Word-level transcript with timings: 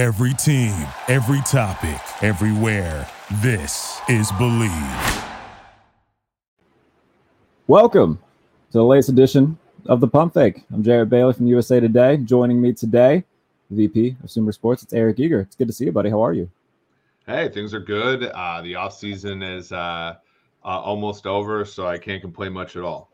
Every 0.00 0.32
team, 0.32 0.72
every 1.08 1.42
topic, 1.42 2.00
everywhere. 2.22 3.06
This 3.42 4.00
is 4.08 4.32
Bleav. 4.32 5.28
Welcome 7.66 8.16
to 8.72 8.78
the 8.78 8.82
latest 8.82 9.10
edition 9.10 9.58
of 9.84 10.00
the 10.00 10.08
Pump 10.08 10.32
Fake. 10.32 10.64
I'm 10.72 10.82
Jarrett 10.82 11.10
Bailey 11.10 11.34
from 11.34 11.48
USA 11.48 11.80
Today. 11.80 12.16
Joining 12.16 12.62
me 12.62 12.72
today, 12.72 13.24
VP 13.68 14.16
of 14.24 14.30
Sumer 14.30 14.52
Sports, 14.52 14.82
it's 14.82 14.94
Eric 14.94 15.20
Eager. 15.20 15.40
It's 15.40 15.54
good 15.54 15.68
to 15.68 15.74
see 15.74 15.84
you, 15.84 15.92
buddy. 15.92 16.08
How 16.08 16.24
are 16.24 16.32
you? 16.32 16.50
Hey, 17.26 17.50
things 17.50 17.74
are 17.74 17.80
good. 17.80 18.24
Uh, 18.24 18.62
the 18.62 18.76
off 18.76 18.94
season 18.94 19.42
is 19.42 19.70
uh, 19.70 20.14
uh, 20.64 20.66
almost 20.66 21.26
over, 21.26 21.62
so 21.66 21.86
I 21.86 21.98
can't 21.98 22.22
complain 22.22 22.54
much 22.54 22.74
at 22.74 22.84
all. 22.84 23.10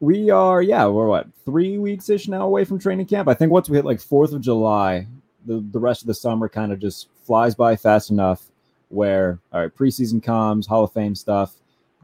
We 0.00 0.30
are, 0.30 0.62
yeah, 0.62 0.84
we're 0.86 1.06
what 1.06 1.28
three 1.44 1.78
weeks 1.78 2.10
ish 2.10 2.26
now 2.26 2.44
away 2.44 2.64
from 2.64 2.80
training 2.80 3.06
camp. 3.06 3.28
I 3.28 3.34
think 3.34 3.52
once 3.52 3.70
we 3.70 3.76
hit 3.76 3.84
like 3.84 4.00
Fourth 4.00 4.32
of 4.32 4.40
July, 4.40 5.06
the, 5.44 5.64
the 5.72 5.78
rest 5.78 6.02
of 6.02 6.06
the 6.06 6.14
summer 6.14 6.48
kind 6.48 6.72
of 6.72 6.78
just 6.78 7.08
flies 7.24 7.54
by 7.54 7.76
fast 7.76 8.10
enough 8.10 8.50
where 8.88 9.38
all 9.52 9.60
right 9.60 9.74
preseason 9.74 10.22
comes 10.22 10.66
hall 10.66 10.84
of 10.84 10.92
fame 10.92 11.14
stuff 11.14 11.54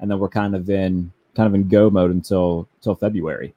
and 0.01 0.11
then 0.11 0.19
we're 0.19 0.29
kind 0.29 0.55
of 0.55 0.69
in 0.69 1.13
kind 1.35 1.47
of 1.47 1.55
in 1.55 1.69
go 1.69 1.91
mode 1.91 2.11
until 2.11 2.69
until 2.79 2.95
february 2.95 3.55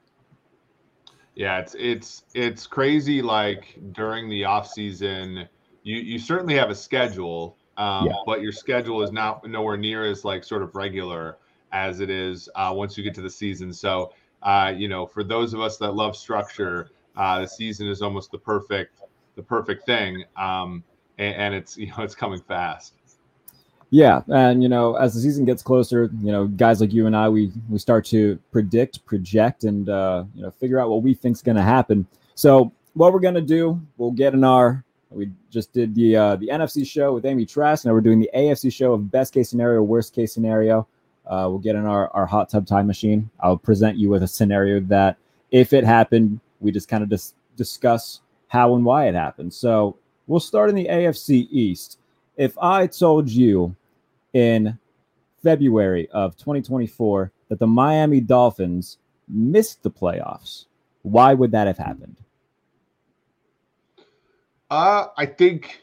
yeah 1.35 1.59
it's 1.59 1.75
it's 1.79 2.23
it's 2.33 2.67
crazy 2.67 3.21
like 3.21 3.77
during 3.93 4.29
the 4.29 4.43
off 4.43 4.67
season 4.67 5.47
you 5.83 5.97
you 5.97 6.19
certainly 6.19 6.55
have 6.55 6.69
a 6.69 6.75
schedule 6.75 7.57
um, 7.75 8.05
yeah. 8.05 8.13
but 8.27 8.41
your 8.41 8.51
schedule 8.51 9.01
is 9.01 9.11
not 9.11 9.47
nowhere 9.49 9.77
near 9.77 10.05
as 10.05 10.23
like 10.23 10.43
sort 10.43 10.61
of 10.61 10.75
regular 10.75 11.37
as 11.71 12.01
it 12.01 12.09
is 12.11 12.47
uh, 12.55 12.71
once 12.73 12.97
you 12.97 13.03
get 13.03 13.15
to 13.15 13.21
the 13.21 13.29
season 13.29 13.73
so 13.73 14.13
uh, 14.43 14.71
you 14.75 14.87
know 14.87 15.07
for 15.07 15.23
those 15.23 15.53
of 15.53 15.59
us 15.59 15.77
that 15.77 15.95
love 15.95 16.15
structure 16.15 16.91
uh, 17.15 17.39
the 17.41 17.47
season 17.47 17.87
is 17.87 18.01
almost 18.01 18.31
the 18.31 18.37
perfect 18.37 18.99
the 19.35 19.43
perfect 19.43 19.85
thing. 19.85 20.23
Um, 20.37 20.83
and, 21.17 21.35
and 21.35 21.55
it's 21.55 21.77
you 21.77 21.87
know 21.87 22.03
it's 22.03 22.15
coming 22.15 22.41
fast. 22.41 22.93
Yeah, 23.89 24.21
and 24.29 24.63
you 24.63 24.69
know, 24.69 24.95
as 24.95 25.13
the 25.13 25.19
season 25.19 25.45
gets 25.45 25.61
closer, 25.61 26.09
you 26.19 26.31
know, 26.31 26.47
guys 26.47 26.81
like 26.81 26.91
you 26.91 27.05
and 27.05 27.15
I, 27.15 27.29
we 27.29 27.51
we 27.69 27.77
start 27.77 28.05
to 28.05 28.39
predict, 28.51 29.05
project, 29.05 29.65
and 29.65 29.87
uh, 29.87 30.23
you 30.33 30.41
know, 30.41 30.49
figure 30.49 30.79
out 30.79 30.89
what 30.89 31.03
we 31.03 31.13
think's 31.13 31.43
going 31.43 31.57
to 31.57 31.61
happen. 31.61 32.07
So, 32.33 32.71
what 32.95 33.13
we're 33.13 33.19
going 33.19 33.35
to 33.35 33.41
do, 33.41 33.79
we'll 33.97 34.11
get 34.11 34.33
in 34.33 34.43
our. 34.43 34.83
We 35.11 35.29
just 35.51 35.73
did 35.73 35.93
the 35.93 36.15
uh, 36.15 36.35
the 36.37 36.47
NFC 36.47 36.87
show 36.87 37.13
with 37.13 37.23
Amy 37.23 37.45
Trask. 37.45 37.85
Now 37.85 37.93
we're 37.93 38.01
doing 38.01 38.19
the 38.19 38.31
AFC 38.35 38.73
show 38.73 38.93
of 38.93 39.11
best 39.11 39.31
case 39.31 39.51
scenario, 39.51 39.83
worst 39.83 40.15
case 40.15 40.33
scenario. 40.33 40.87
Uh, 41.27 41.45
we'll 41.47 41.59
get 41.59 41.75
in 41.75 41.85
our 41.85 42.09
our 42.15 42.25
hot 42.25 42.49
tub 42.49 42.65
time 42.65 42.87
machine. 42.87 43.29
I'll 43.41 43.59
present 43.59 43.95
you 43.95 44.09
with 44.09 44.23
a 44.23 44.27
scenario 44.27 44.79
that, 44.79 45.17
if 45.51 45.71
it 45.71 45.83
happened, 45.83 46.39
we 46.61 46.71
just 46.71 46.87
kind 46.87 47.03
of 47.03 47.09
dis- 47.09 47.35
discuss 47.57 48.21
how 48.53 48.75
and 48.75 48.85
why 48.85 49.07
it 49.07 49.15
happened. 49.15 49.51
So 49.51 49.97
we'll 50.27 50.39
start 50.39 50.69
in 50.69 50.75
the 50.75 50.85
AFC 50.85 51.47
East. 51.49 51.97
If 52.37 52.55
I 52.59 52.85
told 52.85 53.27
you 53.27 53.75
in 54.33 54.77
February 55.41 56.07
of 56.11 56.37
2024 56.37 57.31
that 57.49 57.57
the 57.57 57.65
Miami 57.65 58.21
Dolphins 58.21 58.99
missed 59.27 59.81
the 59.81 59.89
playoffs, 59.89 60.65
why 61.01 61.33
would 61.33 61.51
that 61.51 61.65
have 61.65 61.79
happened? 61.79 62.17
Uh, 64.69 65.07
I 65.17 65.25
think, 65.25 65.81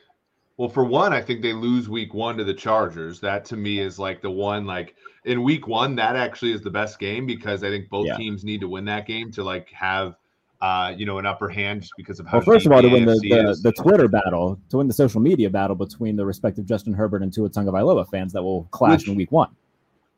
well, 0.56 0.68
for 0.68 0.84
one, 0.84 1.12
I 1.12 1.20
think 1.20 1.42
they 1.42 1.52
lose 1.52 1.88
week 1.88 2.14
one 2.14 2.36
to 2.36 2.44
the 2.44 2.54
Chargers. 2.54 3.18
That 3.18 3.44
to 3.46 3.56
me 3.56 3.80
is 3.80 3.98
like 3.98 4.22
the 4.22 4.30
one, 4.30 4.64
like 4.64 4.94
in 5.24 5.42
week 5.42 5.66
one, 5.66 5.96
that 5.96 6.14
actually 6.14 6.52
is 6.52 6.62
the 6.62 6.70
best 6.70 7.00
game 7.00 7.26
because 7.26 7.64
I 7.64 7.68
think 7.68 7.88
both 7.88 8.06
yeah. 8.06 8.16
teams 8.16 8.44
need 8.44 8.60
to 8.60 8.68
win 8.68 8.84
that 8.84 9.06
game 9.06 9.32
to 9.32 9.42
like 9.42 9.70
have 9.72 10.14
uh, 10.60 10.92
you 10.96 11.06
know, 11.06 11.18
an 11.18 11.26
upper 11.26 11.48
hand 11.48 11.82
just 11.82 11.94
because 11.96 12.20
of 12.20 12.26
how. 12.26 12.38
Well, 12.38 12.44
first 12.44 12.66
of 12.66 12.72
all, 12.72 12.82
to 12.82 12.88
win 12.88 13.06
the, 13.06 13.14
the, 13.14 13.58
the, 13.62 13.72
Twitter 13.72 14.08
battle, 14.08 14.60
to 14.68 14.76
win 14.76 14.88
the 14.88 14.92
social 14.92 15.20
media 15.20 15.48
battle 15.48 15.74
between 15.74 16.16
the 16.16 16.26
respective 16.26 16.66
Justin 16.66 16.92
Herbert 16.92 17.22
and 17.22 17.32
Tua 17.32 17.48
Tagovailoa 17.48 18.08
fans 18.10 18.32
that 18.34 18.42
will 18.42 18.64
clash 18.64 19.00
which, 19.00 19.08
in 19.08 19.14
Week 19.14 19.32
One. 19.32 19.48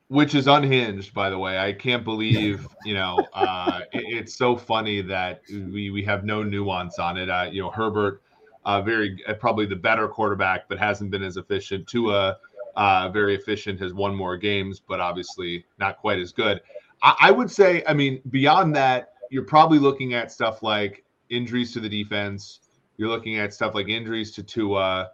Which 0.09 0.35
is 0.35 0.49
unhinged, 0.49 1.15
by 1.15 1.31
the 1.31 1.39
way. 1.39 1.59
I 1.59 1.73
can't 1.73 2.05
believe 2.05 2.67
you 2.85 2.95
know. 2.95 3.25
Uh, 3.33 3.83
it, 3.93 4.05
it's 4.09 4.35
so 4.35 4.57
funny 4.57 5.01
that 5.03 5.43
we 5.49 5.91
we 5.91 6.03
have 6.05 6.25
no 6.25 6.43
nuance 6.43 6.99
on 6.99 7.17
it. 7.17 7.31
Uh, 7.31 7.49
you 7.51 7.63
know, 7.63 7.71
Herbert, 7.71 8.23
uh, 8.65 8.83
very 8.83 9.23
uh, 9.29 9.35
probably 9.35 9.67
the 9.67 9.77
better 9.77 10.09
quarterback, 10.09 10.69
but 10.69 10.77
hasn't 10.77 11.13
been 11.13 11.23
as 11.23 11.37
efficient. 11.37 11.87
Tua, 11.87 12.37
uh, 12.75 13.09
very 13.11 13.37
efficient, 13.37 13.79
has 13.79 13.95
won 13.95 14.13
more 14.13 14.37
games, 14.37 14.81
but 14.81 14.99
obviously 14.99 15.65
not 15.79 15.99
quite 15.99 16.19
as 16.19 16.33
good. 16.33 16.61
I, 17.01 17.15
I 17.21 17.31
would 17.31 17.51
say, 17.51 17.85
I 17.87 17.95
mean, 17.95 18.21
beyond 18.31 18.75
that 18.75 19.12
you're 19.33 19.43
probably 19.43 19.79
looking 19.79 20.13
at 20.13 20.31
stuff 20.31 20.63
like 20.63 21.05
injuries 21.31 21.73
to 21.73 21.81
the 21.81 21.89
defense. 21.89 22.61
You're 22.99 23.09
looking 23.09 23.39
at 23.39 23.55
stuff 23.55 23.75
like 23.75 23.89
injuries 23.89 24.31
to 24.33 24.43
Tua, 24.43 25.11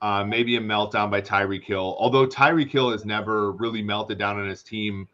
uh, 0.00 0.24
maybe 0.24 0.56
a 0.56 0.60
meltdown 0.60 1.10
by 1.10 1.20
Tyreek 1.20 1.64
Hill. 1.64 1.94
Although 1.98 2.26
Tyreek 2.26 2.70
Hill 2.70 2.90
has 2.90 3.04
never 3.04 3.52
really 3.52 3.82
melted 3.82 4.18
down 4.18 4.40
on 4.40 4.48
his 4.48 4.62
team 4.62 5.06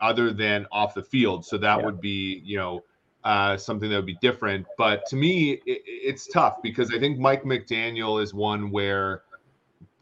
other 0.00 0.32
than 0.32 0.66
off 0.72 0.94
the 0.94 1.02
field. 1.02 1.44
So 1.44 1.58
that 1.58 1.78
yeah. 1.78 1.84
would 1.84 2.00
be, 2.00 2.40
you 2.42 2.56
know, 2.56 2.82
uh, 3.24 3.58
something 3.58 3.90
that 3.90 3.96
would 3.96 4.06
be 4.06 4.16
different. 4.22 4.66
But 4.78 5.04
to 5.08 5.16
me, 5.16 5.60
it, 5.66 5.82
it's 5.86 6.26
tough 6.28 6.62
because 6.62 6.94
I 6.94 6.98
think 6.98 7.18
Mike 7.18 7.44
McDaniel 7.44 8.22
is 8.22 8.32
one 8.32 8.70
where 8.70 9.22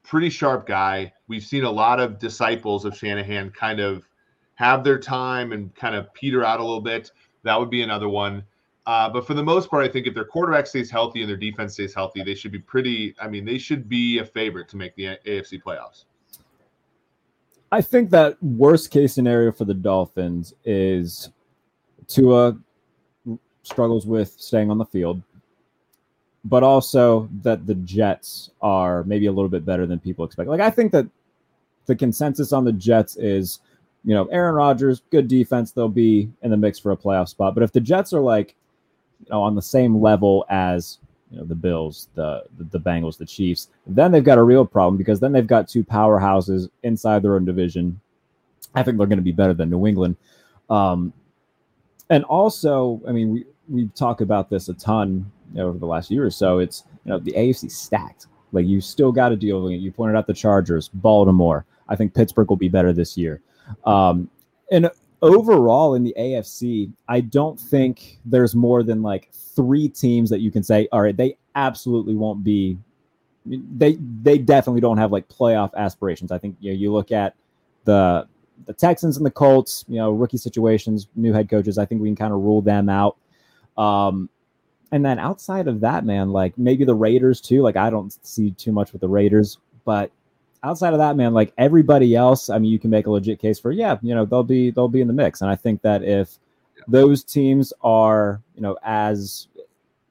pretty 0.05 0.31
sharp 0.31 0.65
guy. 0.65 1.13
We've 1.27 1.43
seen 1.43 1.65
a 1.65 1.71
lot 1.71 1.99
of 1.99 2.21
disciples 2.21 2.85
of 2.85 2.97
Shanahan 2.97 3.51
kind 3.51 3.81
of 3.81 4.09
have 4.55 4.85
their 4.85 4.99
time 4.99 5.51
and 5.51 5.75
kind 5.75 5.97
of 5.97 6.15
peter 6.15 6.45
out 6.45 6.61
a 6.61 6.63
little 6.63 6.81
bit. 6.81 7.11
That 7.43 7.59
would 7.59 7.71
be 7.71 7.83
another 7.83 8.09
one. 8.09 8.45
Uh, 8.87 9.09
but 9.09 9.27
for 9.27 9.35
the 9.35 9.43
most 9.43 9.71
part, 9.71 9.85
I 9.85 9.93
think 9.93 10.07
if 10.07 10.15
their 10.15 10.25
quarterback 10.25 10.67
stays 10.67 10.91
healthy 10.91 11.21
and 11.21 11.29
their 11.29 11.37
defense 11.37 11.75
stays 11.75 11.95
healthy, 11.95 12.23
they 12.23 12.35
should 12.35 12.53
be 12.53 12.59
pretty. 12.59 13.15
I 13.21 13.29
mean, 13.29 13.45
they 13.45 13.59
should 13.59 13.89
be 13.89 14.19
a 14.19 14.25
favorite 14.25 14.69
to 14.71 14.77
make 14.77 14.95
the 14.97 15.19
AFC 15.27 15.63
playoffs. 15.63 16.05
I 17.73 17.83
think 17.83 18.11
that 18.11 18.43
worst 18.43 18.91
case 18.91 19.15
scenario 19.15 19.53
for 19.53 19.65
the 19.65 19.75
Dolphins 19.75 20.55
is 20.65 21.31
Tua 22.09 22.59
struggles 23.63 24.07
with 24.07 24.33
staying 24.39 24.71
on 24.71 24.79
the 24.79 24.85
field, 24.85 25.23
but 26.45 26.65
also 26.65 27.29
that 27.43 27.67
the 27.67 27.77
Jets 27.77 28.51
are 28.61 29.05
maybe 29.05 29.27
a 29.27 29.33
little 29.33 29.49
bit 29.49 29.65
better 29.65 29.87
than 29.87 30.01
people 30.01 30.25
expect. 30.25 30.49
Like 30.49 30.61
I 30.61 30.71
think 30.71 30.91
that 30.93 31.07
the 31.87 31.95
consensus 31.95 32.53
on 32.53 32.65
the 32.65 32.73
Jets 32.73 33.17
is 33.17 33.61
you 34.05 34.15
know, 34.15 34.27
Aaron 34.27 34.55
Rodgers, 34.55 35.03
good 35.11 35.29
defense, 35.29 35.73
they'll 35.73 35.89
be 35.89 36.31
in 36.43 36.51
the 36.51 36.57
mix 36.57 36.79
for 36.79 36.93
a 36.93 36.97
playoff 36.97 37.29
spot. 37.29 37.55
But 37.55 37.63
if 37.63 37.73
the 37.73 37.81
Jets 37.81 38.13
are 38.13 38.21
like, 38.21 38.55
you 39.21 39.27
know, 39.31 39.43
on 39.43 39.55
the 39.55 39.63
same 39.63 40.01
level 40.01 40.45
as 40.49 40.99
you 41.31 41.39
know 41.39 41.45
the 41.45 41.55
Bills, 41.55 42.09
the, 42.15 42.45
the 42.59 42.81
Bengals, 42.81 43.19
the 43.19 43.27
Chiefs, 43.27 43.69
then 43.87 44.11
they've 44.11 44.25
got 44.25 44.39
a 44.39 44.43
real 44.43 44.65
problem 44.65 44.97
because 44.97 45.21
then 45.21 45.33
they've 45.33 45.47
got 45.47 45.69
two 45.69 45.85
powerhouses 45.85 46.69
inside 46.83 47.23
their 47.23 47.35
own 47.35 47.45
division. 47.45 48.01
I 48.75 48.83
think 48.83 48.99
they're 48.99 49.07
going 49.07 49.19
to 49.19 49.23
be 49.23 49.33
better 49.33 49.55
than 49.55 49.71
New 49.71 49.87
England. 49.87 50.17
Um, 50.71 51.13
and 52.09 52.25
also, 52.25 53.01
I 53.07 53.13
mean, 53.13 53.33
we 53.33 53.45
we 53.69 53.89
talk 53.95 54.21
about 54.21 54.51
this 54.51 54.69
a 54.69 54.75
ton 54.75 55.31
over 55.57 55.79
the 55.79 55.87
last 55.87 56.11
year 56.11 56.25
or 56.25 56.31
so. 56.31 56.59
It's 56.59 56.85
you 57.05 57.11
know 57.11 57.19
the 57.19 57.33
AFC 57.33 57.71
stacked. 57.71 58.27
Like 58.53 58.67
you 58.67 58.81
still 58.81 59.13
got 59.13 59.29
to 59.29 59.37
deal 59.37 59.63
with 59.63 59.73
it. 59.73 59.77
You 59.77 59.93
pointed 59.93 60.17
out 60.17 60.27
the 60.27 60.35
Chargers, 60.35 60.89
Baltimore. 60.89 61.65
I 61.89 61.97
think 61.97 62.15
Pittsburgh 62.15 62.49
will 62.49 62.57
be 62.57 62.69
better 62.69 62.93
this 62.93 63.17
year. 63.17 63.41
Um, 63.85 64.31
and 64.71 64.91
overall 65.23 65.95
in 65.95 66.05
the 66.05 66.15
AFC, 66.19 66.93
I 67.09 67.21
don't 67.21 67.59
think 67.59 68.19
there's 68.25 68.55
more 68.55 68.83
than 68.83 69.03
like 69.03 69.31
three 69.33 69.89
teams 69.89 70.31
that 70.31 70.41
you 70.41 70.51
can 70.51 70.63
say, 70.63 70.89
all 70.93 71.03
right, 71.03 71.17
they 71.17 71.37
absolutely 71.55 72.15
won't 72.15 72.45
be. 72.45 72.79
They 73.47 73.99
they 74.23 74.39
definitely 74.39 74.81
don't 74.81 74.99
have 74.99 75.13
like 75.13 75.29
playoff 75.29 75.75
aspirations. 75.75 76.31
I 76.31 76.39
think 76.39 76.57
you 76.61 76.73
know 76.73 76.79
you 76.79 76.93
look 76.93 77.11
at 77.11 77.35
the 77.85 78.29
the 78.67 78.75
Texans 78.75 79.17
and 79.17 79.25
the 79.25 79.31
Colts, 79.31 79.85
you 79.89 79.97
know, 79.97 80.11
rookie 80.11 80.37
situations, 80.37 81.09
new 81.17 81.33
head 81.33 81.49
coaches. 81.49 81.79
I 81.79 81.87
think 81.87 82.03
we 82.03 82.09
can 82.09 82.17
kind 82.17 82.33
of 82.33 82.41
rule 82.41 82.61
them 82.61 82.89
out. 82.91 83.17
Um, 83.79 84.29
and 84.93 85.05
then 85.05 85.19
outside 85.19 85.69
of 85.69 85.81
that, 85.81 86.05
man, 86.05 86.31
like 86.31 86.57
maybe 86.59 86.85
the 86.85 86.95
Raiders 86.95 87.41
too. 87.41 87.63
Like 87.63 87.77
I 87.77 87.91
don't 87.91 88.15
see 88.27 88.51
too 88.53 88.73
much 88.73 88.93
with 88.93 89.01
the 89.01 89.09
Raiders, 89.09 89.59
but 89.85 90.11
outside 90.63 90.93
of 90.93 90.99
that, 90.99 91.17
man, 91.17 91.33
like 91.33 91.53
everybody 91.59 92.15
else, 92.15 92.51
I 92.51 92.59
mean, 92.59 92.71
you 92.71 92.79
can 92.79 92.91
make 92.91 93.07
a 93.07 93.11
legit 93.11 93.39
case 93.39 93.59
for 93.59 93.73
yeah, 93.73 93.99
you 94.03 94.15
know, 94.15 94.25
they'll 94.25 94.43
be 94.43 94.71
they'll 94.71 94.89
be 94.89 95.01
in 95.01 95.07
the 95.07 95.15
mix. 95.15 95.41
And 95.41 95.51
I 95.51 95.57
think 95.57 95.83
that 95.83 96.03
if 96.03 96.39
those 96.89 97.25
teams 97.25 97.73
are, 97.83 98.41
you 98.55 98.63
know, 98.63 98.77
as 98.83 99.49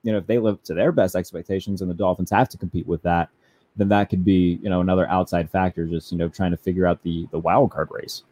you 0.03 0.11
know, 0.11 0.17
if 0.17 0.27
they 0.27 0.37
live 0.37 0.61
to 0.63 0.73
their 0.73 0.91
best 0.91 1.15
expectations 1.15 1.81
and 1.81 1.89
the 1.89 1.95
Dolphins 1.95 2.31
have 2.31 2.49
to 2.49 2.57
compete 2.57 2.87
with 2.87 3.01
that, 3.03 3.29
then 3.75 3.89
that 3.89 4.09
could 4.09 4.23
be, 4.23 4.59
you 4.61 4.69
know, 4.69 4.81
another 4.81 5.07
outside 5.09 5.49
factor, 5.49 5.85
just, 5.85 6.11
you 6.11 6.17
know, 6.17 6.29
trying 6.29 6.51
to 6.51 6.57
figure 6.57 6.85
out 6.85 7.01
the 7.03 7.27
the 7.31 7.39
wild 7.39 7.71
card 7.71 7.89
race. 7.91 8.23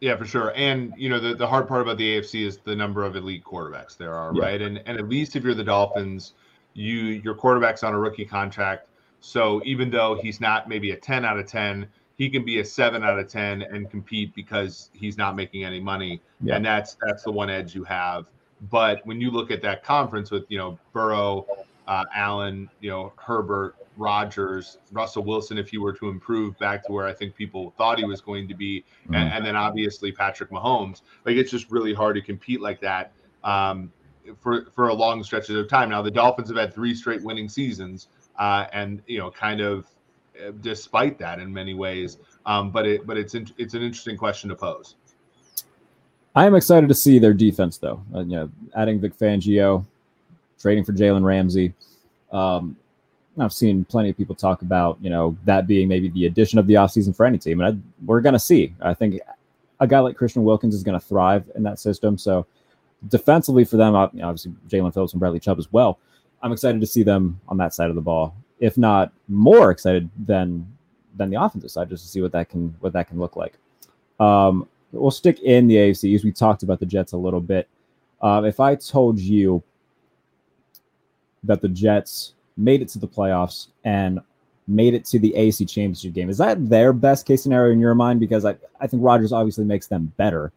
Yeah, 0.00 0.16
for 0.16 0.24
sure. 0.24 0.52
And 0.56 0.94
you 0.96 1.10
know, 1.10 1.20
the, 1.20 1.34
the 1.34 1.46
hard 1.46 1.68
part 1.68 1.82
about 1.82 1.98
the 1.98 2.18
AFC 2.18 2.46
is 2.46 2.58
the 2.58 2.74
number 2.74 3.04
of 3.04 3.16
elite 3.16 3.44
quarterbacks 3.44 3.96
there 3.96 4.14
are, 4.14 4.32
yeah. 4.34 4.42
right? 4.42 4.62
And 4.62 4.82
and 4.86 4.98
at 4.98 5.08
least 5.08 5.36
if 5.36 5.44
you're 5.44 5.54
the 5.54 5.64
Dolphins, 5.64 6.32
you 6.74 7.00
your 7.00 7.34
quarterback's 7.34 7.82
on 7.82 7.94
a 7.94 7.98
rookie 7.98 8.24
contract 8.24 8.88
so 9.20 9.60
even 9.64 9.90
though 9.90 10.18
he's 10.20 10.40
not 10.40 10.68
maybe 10.68 10.90
a 10.92 10.96
10 10.96 11.24
out 11.24 11.38
of 11.38 11.46
10, 11.46 11.86
he 12.16 12.28
can 12.28 12.44
be 12.44 12.60
a 12.60 12.64
7 12.64 13.02
out 13.02 13.18
of 13.18 13.28
10 13.28 13.62
and 13.62 13.90
compete 13.90 14.34
because 14.34 14.90
he's 14.92 15.16
not 15.16 15.36
making 15.36 15.64
any 15.64 15.80
money. 15.80 16.20
Yeah. 16.42 16.56
And 16.56 16.64
that's 16.64 16.96
that's 17.00 17.22
the 17.22 17.32
one 17.32 17.50
edge 17.50 17.74
you 17.74 17.84
have. 17.84 18.26
But 18.70 19.00
when 19.06 19.20
you 19.20 19.30
look 19.30 19.50
at 19.50 19.62
that 19.62 19.82
conference 19.82 20.30
with, 20.30 20.44
you 20.48 20.58
know, 20.58 20.78
Burrow, 20.92 21.46
uh, 21.86 22.04
Allen, 22.14 22.68
you 22.80 22.90
know, 22.90 23.12
Herbert, 23.16 23.74
Rodgers, 23.96 24.78
Russell 24.92 25.24
Wilson, 25.24 25.58
if 25.58 25.70
he 25.70 25.78
were 25.78 25.92
to 25.94 26.08
improve 26.08 26.58
back 26.58 26.84
to 26.86 26.92
where 26.92 27.06
I 27.06 27.12
think 27.12 27.34
people 27.34 27.74
thought 27.76 27.98
he 27.98 28.04
was 28.04 28.20
going 28.20 28.48
to 28.48 28.54
be, 28.54 28.84
mm-hmm. 29.04 29.14
and, 29.14 29.32
and, 29.32 29.46
then 29.46 29.56
obviously 29.56 30.12
Patrick 30.12 30.50
Mahomes. 30.50 31.02
Like 31.24 31.36
it's 31.36 31.50
just 31.50 31.70
really 31.70 31.92
hard 31.92 32.16
to 32.16 32.22
compete 32.22 32.60
like 32.60 32.80
that 32.80 33.12
um, 33.44 33.92
for 34.40 34.66
for 34.74 34.88
a 34.88 34.94
long 34.94 35.22
stretches 35.22 35.56
of 35.56 35.68
time. 35.68 35.90
Now 35.90 36.02
the 36.02 36.10
Dolphins 36.10 36.48
have 36.48 36.56
had 36.56 36.74
three 36.74 36.94
straight 36.94 37.22
winning 37.22 37.48
seasons, 37.48 38.08
uh, 38.40 38.66
and 38.72 39.02
you 39.06 39.18
know, 39.18 39.30
kind 39.30 39.60
of 39.60 39.86
uh, 40.36 40.50
despite 40.62 41.18
that 41.18 41.38
in 41.38 41.52
many 41.52 41.74
ways. 41.74 42.18
Um, 42.46 42.70
but 42.70 42.86
it 42.86 43.06
but 43.06 43.16
it's 43.16 43.34
in, 43.36 43.48
it's 43.58 43.74
an 43.74 43.82
interesting 43.82 44.16
question 44.16 44.50
to 44.50 44.56
pose. 44.56 44.96
I 46.34 46.46
am 46.46 46.54
excited 46.54 46.88
to 46.88 46.94
see 46.94 47.18
their 47.18 47.34
defense, 47.34 47.78
though. 47.78 48.02
Uh, 48.14 48.20
you 48.20 48.36
know, 48.36 48.50
adding 48.74 49.00
Vic 49.00 49.16
Fangio, 49.16 49.84
trading 50.58 50.84
for 50.84 50.92
Jalen 50.92 51.24
Ramsey. 51.24 51.74
Um, 52.32 52.76
I've 53.38 53.52
seen 53.52 53.84
plenty 53.84 54.10
of 54.10 54.16
people 54.16 54.34
talk 54.34 54.62
about, 54.62 54.98
you 55.00 55.10
know, 55.10 55.36
that 55.44 55.66
being 55.66 55.88
maybe 55.88 56.08
the 56.08 56.26
addition 56.26 56.58
of 56.58 56.66
the 56.66 56.74
offseason 56.74 57.14
for 57.14 57.26
any 57.26 57.38
team. 57.38 57.60
And 57.60 57.74
I, 57.74 58.04
we're 58.04 58.20
going 58.20 58.34
to 58.34 58.38
see. 58.40 58.74
I 58.80 58.94
think 58.94 59.20
a 59.80 59.86
guy 59.86 59.98
like 59.98 60.16
Christian 60.16 60.44
Wilkins 60.44 60.74
is 60.74 60.82
going 60.82 60.98
to 60.98 61.04
thrive 61.04 61.50
in 61.54 61.62
that 61.64 61.78
system. 61.78 62.16
So 62.18 62.46
defensively 63.08 63.64
for 63.64 63.76
them, 63.76 63.94
obviously 63.94 64.52
Jaelan 64.68 64.94
Phillips 64.94 65.12
and 65.12 65.20
Bradley 65.20 65.40
Chubb 65.40 65.58
as 65.58 65.72
well. 65.72 65.98
I'm 66.42 66.52
excited 66.52 66.80
to 66.80 66.86
see 66.86 67.02
them 67.02 67.40
on 67.48 67.56
that 67.58 67.74
side 67.74 67.90
of 67.90 67.96
the 67.96 68.00
ball. 68.00 68.34
If 68.58 68.76
not 68.78 69.12
more 69.28 69.70
excited 69.70 70.08
than 70.26 70.66
than 71.16 71.30
the 71.30 71.42
offensive 71.42 71.70
side, 71.70 71.88
just 71.88 72.04
to 72.04 72.08
see 72.08 72.20
what 72.20 72.32
that 72.32 72.48
can 72.48 72.74
what 72.80 72.92
that 72.92 73.08
can 73.08 73.18
look 73.18 73.36
like. 73.36 73.54
Um, 74.18 74.68
we'll 74.92 75.10
stick 75.10 75.40
in 75.40 75.66
the 75.66 75.76
AFC 75.76 76.14
as 76.14 76.24
we 76.24 76.32
talked 76.32 76.62
about 76.62 76.80
the 76.80 76.86
Jets 76.86 77.12
a 77.12 77.16
little 77.16 77.40
bit. 77.40 77.68
Uh, 78.20 78.42
if 78.44 78.60
I 78.60 78.74
told 78.74 79.18
you 79.18 79.62
that 81.44 81.62
the 81.62 81.68
Jets 81.68 82.34
made 82.56 82.82
it 82.82 82.88
to 82.88 82.98
the 82.98 83.08
playoffs 83.08 83.68
and 83.84 84.20
made 84.66 84.94
it 84.94 85.04
to 85.04 85.18
the 85.18 85.34
AFC 85.36 85.68
Championship 85.68 86.12
game. 86.12 86.30
Is 86.30 86.38
that 86.38 86.68
their 86.68 86.92
best 86.92 87.26
case 87.26 87.42
scenario 87.42 87.72
in 87.72 87.80
your 87.80 87.94
mind? 87.94 88.20
Because 88.20 88.44
I, 88.44 88.56
I 88.80 88.86
think 88.86 89.02
Rodgers 89.02 89.32
obviously 89.32 89.64
makes 89.64 89.88
them 89.88 90.12
better, 90.16 90.52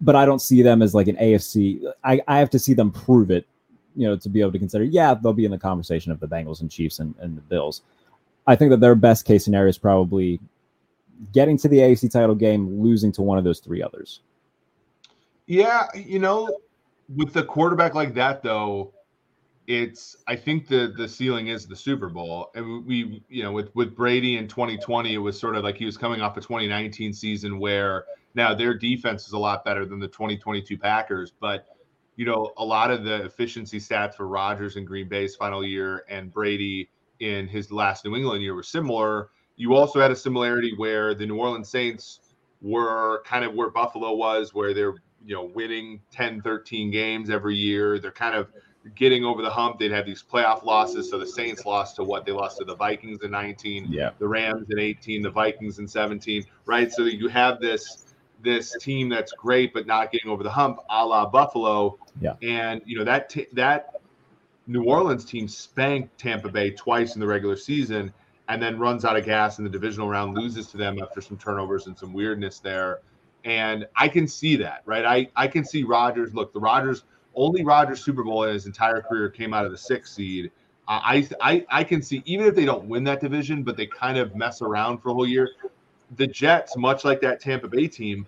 but 0.00 0.14
I 0.14 0.24
don't 0.24 0.40
see 0.40 0.62
them 0.62 0.82
as 0.82 0.94
like 0.94 1.08
an 1.08 1.16
AFC. 1.16 1.82
I, 2.04 2.20
I 2.28 2.38
have 2.38 2.50
to 2.50 2.58
see 2.58 2.74
them 2.74 2.92
prove 2.92 3.30
it, 3.30 3.46
you 3.96 4.06
know, 4.06 4.16
to 4.16 4.28
be 4.28 4.40
able 4.40 4.52
to 4.52 4.58
consider, 4.58 4.84
yeah, 4.84 5.14
they'll 5.14 5.32
be 5.32 5.44
in 5.44 5.50
the 5.50 5.58
conversation 5.58 6.12
of 6.12 6.20
the 6.20 6.28
Bengals 6.28 6.60
and 6.60 6.70
Chiefs 6.70 6.98
and, 6.98 7.14
and 7.18 7.36
the 7.36 7.40
Bills. 7.42 7.82
I 8.46 8.54
think 8.54 8.70
that 8.70 8.80
their 8.80 8.94
best 8.94 9.24
case 9.24 9.44
scenario 9.44 9.68
is 9.68 9.78
probably 9.78 10.40
getting 11.32 11.56
to 11.58 11.68
the 11.68 11.78
AFC 11.78 12.10
title 12.10 12.34
game, 12.34 12.80
losing 12.82 13.10
to 13.12 13.22
one 13.22 13.38
of 13.38 13.44
those 13.44 13.60
three 13.60 13.82
others. 13.82 14.20
Yeah, 15.46 15.86
you 15.94 16.18
know, 16.18 16.58
with 17.14 17.32
the 17.32 17.44
quarterback 17.44 17.94
like 17.94 18.14
that, 18.14 18.42
though, 18.42 18.92
it's 19.66 20.16
I 20.28 20.36
think 20.36 20.68
the 20.68 20.92
the 20.96 21.08
ceiling 21.08 21.48
is 21.48 21.66
the 21.66 21.76
Super 21.76 22.08
Bowl. 22.08 22.50
And 22.54 22.86
we 22.86 23.22
you 23.28 23.42
know 23.42 23.52
with 23.52 23.74
with 23.74 23.96
Brady 23.96 24.36
in 24.36 24.46
2020 24.46 25.14
it 25.14 25.18
was 25.18 25.38
sort 25.38 25.56
of 25.56 25.64
like 25.64 25.76
he 25.76 25.84
was 25.84 25.96
coming 25.96 26.20
off 26.20 26.36
a 26.36 26.40
2019 26.40 27.12
season 27.12 27.58
where 27.58 28.04
now 28.34 28.54
their 28.54 28.74
defense 28.74 29.26
is 29.26 29.32
a 29.32 29.38
lot 29.38 29.64
better 29.64 29.84
than 29.84 29.98
the 29.98 30.08
2022 30.08 30.78
Packers, 30.78 31.32
but 31.40 31.66
you 32.16 32.24
know 32.24 32.52
a 32.56 32.64
lot 32.64 32.90
of 32.90 33.04
the 33.04 33.24
efficiency 33.24 33.78
stats 33.78 34.14
for 34.14 34.26
Rodgers 34.26 34.76
in 34.76 34.84
Green 34.84 35.08
Bay's 35.08 35.36
final 35.36 35.64
year 35.64 36.04
and 36.08 36.32
Brady 36.32 36.88
in 37.20 37.46
his 37.46 37.70
last 37.70 38.04
New 38.04 38.16
England 38.16 38.42
year 38.42 38.54
were 38.54 38.62
similar. 38.62 39.30
You 39.56 39.74
also 39.74 40.00
had 40.00 40.10
a 40.10 40.16
similarity 40.16 40.74
where 40.76 41.14
the 41.14 41.26
New 41.26 41.36
Orleans 41.36 41.68
Saints 41.68 42.20
were 42.60 43.22
kind 43.24 43.44
of 43.44 43.54
where 43.54 43.70
Buffalo 43.70 44.14
was 44.14 44.54
where 44.54 44.74
they're 44.74 44.94
you 45.24 45.34
know 45.34 45.44
winning 45.44 46.00
10 46.10 46.42
13 46.42 46.90
games 46.90 47.30
every 47.30 47.54
year. 47.54 47.98
They're 47.98 48.10
kind 48.10 48.34
of 48.34 48.48
getting 48.94 49.24
over 49.24 49.42
the 49.42 49.50
hump. 49.50 49.78
They'd 49.78 49.90
have 49.90 50.06
these 50.06 50.22
playoff 50.22 50.64
losses. 50.64 51.10
So 51.10 51.18
the 51.18 51.26
Saints 51.26 51.66
lost 51.66 51.96
to 51.96 52.04
what 52.04 52.24
they 52.24 52.32
lost 52.32 52.58
to 52.58 52.64
the 52.64 52.76
Vikings 52.76 53.22
in 53.22 53.30
19, 53.32 53.86
yeah. 53.90 54.10
the 54.18 54.28
Rams 54.28 54.66
in 54.70 54.78
18, 54.78 55.22
the 55.22 55.30
Vikings 55.30 55.78
in 55.78 55.88
17, 55.88 56.44
right? 56.66 56.92
So 56.92 57.02
you 57.02 57.28
have 57.28 57.60
this 57.60 58.05
this 58.46 58.74
team 58.80 59.08
that's 59.08 59.32
great 59.32 59.74
but 59.74 59.86
not 59.86 60.10
getting 60.10 60.30
over 60.30 60.42
the 60.42 60.50
hump, 60.50 60.78
a 60.88 61.04
la 61.04 61.26
Buffalo. 61.26 61.98
Yeah. 62.20 62.34
And 62.42 62.80
you 62.86 62.96
know 62.96 63.04
that 63.04 63.28
t- 63.28 63.48
that 63.52 63.96
New 64.66 64.84
Orleans 64.84 65.24
team 65.24 65.48
spanked 65.48 66.18
Tampa 66.18 66.48
Bay 66.48 66.70
twice 66.70 67.14
in 67.14 67.20
the 67.20 67.26
regular 67.26 67.56
season, 67.56 68.12
and 68.48 68.62
then 68.62 68.78
runs 68.78 69.04
out 69.04 69.16
of 69.16 69.24
gas 69.24 69.58
in 69.58 69.64
the 69.64 69.70
divisional 69.70 70.08
round, 70.08 70.34
loses 70.34 70.68
to 70.68 70.76
them 70.76 70.98
after 71.02 71.20
some 71.20 71.36
turnovers 71.36 71.86
and 71.86 71.98
some 71.98 72.12
weirdness 72.12 72.58
there. 72.60 73.00
And 73.44 73.86
I 73.94 74.08
can 74.08 74.26
see 74.26 74.56
that, 74.56 74.82
right? 74.86 75.04
I 75.04 75.28
I 75.36 75.48
can 75.48 75.64
see 75.64 75.84
Rodgers. 75.84 76.34
Look, 76.34 76.52
the 76.52 76.60
Rodgers 76.60 77.04
only 77.34 77.64
Rodgers 77.64 78.02
Super 78.02 78.24
Bowl 78.24 78.44
in 78.44 78.54
his 78.54 78.66
entire 78.66 79.02
career 79.02 79.28
came 79.28 79.52
out 79.52 79.66
of 79.66 79.70
the 79.70 79.78
sixth 79.78 80.14
seed. 80.14 80.50
Uh, 80.88 81.00
I, 81.02 81.28
I 81.40 81.66
I 81.68 81.84
can 81.84 82.00
see 82.00 82.22
even 82.24 82.46
if 82.46 82.54
they 82.54 82.64
don't 82.64 82.88
win 82.88 83.04
that 83.04 83.20
division, 83.20 83.62
but 83.62 83.76
they 83.76 83.86
kind 83.86 84.18
of 84.18 84.34
mess 84.34 84.62
around 84.62 84.98
for 84.98 85.10
a 85.10 85.14
whole 85.14 85.26
year. 85.26 85.50
The 86.16 86.26
Jets, 86.26 86.76
much 86.76 87.04
like 87.04 87.20
that 87.20 87.40
Tampa 87.40 87.68
Bay 87.68 87.88
team, 87.88 88.26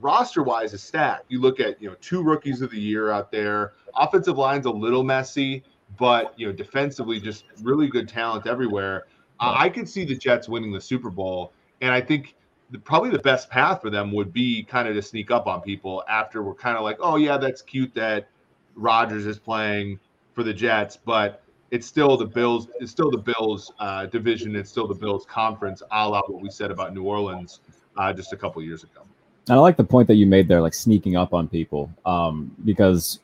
roster 0.00 0.42
wise 0.42 0.72
is 0.72 0.82
stacked. 0.82 1.24
You 1.28 1.40
look 1.40 1.60
at 1.60 1.80
you 1.80 1.88
know 1.88 1.96
two 2.00 2.22
rookies 2.22 2.62
of 2.62 2.70
the 2.70 2.80
year 2.80 3.10
out 3.10 3.30
there. 3.30 3.72
Offensive 3.94 4.38
line's 4.38 4.66
a 4.66 4.70
little 4.70 5.02
messy, 5.02 5.64
but 5.98 6.34
you 6.36 6.46
know 6.46 6.52
defensively 6.52 7.20
just 7.20 7.44
really 7.62 7.88
good 7.88 8.08
talent 8.08 8.46
everywhere. 8.46 9.06
Uh, 9.40 9.54
I 9.56 9.68
could 9.68 9.88
see 9.88 10.04
the 10.04 10.16
Jets 10.16 10.48
winning 10.48 10.72
the 10.72 10.80
Super 10.80 11.10
Bowl, 11.10 11.52
and 11.80 11.92
I 11.92 12.00
think 12.00 12.34
the, 12.70 12.78
probably 12.78 13.10
the 13.10 13.20
best 13.20 13.48
path 13.50 13.80
for 13.80 13.90
them 13.90 14.12
would 14.12 14.32
be 14.32 14.62
kind 14.64 14.88
of 14.88 14.94
to 14.94 15.02
sneak 15.02 15.30
up 15.30 15.46
on 15.46 15.60
people 15.60 16.04
after 16.08 16.42
we're 16.42 16.54
kind 16.54 16.76
of 16.76 16.82
like, 16.82 16.98
oh 17.00 17.16
yeah, 17.16 17.38
that's 17.38 17.62
cute 17.62 17.94
that 17.94 18.28
Rodgers 18.74 19.26
is 19.26 19.38
playing 19.38 19.98
for 20.34 20.42
the 20.42 20.52
Jets, 20.52 20.96
but 20.96 21.42
it's 21.70 21.86
still 21.86 22.16
the 22.16 22.26
Bills. 22.26 22.68
It's 22.80 22.90
still 22.90 23.10
the 23.10 23.18
Bills 23.18 23.72
uh, 23.78 24.06
division. 24.06 24.56
It's 24.56 24.70
still 24.70 24.86
the 24.86 24.94
Bills 24.94 25.26
conference, 25.26 25.82
a 25.90 26.08
la 26.08 26.22
what 26.26 26.42
we 26.42 26.50
said 26.50 26.70
about 26.70 26.94
New 26.94 27.04
Orleans 27.04 27.60
uh, 27.96 28.12
just 28.12 28.32
a 28.32 28.36
couple 28.36 28.62
years 28.62 28.84
ago. 28.84 29.02
And 29.48 29.56
I 29.56 29.60
like 29.60 29.76
the 29.76 29.84
point 29.84 30.08
that 30.08 30.16
you 30.16 30.26
made 30.26 30.46
there, 30.46 30.60
like 30.60 30.74
sneaking 30.74 31.16
up 31.16 31.32
on 31.32 31.48
people, 31.48 31.90
um, 32.04 32.54
because 32.64 33.20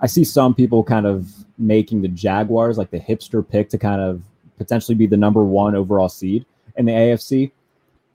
I 0.00 0.06
see 0.06 0.24
some 0.24 0.54
people 0.54 0.84
kind 0.84 1.06
of 1.06 1.32
making 1.56 2.02
the 2.02 2.08
Jaguars 2.08 2.76
like 2.76 2.90
the 2.90 3.00
hipster 3.00 3.46
pick 3.48 3.70
to 3.70 3.78
kind 3.78 4.00
of 4.00 4.22
potentially 4.58 4.94
be 4.94 5.06
the 5.06 5.16
number 5.16 5.42
one 5.42 5.74
overall 5.74 6.08
seed 6.08 6.44
in 6.76 6.84
the 6.84 6.92
AFC. 6.92 7.52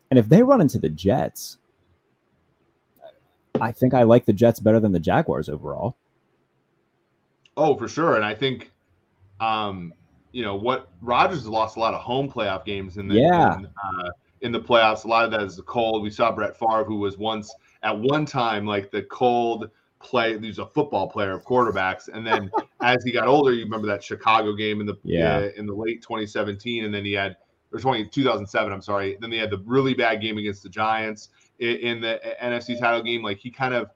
And 0.09 0.19
if 0.19 0.29
they 0.29 0.44
run 0.44 0.61
into 0.61 0.77
the 0.77 0.89
Jets, 0.89 1.57
I 3.59 3.71
think 3.71 3.94
I 3.94 4.03
like 4.03 4.25
the 4.25 4.33
Jets 4.33 4.59
better 4.59 4.79
than 4.79 4.91
the 4.91 5.00
Jaguars 5.00 5.50
overall. 5.50 5.95
Oh, 7.57 7.75
for 7.75 7.88
sure. 7.88 8.15
And 8.15 8.23
I 8.23 8.35
think, 8.35 8.71
um, 9.39 9.94
you 10.31 10.44
know, 10.44 10.56
what 10.56 10.89
Rodgers 11.01 11.39
has 11.39 11.47
lost 11.47 11.75
a 11.75 11.80
lot 11.80 11.94
of 11.94 12.01
home 12.01 12.31
playoff 12.31 12.66
games 12.66 12.97
in 12.97 13.07
the 13.07 13.16
yeah. 13.16 13.57
in, 13.57 13.66
uh, 13.66 14.09
in 14.41 14.51
the 14.51 14.59
playoffs. 14.59 15.05
A 15.05 15.07
lot 15.07 15.25
of 15.25 15.31
that 15.31 15.41
is 15.41 15.55
the 15.55 15.63
cold. 15.63 16.03
We 16.03 16.09
saw 16.09 16.31
Brett 16.31 16.57
Favre, 16.57 16.83
who 16.83 16.97
was 16.97 17.17
once 17.17 17.53
at 17.83 17.97
one 17.97 18.25
time 18.25 18.65
like 18.65 18.91
the 18.91 19.03
cold 19.03 19.69
play. 19.99 20.37
He 20.39 20.47
was 20.47 20.59
a 20.59 20.65
football 20.65 21.09
player 21.09 21.31
of 21.31 21.43
quarterbacks, 21.43 22.09
and 22.11 22.25
then 22.25 22.49
as 22.81 23.03
he 23.03 23.11
got 23.11 23.27
older, 23.27 23.53
you 23.53 23.63
remember 23.63 23.87
that 23.87 24.03
Chicago 24.03 24.53
game 24.53 24.81
in 24.81 24.87
the 24.87 24.97
yeah. 25.03 25.37
uh, 25.37 25.49
in 25.57 25.65
the 25.65 25.73
late 25.73 26.01
2017, 26.01 26.85
and 26.85 26.93
then 26.93 27.05
he 27.05 27.13
had 27.13 27.35
or 27.71 27.79
20, 27.79 28.07
2007, 28.07 28.71
I'm 28.71 28.81
sorry. 28.81 29.17
Then 29.19 29.29
they 29.29 29.37
had 29.37 29.49
the 29.49 29.59
really 29.59 29.93
bad 29.93 30.21
game 30.21 30.37
against 30.37 30.63
the 30.63 30.69
Giants 30.69 31.29
in, 31.59 31.77
in 31.77 32.01
the 32.01 32.19
NFC 32.41 32.79
title 32.79 33.01
game. 33.03 33.23
Like 33.23 33.37
he 33.37 33.51
kind 33.51 33.73
of 33.73 33.89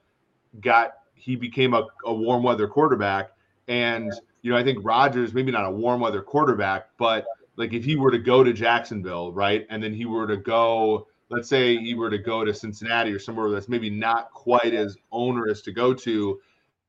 got, 0.62 0.94
he 1.16 1.36
became 1.36 1.74
a, 1.74 1.88
a 2.06 2.14
warm 2.14 2.44
weather 2.44 2.68
quarterback. 2.68 3.32
And, 3.68 4.12
you 4.42 4.52
know, 4.52 4.58
I 4.58 4.64
think 4.64 4.80
Rodgers, 4.84 5.34
maybe 5.34 5.52
not 5.52 5.66
a 5.66 5.72
warm 5.72 6.02
weather 6.02 6.22
quarterback, 6.22 6.90
but 6.98 7.26
like 7.56 7.74
if 7.74 7.84
he 7.84 7.96
were 7.96 8.12
to 8.12 8.18
go 8.18 8.44
to 8.44 8.54
Jacksonville, 8.54 9.32
right? 9.32 9.66
And 9.70 9.82
then 9.82 9.94
he 9.94 10.06
were 10.06 10.28
to 10.28 10.38
go, 10.38 11.08
let's 11.30 11.50
say 11.50 11.78
he 11.78 11.94
were 11.94 12.10
to 12.10 12.18
go 12.18 12.44
to 12.44 12.54
Cincinnati 12.54 13.12
or 13.12 13.20
somewhere 13.20 13.50
that's 13.50 13.70
maybe 13.70 13.90
not 13.90 14.32
quite 14.32 14.74
as 14.74 14.98
onerous 15.12 15.62
to 15.64 15.72
go 15.72 15.94
to, 15.94 16.40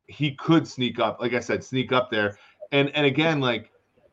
he 0.06 0.32
could 0.32 0.66
sneak 0.66 0.98
up, 0.98 1.20
like 1.20 1.34
I 1.34 1.40
said, 1.40 1.64
sneak 1.64 1.92
up 1.92 2.10
there. 2.10 2.36
And 2.72 2.90
and 2.94 3.06
again, 3.06 3.40
like, 3.40 3.70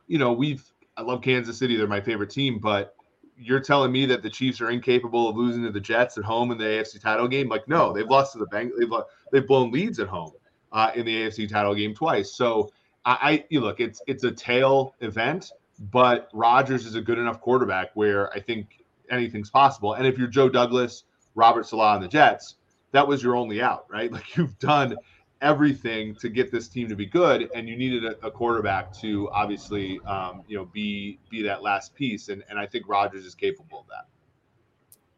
you 0.08 0.18
know, 0.18 0.34
we've 0.34 0.64
I 0.98 1.02
love 1.02 1.22
Kansas 1.22 1.58
City; 1.58 1.76
they're 1.76 1.88
my 1.88 2.02
favorite 2.02 2.30
team. 2.30 2.60
But 2.60 2.96
you're 3.38 3.60
telling 3.60 3.92
me 3.92 4.06
that 4.06 4.22
the 4.22 4.30
Chiefs 4.30 4.62
are 4.62 4.70
incapable 4.70 5.30
of 5.30 5.36
losing 5.36 5.64
to 5.64 5.72
the 5.72 5.80
Jets 5.80 6.18
at 6.18 6.24
home 6.24 6.52
in 6.52 6.58
the 6.58 6.64
AFC 6.64 7.02
title 7.02 7.28
game? 7.28 7.50
Like, 7.50 7.68
no, 7.68 7.92
they've 7.92 8.08
lost 8.08 8.34
to 8.34 8.40
the 8.40 8.48
Bengals. 8.48 8.78
They've 8.78 8.90
they've 9.32 9.48
blown 9.48 9.72
leads 9.72 10.00
at 10.00 10.08
home 10.08 10.32
uh, 10.72 10.92
in 10.96 11.06
the 11.06 11.24
AFC 11.24 11.50
title 11.50 11.74
game 11.74 11.94
twice. 11.94 12.34
So 12.34 12.72
I, 13.06 13.18
I 13.22 13.46
you 13.50 13.62
look, 13.62 13.80
it's 13.80 14.02
it's 14.08 14.24
a 14.24 14.32
tail 14.32 14.96
event, 15.02 15.52
but 15.90 16.30
Rodgers 16.32 16.86
is 16.86 16.96
a 16.96 17.02
good 17.02 17.18
enough 17.18 17.42
quarterback 17.42 17.90
where 17.96 18.32
I 18.32 18.40
think 18.40 18.84
anything's 19.10 19.50
possible. 19.50 19.94
And 19.94 20.06
if 20.06 20.18
you're 20.18 20.28
Joe 20.28 20.48
Douglas, 20.48 21.06
Robert 21.34 21.66
Saleh, 21.66 21.96
and 21.96 22.04
the 22.04 22.08
Jets, 22.08 22.56
that 22.92 23.08
was 23.08 23.24
your 23.24 23.36
only 23.36 23.62
out, 23.62 23.86
right? 23.90 24.12
Like 24.22 24.38
you've 24.38 24.58
done 24.60 24.98
everything 25.42 26.14
to 26.16 26.30
get 26.30 26.52
this 26.52 26.68
team 26.68 26.88
to 26.90 26.96
be 26.96 27.08
good, 27.08 27.50
and 27.56 27.68
you 27.68 27.76
needed 27.76 28.06
a, 28.06 28.26
a 28.26 28.30
quarterback 28.30 28.94
to 29.00 29.28
obviously, 29.32 30.00
um, 30.02 30.44
you 30.48 30.56
know, 30.56 30.66
be 30.66 31.18
be 31.30 31.42
that 31.44 31.64
last 31.64 31.96
piece. 31.96 32.30
And 32.30 32.44
and 32.50 32.60
I 32.60 32.68
think 32.68 32.88
Rodgers 32.88 33.26
is 33.26 33.34
capable 33.34 33.80
of 33.80 33.88
that. 33.88 34.06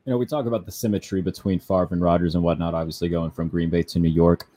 You 0.06 0.12
know, 0.12 0.18
we 0.18 0.26
talk 0.26 0.46
about 0.46 0.66
the 0.66 0.72
symmetry 0.72 1.22
between 1.22 1.60
Favre 1.60 1.90
and 1.92 2.02
Rodgers 2.02 2.36
and 2.36 2.44
whatnot, 2.44 2.74
obviously 2.74 3.10
going 3.10 3.32
from 3.32 3.48
Green 3.48 3.70
Bay 3.70 3.84
to 3.84 4.00
New 4.00 4.10
York, 4.10 4.48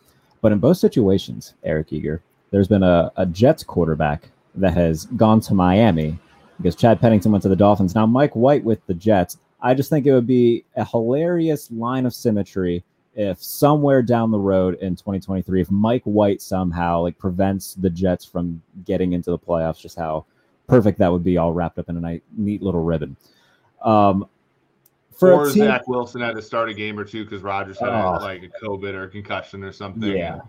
but 0.41 0.53
in 0.53 0.59
both 0.59 0.77
situations, 0.77 1.55
Eric 1.65 1.93
Eager, 1.93 2.21
there's 2.51 2.69
been 2.69 2.83
a, 2.83 3.13
a 3.17 3.27
Jets 3.27 3.63
quarterback 3.63 4.29
that 4.57 4.75
has 4.75 5.07
gone 5.17 5.41
to 5.41 5.55
Miami 5.55 6.19
because 6.59 6.75
Chad 6.75 7.01
Pennington 7.01 7.33
went 7.33 7.43
to 7.43 7.49
the 7.49 7.57
Dolphins. 7.57 7.95
Now 7.95 8.07
Mike 8.07 8.35
White 8.35 8.65
with 8.65 8.85
the 8.87 8.95
Jets. 8.95 9.39
I 9.61 9.75
just 9.75 9.91
think 9.91 10.07
it 10.07 10.13
would 10.13 10.27
be 10.27 10.65
a 10.77 10.85
hilarious 10.85 11.71
line 11.71 12.07
of 12.07 12.15
symmetry 12.15 12.85
if 13.15 13.43
somewhere 13.43 14.03
down 14.03 14.31
the 14.31 14.39
road 14.39 14.75
in 14.81 14.95
2023, 14.95 15.63
if 15.63 15.71
Mike 15.71 16.03
White 16.05 16.43
somehow 16.43 17.01
like 17.01 17.19
prevents 17.19 17.75
the 17.75 17.89
Jets 17.89 18.27
from 18.27 18.63
getting 18.85 19.15
into 19.15 19.31
the 19.31 19.39
playoffs, 19.39 19.81
just 19.81 19.97
how 19.97 20.27
perfect 20.69 20.99
that 20.99 21.11
would 21.11 21.25
be, 21.25 21.39
all 21.39 21.53
wrapped 21.53 21.79
up 21.79 21.89
in 21.89 21.97
a 21.97 22.01
nice, 22.01 22.21
neat 22.37 22.63
little 22.63 22.83
ribbon. 22.83 23.17
Um, 23.83 24.29
for 25.11 25.33
or 25.33 25.51
team, 25.51 25.65
Zach 25.65 25.89
Wilson 25.89 26.21
had 26.21 26.37
to 26.37 26.43
start 26.43 26.69
a 26.69 26.75
game 26.75 26.99
or 26.99 27.05
two 27.05 27.25
because 27.25 27.43
Rodgers 27.43 27.79
had 27.79 27.89
a, 27.89 28.11
like 28.21 28.43
a 28.43 28.65
COVID 28.65 28.93
or 28.93 29.05
a 29.05 29.09
concussion 29.09 29.65
or 29.65 29.73
something. 29.73 30.11
Yeah. 30.11 30.41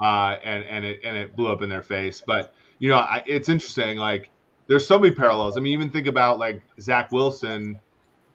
uh, 0.00 0.36
and 0.42 0.64
and 0.64 0.84
it 0.84 1.00
and 1.04 1.16
it 1.16 1.36
blew 1.36 1.46
up 1.46 1.62
in 1.62 1.68
their 1.68 1.82
face. 1.82 2.22
But 2.26 2.52
you 2.78 2.90
know, 2.90 2.96
I, 2.96 3.22
it's 3.26 3.48
interesting. 3.48 3.98
Like, 3.98 4.30
there's 4.66 4.86
so 4.86 4.98
many 4.98 5.14
parallels. 5.14 5.56
I 5.56 5.60
mean, 5.60 5.72
even 5.72 5.90
think 5.90 6.06
about 6.06 6.38
like 6.38 6.62
Zach 6.80 7.12
Wilson 7.12 7.78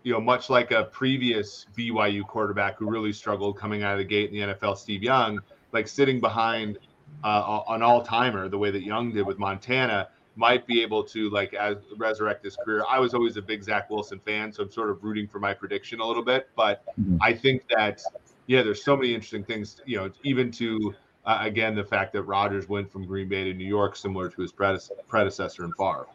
you 0.03 0.11
know, 0.11 0.19
much 0.19 0.49
like 0.49 0.71
a 0.71 0.85
previous 0.85 1.67
BYU 1.77 2.25
quarterback 2.25 2.77
who 2.77 2.89
really 2.89 3.13
struggled 3.13 3.57
coming 3.57 3.83
out 3.83 3.93
of 3.93 3.99
the 3.99 4.03
gate 4.03 4.31
in 4.31 4.49
the 4.49 4.53
NFL, 4.53 4.77
Steve 4.77 5.03
Young, 5.03 5.39
like 5.71 5.87
sitting 5.87 6.19
behind 6.19 6.79
uh, 7.23 7.61
an 7.69 7.81
all 7.81 8.01
timer 8.01 8.49
the 8.49 8.57
way 8.57 8.71
that 8.71 8.83
Young 8.83 9.11
did 9.11 9.25
with 9.25 9.37
Montana 9.37 10.09
might 10.35 10.65
be 10.65 10.81
able 10.81 11.03
to 11.03 11.29
like 11.29 11.53
as, 11.53 11.77
resurrect 11.97 12.43
his 12.43 12.55
career. 12.55 12.83
I 12.89 12.99
was 12.99 13.13
always 13.13 13.37
a 13.37 13.41
big 13.41 13.63
Zach 13.63 13.89
Wilson 13.89 14.19
fan, 14.25 14.51
so 14.51 14.63
I'm 14.63 14.71
sort 14.71 14.89
of 14.89 15.03
rooting 15.03 15.27
for 15.27 15.39
my 15.39 15.53
prediction 15.53 15.99
a 15.99 16.05
little 16.05 16.23
bit. 16.23 16.49
But 16.55 16.83
mm-hmm. 16.99 17.17
I 17.21 17.33
think 17.33 17.63
that 17.75 18.01
yeah, 18.47 18.63
there's 18.63 18.83
so 18.83 18.95
many 18.95 19.13
interesting 19.13 19.43
things. 19.43 19.81
You 19.85 19.97
know, 19.97 20.11
even 20.23 20.49
to 20.53 20.95
uh, 21.25 21.39
again 21.41 21.75
the 21.75 21.83
fact 21.83 22.13
that 22.13 22.23
Rodgers 22.23 22.67
went 22.67 22.91
from 22.91 23.05
Green 23.05 23.27
Bay 23.27 23.43
to 23.43 23.53
New 23.53 23.67
York, 23.67 23.95
similar 23.95 24.29
to 24.29 24.41
his 24.41 24.51
predecessor 24.51 25.63
in 25.63 25.71
Favre. 25.73 26.07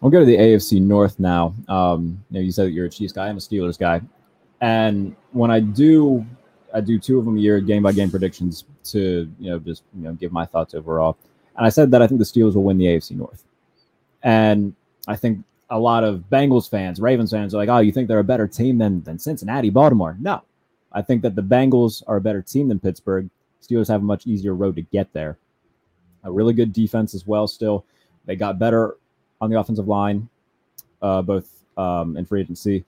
We'll 0.00 0.10
go 0.10 0.18
to 0.18 0.26
the 0.26 0.36
AFC 0.36 0.80
North 0.80 1.20
now. 1.20 1.54
Um, 1.68 2.24
you 2.30 2.40
know, 2.40 2.44
you 2.44 2.50
said 2.50 2.66
that 2.66 2.72
you're 2.72 2.86
a 2.86 2.90
Chiefs 2.90 3.12
guy. 3.12 3.28
I'm 3.28 3.36
a 3.36 3.40
Steelers 3.40 3.78
guy, 3.78 4.00
and 4.60 5.14
when 5.30 5.50
I 5.50 5.60
do, 5.60 6.26
I 6.74 6.80
do 6.80 6.98
two 6.98 7.18
of 7.18 7.24
them 7.24 7.36
a 7.36 7.40
year, 7.40 7.60
game 7.60 7.82
by 7.82 7.92
game 7.92 8.10
predictions 8.10 8.64
to 8.84 9.30
you 9.38 9.50
know 9.50 9.58
just 9.58 9.84
you 9.96 10.02
know 10.02 10.12
give 10.14 10.32
my 10.32 10.44
thoughts 10.44 10.74
overall. 10.74 11.16
And 11.56 11.66
I 11.66 11.68
said 11.68 11.90
that 11.92 12.02
I 12.02 12.06
think 12.06 12.18
the 12.18 12.24
Steelers 12.24 12.54
will 12.54 12.64
win 12.64 12.78
the 12.78 12.86
AFC 12.86 13.12
North, 13.12 13.44
and 14.22 14.74
I 15.06 15.16
think 15.16 15.44
a 15.70 15.78
lot 15.78 16.04
of 16.04 16.24
Bengals 16.30 16.68
fans, 16.68 17.00
Ravens 17.00 17.30
fans 17.30 17.54
are 17.54 17.58
like, 17.58 17.68
"Oh, 17.68 17.78
you 17.78 17.92
think 17.92 18.08
they're 18.08 18.18
a 18.18 18.24
better 18.24 18.48
team 18.48 18.78
than 18.78 19.02
than 19.04 19.18
Cincinnati, 19.18 19.70
Baltimore?" 19.70 20.16
No, 20.20 20.42
I 20.92 21.02
think 21.02 21.22
that 21.22 21.36
the 21.36 21.42
Bengals 21.42 22.02
are 22.06 22.16
a 22.16 22.20
better 22.20 22.42
team 22.42 22.68
than 22.68 22.80
Pittsburgh. 22.80 23.30
Steelers 23.62 23.88
have 23.88 24.00
a 24.00 24.04
much 24.04 24.26
easier 24.26 24.54
road 24.54 24.76
to 24.76 24.82
get 24.82 25.12
there. 25.12 25.38
A 26.24 26.30
really 26.30 26.52
good 26.52 26.72
defense 26.72 27.14
as 27.14 27.26
well. 27.26 27.46
Still, 27.46 27.84
they 28.26 28.36
got 28.36 28.58
better 28.58 28.96
on 29.40 29.50
the 29.50 29.58
offensive 29.58 29.88
line, 29.88 30.28
uh, 31.00 31.22
both 31.22 31.48
um, 31.76 32.16
in 32.16 32.24
free 32.24 32.40
agency 32.40 32.84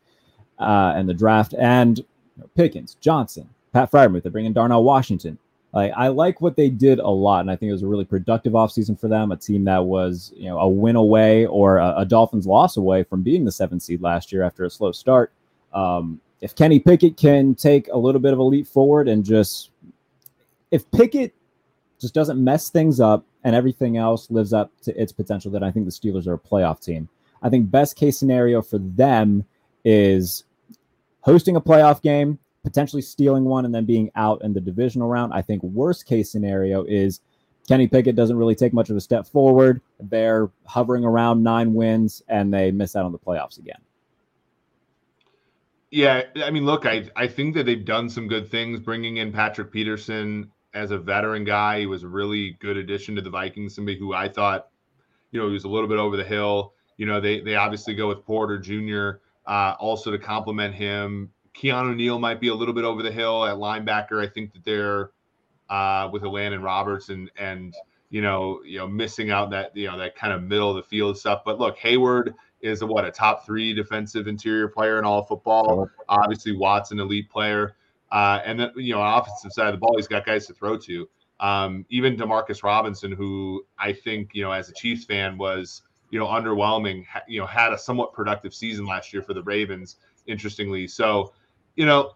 uh, 0.59 0.93
and 0.97 1.09
the 1.09 1.15
draft, 1.15 1.55
and 1.59 1.99
you 1.99 2.05
know, 2.39 2.49
Pickens, 2.55 2.97
Johnson, 3.01 3.49
Pat 3.73 3.91
Freiermuth. 3.91 4.23
They 4.23 4.31
bring 4.31 4.47
in 4.47 4.53
Darnell 4.53 4.85
Washington. 4.85 5.39
Like 5.73 5.93
I 5.97 6.09
like 6.09 6.41
what 6.41 6.55
they 6.55 6.71
did 6.71 7.01
a 7.01 7.09
lot, 7.09 7.41
and 7.41 7.51
I 7.51 7.57
think 7.57 7.71
it 7.71 7.73
was 7.73 7.83
a 7.83 7.89
really 7.89 8.05
productive 8.05 8.53
offseason 8.53 8.99
for 8.99 9.09
them. 9.09 9.33
A 9.33 9.37
team 9.37 9.65
that 9.65 9.85
was, 9.85 10.33
you 10.37 10.49
know, 10.49 10.59
a 10.59 10.69
win 10.69 10.95
away 10.95 11.47
or 11.47 11.79
a, 11.79 11.95
a 11.99 12.05
Dolphins 12.05 12.47
loss 12.47 12.77
away 12.77 13.03
from 13.03 13.23
being 13.23 13.45
the 13.45 13.51
seventh 13.51 13.83
seed 13.83 14.01
last 14.01 14.31
year 14.31 14.45
after 14.45 14.65
a 14.65 14.71
slow 14.71 14.93
start. 14.93 15.33
Um, 15.73 16.21
if 16.41 16.55
Kenny 16.55 16.79
Pickett 16.79 17.17
can 17.17 17.57
take 17.57 17.89
a 17.89 17.97
little 17.99 18.21
bit 18.21 18.33
of 18.33 18.39
a 18.39 18.43
leap 18.43 18.69
forward 18.69 19.09
and 19.09 19.25
just, 19.25 19.71
if 20.71 20.91
Pickett 20.91 21.35
just 22.01 22.15
doesn't 22.15 22.43
mess 22.43 22.71
things 22.71 23.01
up 23.01 23.25
and 23.45 23.55
everything 23.55 23.97
else 23.97 24.31
lives 24.31 24.53
up 24.53 24.71
to 24.83 25.01
its 25.01 25.13
potential, 25.13 25.51
then 25.51 25.63
I 25.63 25.71
think 25.71 25.87
the 25.87 25.93
Steelers 25.93 26.27
are 26.27 26.35
a 26.35 26.39
playoff 26.39 26.81
team. 26.81 27.09
I 27.43 27.51
think 27.51 27.71
best 27.71 27.97
case 27.97 28.19
scenario 28.19 28.63
for 28.63 28.79
them 28.79 29.45
is 29.85 30.45
hosting 31.21 31.57
a 31.57 31.61
playoff 31.61 32.03
game, 32.03 32.39
potentially 32.63 33.03
stealing 33.03 33.45
one, 33.45 33.65
and 33.65 33.75
then 33.75 33.85
being 33.85 34.11
out 34.17 34.43
in 34.43 34.55
the 34.55 34.61
divisional 34.61 35.09
round. 35.09 35.33
I 35.33 35.43
think 35.43 35.63
worst 35.63 36.07
case 36.07 36.31
scenario 36.31 36.85
is 36.85 37.21
Kenny 37.69 37.87
Pickett 37.87 38.17
doesn't 38.17 38.37
really 38.37 38.55
take 38.55 38.73
much 38.73 38.91
of 38.91 38.97
a 38.97 39.01
step 39.01 39.27
forward. 39.27 39.81
They're 40.01 40.51
hovering 40.67 41.05
around 41.05 41.43
nine 41.43 41.75
wins 41.75 42.23
and 42.29 42.53
they 42.53 42.71
miss 42.71 42.97
out 42.97 43.05
on 43.05 43.13
the 43.13 43.19
playoffs 43.19 43.59
again. 43.59 43.81
Yeah, 45.91 46.23
I 46.43 46.51
mean, 46.51 46.67
look, 46.67 46.87
I 46.87 47.09
I 47.15 47.29
think 47.29 47.55
that 47.55 47.67
they've 47.67 47.85
done 47.85 48.11
some 48.11 48.27
good 48.27 48.51
things 48.51 48.81
bringing 48.81 49.19
in 49.19 49.31
Patrick 49.33 49.71
Peterson 49.71 50.51
as 50.75 50.91
a 50.91 50.99
veteran 50.99 51.45
guy. 51.45 51.81
He 51.81 51.87
was 51.87 52.03
a 52.03 52.09
really 52.09 52.57
good 52.61 52.77
addition 52.77 53.15
to 53.17 53.23
the 53.23 53.31
Vikings. 53.31 53.75
Somebody 53.75 53.99
who 53.99 54.13
I 54.13 54.29
thought, 54.29 54.69
you 55.31 55.41
know, 55.41 55.47
he 55.47 55.53
was 55.53 55.65
a 55.65 55.69
little 55.69 55.89
bit 55.89 55.99
over 55.99 56.17
the 56.17 56.25
hill. 56.25 56.75
You 56.97 57.07
know, 57.07 57.21
they 57.21 57.41
they 57.41 57.55
obviously 57.57 57.95
go 57.95 58.09
with 58.09 58.25
Porter 58.25 58.59
Jr. 58.59 59.21
Uh, 59.47 59.75
also 59.79 60.11
to 60.11 60.19
complement 60.19 60.75
him. 60.75 61.31
Keanu 61.55 61.95
Neal 61.95 62.19
might 62.19 62.41
be 62.41 62.49
a 62.49 62.55
little 62.55 62.75
bit 62.75 62.85
over 62.85 63.03
the 63.03 63.13
hill 63.13 63.45
at 63.45 63.57
linebacker. 63.57 64.23
I 64.23 64.29
think 64.29 64.53
that 64.53 64.65
they're 64.65 65.11
uh, 65.71 66.09
with 66.13 66.23
Elandon 66.23 66.63
Roberts 66.63 67.09
and 67.09 67.31
and 67.39 67.75
you 68.11 68.23
know 68.23 68.61
you 68.65 68.79
know 68.79 68.87
missing 68.87 69.31
out 69.31 69.51
that 69.51 69.77
you 69.77 69.87
know 69.87 69.99
that 69.99 70.17
kind 70.17 70.33
of 70.33 70.43
middle 70.43 70.71
of 70.71 70.77
the 70.77 70.83
field 70.83 71.17
stuff. 71.17 71.43
But 71.45 71.59
look, 71.59 71.79
Heyward 71.79 72.35
is 72.61 72.83
a, 72.83 72.87
what 72.87 73.05
a 73.05 73.11
top 73.11 73.45
three 73.45 73.75
defensive 73.75 74.27
interior 74.27 74.69
player 74.69 74.99
in 74.99 75.05
all 75.05 75.21
of 75.21 75.29
football. 75.29 75.89
Obviously, 76.09 76.57
Watson 76.57 76.99
elite 76.99 77.31
player. 77.31 77.77
Uh, 78.15 78.41
and 78.47 78.61
then, 78.61 78.71
you 78.77 78.95
know, 78.95 79.01
on 79.01 79.21
offensive 79.21 79.53
side 79.53 79.67
of 79.67 79.75
the 79.75 79.79
ball, 79.79 79.97
he's 79.97 80.07
got 80.07 80.25
guys 80.25 80.47
to 80.47 80.55
throw 80.55 80.79
to. 80.79 81.09
Um, 81.41 81.85
even 81.91 82.17
Demarcus 82.17 82.63
Robinson, 82.63 83.11
who 83.11 83.67
I 83.77 83.93
think, 83.93 84.31
you 84.35 84.45
know, 84.45 84.53
as 84.53 84.69
a 84.69 84.73
Chiefs 84.73 85.05
fan 85.05 85.37
was, 85.37 85.83
you 86.11 86.21
know, 86.21 86.27
underwhelming, 86.27 87.05
ha- 87.07 87.25
you 87.27 87.41
know, 87.41 87.47
had 87.47 87.73
a 87.73 87.79
somewhat 87.79 88.13
productive 88.13 88.55
season 88.55 88.87
last 88.87 89.13
year 89.13 89.21
for 89.21 89.35
the 89.35 89.43
Ravens, 89.43 89.97
interestingly. 90.29 90.87
So, 90.87 91.33
you 91.75 91.87
know, 91.87 92.13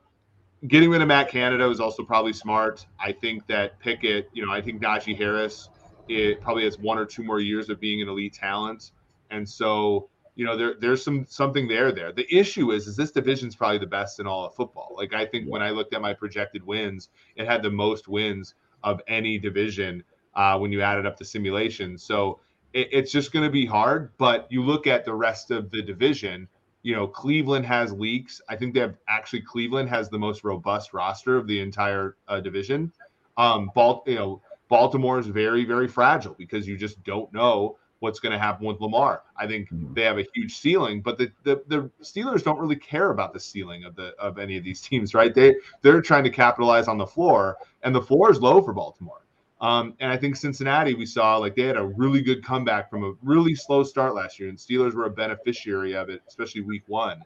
getting 0.69 0.89
rid 0.89 1.03
of 1.03 1.09
Matt 1.09 1.31
Canada 1.31 1.67
was 1.67 1.81
also 1.81 2.05
probably 2.05 2.33
smart. 2.33 2.87
I 3.01 3.11
think 3.11 3.49
that 3.49 3.81
Pickett, 3.81 4.31
you 4.33 4.47
know, 4.47 4.53
I 4.53 4.61
think 4.61 4.81
Najee 4.81 5.19
Harris 5.19 5.69
it 6.07 6.41
probably 6.41 6.63
has 6.65 6.79
one 6.79 6.97
or 6.97 7.05
two 7.05 7.25
more 7.25 7.41
years 7.41 7.69
of 7.71 7.81
being 7.81 8.01
an 8.01 8.09
elite 8.09 8.35
talent. 8.35 8.93
And 9.31 9.47
so, 9.47 10.09
you 10.39 10.45
know 10.45 10.57
there 10.57 10.75
there's 10.81 11.03
some 11.03 11.27
something 11.29 11.67
there 11.67 11.91
there. 11.91 12.13
The 12.13 12.33
issue 12.35 12.71
is 12.71 12.87
is 12.87 12.97
this 12.97 13.11
division's 13.11 13.57
probably 13.57 13.79
the 13.79 13.89
best 13.89 14.21
in 14.21 14.27
all 14.29 14.47
of 14.47 14.55
football. 14.55 14.95
Like 14.97 15.13
i 15.13 15.27
think 15.27 15.45
yeah. 15.45 15.51
when 15.51 15.63
i 15.63 15.71
looked 15.71 15.93
at 15.93 16.01
my 16.01 16.15
projected 16.15 16.65
wins 16.65 17.09
it 17.35 17.45
had 17.47 17.61
the 17.61 17.71
most 17.71 18.07
wins 18.07 18.55
of 18.85 19.01
any 19.09 19.37
division 19.39 20.05
uh, 20.37 20.57
when 20.57 20.71
you 20.71 20.81
added 20.81 21.05
up 21.05 21.17
the 21.17 21.25
simulation. 21.25 21.99
So 21.99 22.39
it, 22.73 22.89
it's 22.93 23.11
just 23.11 23.33
going 23.33 23.45
to 23.45 23.51
be 23.51 23.67
hard 23.67 24.13
but 24.17 24.47
you 24.49 24.63
look 24.63 24.87
at 24.87 25.05
the 25.05 25.13
rest 25.13 25.51
of 25.51 25.73
the 25.73 25.83
division 25.83 26.47
you 26.85 26.95
know 26.95 27.09
cleveland 27.09 27.67
has 27.67 27.93
leaks. 27.93 28.41
I 28.49 28.55
think 28.55 28.75
they 28.75 28.81
have 28.81 28.95
actually 29.09 29.43
cleveland 29.43 29.89
has 29.89 30.09
the 30.09 30.21
most 30.21 30.45
robust 30.45 30.95
roster 30.95 31.37
of 31.37 31.49
the 31.49 31.59
entire 31.59 32.17
uh, 32.29 32.39
division. 32.39 32.93
Um 33.37 33.73
Balt, 33.75 34.07
you 34.07 34.15
know 34.15 34.41
baltimore 34.69 35.19
is 35.19 35.27
very 35.27 35.65
very 35.65 35.89
fragile 35.89 36.37
because 36.39 36.69
you 36.69 36.77
just 36.77 37.03
don't 37.03 37.33
know 37.33 37.77
what's 38.01 38.21
going 38.21 38.33
to 38.33 38.39
happen 38.39 38.67
with 38.67 38.81
Lamar. 38.81 39.23
I 39.37 39.47
think 39.47 39.71
mm-hmm. 39.71 39.95
they 39.95 40.03
have 40.03 40.19
a 40.19 40.27
huge 40.35 40.57
ceiling, 40.59 41.01
but 41.03 41.19
the, 41.19 41.31
the 41.45 41.63
the 41.69 41.91
Steelers 42.03 42.43
don't 42.43 42.59
really 42.59 42.77
care 42.77 43.11
about 43.11 43.33
the 43.33 43.41
ceiling 43.41 43.85
of 43.85 43.97
the 43.97 44.15
of 44.19 44.39
any 44.39 44.57
of 44.57 44.65
these 44.65 44.81
teams, 44.89 45.15
right? 45.15 45.35
They 45.35 45.57
they're 45.83 46.03
trying 46.03 46.25
to 46.25 46.31
capitalize 46.31 46.89
on 46.89 46.99
the 46.99 47.07
floor, 47.07 47.57
and 47.83 47.95
the 47.95 48.03
floor 48.03 48.31
is 48.31 48.41
low 48.41 48.63
for 48.63 48.73
Baltimore. 48.73 49.23
Um, 49.61 49.95
and 49.99 50.13
I 50.13 50.17
think 50.17 50.37
Cincinnati, 50.37 50.95
we 50.95 51.05
saw 51.05 51.37
like 51.37 51.57
they 51.57 51.63
had 51.63 51.77
a 51.77 51.85
really 51.85 52.23
good 52.23 52.45
comeback 52.45 52.89
from 52.89 53.03
a 53.03 53.13
really 53.23 53.55
slow 53.57 53.83
start 53.83 54.15
last 54.15 54.39
year, 54.39 54.49
and 54.49 54.59
Steelers 54.59 54.95
were 54.95 55.07
a 55.07 55.11
beneficiary 55.11 55.97
of 55.97 56.09
it, 56.09 56.23
especially 56.29 56.61
week 56.61 56.85
one. 56.87 57.21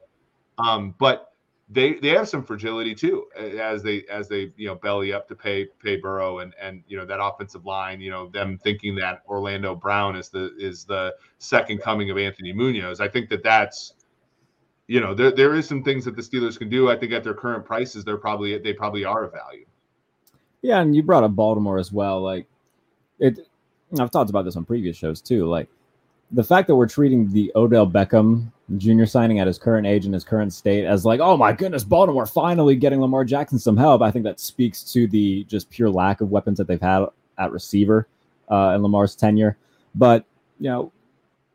Um, 0.57 0.95
but 0.99 1.32
they 1.69 1.93
they 1.95 2.09
have 2.09 2.27
some 2.27 2.43
fragility 2.43 2.93
too 2.93 3.25
as 3.37 3.81
they 3.81 4.03
as 4.09 4.27
they 4.27 4.51
you 4.57 4.67
know 4.67 4.75
belly 4.75 5.13
up 5.13 5.27
to 5.27 5.35
pay 5.35 5.65
pay 5.81 5.95
Burrow 5.95 6.39
and 6.39 6.53
and 6.61 6.83
you 6.87 6.97
know 6.97 7.05
that 7.05 7.23
offensive 7.23 7.65
line 7.65 8.01
you 8.01 8.11
know 8.11 8.27
them 8.29 8.57
thinking 8.57 8.95
that 8.95 9.21
Orlando 9.27 9.73
Brown 9.73 10.15
is 10.15 10.29
the 10.29 10.53
is 10.57 10.83
the 10.83 11.15
second 11.37 11.79
coming 11.81 12.09
of 12.11 12.17
Anthony 12.17 12.51
Munoz 12.51 12.99
I 12.99 13.07
think 13.07 13.29
that 13.29 13.43
that's 13.43 13.93
you 14.87 14.99
know 14.99 15.13
there 15.13 15.31
there 15.31 15.55
is 15.55 15.67
some 15.67 15.83
things 15.83 16.03
that 16.05 16.15
the 16.15 16.21
Steelers 16.21 16.57
can 16.57 16.69
do 16.69 16.91
I 16.91 16.97
think 16.97 17.13
at 17.13 17.23
their 17.23 17.33
current 17.33 17.65
prices 17.65 18.03
they're 18.03 18.17
probably 18.17 18.57
they 18.57 18.73
probably 18.73 19.05
are 19.05 19.23
of 19.23 19.31
value. 19.31 19.65
Yeah, 20.61 20.79
and 20.79 20.95
you 20.95 21.03
brought 21.03 21.23
up 21.23 21.35
Baltimore 21.35 21.77
as 21.77 21.91
well. 21.91 22.21
Like 22.21 22.47
it, 23.19 23.39
I've 23.99 24.11
talked 24.11 24.29
about 24.29 24.43
this 24.45 24.55
on 24.55 24.65
previous 24.65 24.97
shows 24.97 25.21
too. 25.21 25.45
Like 25.45 25.69
the 26.33 26.43
fact 26.43 26.67
that 26.67 26.75
we're 26.75 26.87
treating 26.87 27.31
the 27.31 27.51
Odell 27.55 27.87
Beckham 27.87 28.51
Jr. 28.77 29.05
signing 29.05 29.39
at 29.39 29.47
his 29.47 29.57
current 29.57 29.85
age 29.85 30.05
and 30.05 30.13
his 30.13 30.23
current 30.23 30.51
state 30.51 30.85
as 30.85 31.05
like, 31.05 31.19
oh 31.19 31.37
my 31.37 31.53
goodness, 31.53 31.83
Baltimore 31.83 32.25
finally 32.25 32.75
getting 32.75 32.99
Lamar 32.99 33.23
Jackson 33.23 33.59
some 33.59 33.77
help. 33.77 34.01
I 34.01 34.11
think 34.11 34.25
that 34.25 34.39
speaks 34.39 34.83
to 34.93 35.07
the 35.07 35.43
just 35.45 35.69
pure 35.69 35.89
lack 35.89 36.21
of 36.21 36.31
weapons 36.31 36.57
that 36.57 36.67
they've 36.67 36.81
had 36.81 37.05
at 37.37 37.51
receiver 37.51 38.07
uh, 38.49 38.73
in 38.75 38.81
Lamar's 38.81 39.15
tenure. 39.15 39.57
But 39.95 40.25
you 40.59 40.69
know, 40.69 40.91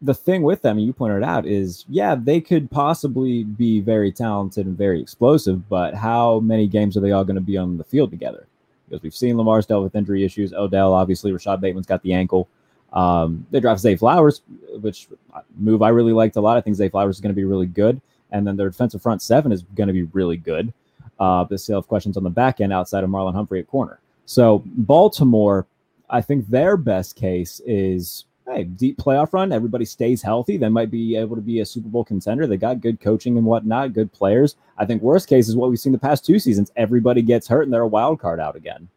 the 0.00 0.14
thing 0.14 0.42
with 0.42 0.62
them, 0.62 0.78
you 0.78 0.92
pointed 0.92 1.24
out, 1.24 1.44
is 1.44 1.84
yeah, 1.88 2.14
they 2.14 2.40
could 2.40 2.70
possibly 2.70 3.42
be 3.42 3.80
very 3.80 4.12
talented 4.12 4.66
and 4.66 4.78
very 4.78 5.00
explosive, 5.00 5.68
but 5.68 5.94
how 5.94 6.38
many 6.40 6.68
games 6.68 6.96
are 6.96 7.00
they 7.00 7.12
all 7.12 7.24
going 7.24 7.34
to 7.34 7.40
be 7.40 7.56
on 7.56 7.78
the 7.78 7.84
field 7.84 8.10
together? 8.10 8.46
because 8.88 9.02
we've 9.02 9.14
seen 9.14 9.36
Lamar's 9.36 9.66
dealt 9.66 9.82
with 9.82 9.94
injury 9.94 10.24
issues. 10.24 10.52
Odell, 10.52 10.92
obviously, 10.92 11.32
Rashod 11.32 11.60
Bateman's 11.60 11.86
got 11.86 12.02
the 12.02 12.12
ankle. 12.12 12.48
Um, 12.92 13.46
they 13.50 13.60
draft 13.60 13.80
Zay 13.80 13.96
Flowers, 13.96 14.42
which 14.80 15.08
move 15.56 15.82
I 15.82 15.90
really 15.90 16.12
liked 16.12 16.36
a 16.36 16.40
lot. 16.40 16.56
I 16.56 16.60
think 16.60 16.76
Zay 16.76 16.88
Flowers 16.88 17.16
is 17.16 17.20
going 17.20 17.34
to 17.34 17.36
be 17.36 17.44
really 17.44 17.66
good, 17.66 18.00
and 18.30 18.46
then 18.46 18.56
their 18.56 18.70
defensive 18.70 19.02
front 19.02 19.22
seven 19.22 19.52
is 19.52 19.62
going 19.74 19.88
to 19.88 19.92
be 19.92 20.04
really 20.04 20.36
good. 20.36 20.72
Uh, 21.18 21.44
they 21.44 21.56
still 21.56 21.80
have 21.80 21.88
questions 21.88 22.16
on 22.16 22.24
the 22.24 22.30
back 22.30 22.60
end 22.60 22.72
outside 22.72 23.04
of 23.04 23.10
Marlon 23.10 23.34
Humphrey 23.34 23.60
at 23.60 23.66
corner. 23.66 24.00
So 24.24 24.62
Baltimore, 24.66 25.66
I 26.10 26.20
think 26.20 26.48
their 26.48 26.76
best 26.76 27.16
case 27.16 27.60
is 27.66 28.24
hey, 28.46 28.64
deep 28.64 28.96
playoff 28.98 29.32
run. 29.32 29.52
Everybody 29.52 29.84
stays 29.84 30.22
healthy. 30.22 30.56
They 30.56 30.68
might 30.68 30.90
be 30.90 31.16
able 31.16 31.36
to 31.36 31.42
be 31.42 31.60
a 31.60 31.66
Super 31.66 31.88
Bowl 31.88 32.04
contender. 32.04 32.46
They 32.46 32.56
got 32.56 32.80
good 32.80 33.00
coaching 33.00 33.36
and 33.36 33.46
whatnot, 33.46 33.92
good 33.92 34.12
players. 34.12 34.56
I 34.78 34.86
think 34.86 35.02
worst 35.02 35.28
case 35.28 35.48
is 35.48 35.56
what 35.56 35.70
we've 35.70 35.78
seen 35.78 35.92
the 35.92 35.98
past 35.98 36.24
two 36.24 36.38
seasons. 36.38 36.72
Everybody 36.76 37.22
gets 37.22 37.46
hurt 37.46 37.62
and 37.62 37.72
they're 37.72 37.82
a 37.82 37.86
wild 37.86 38.20
card 38.20 38.40
out 38.40 38.56
again. 38.56 38.88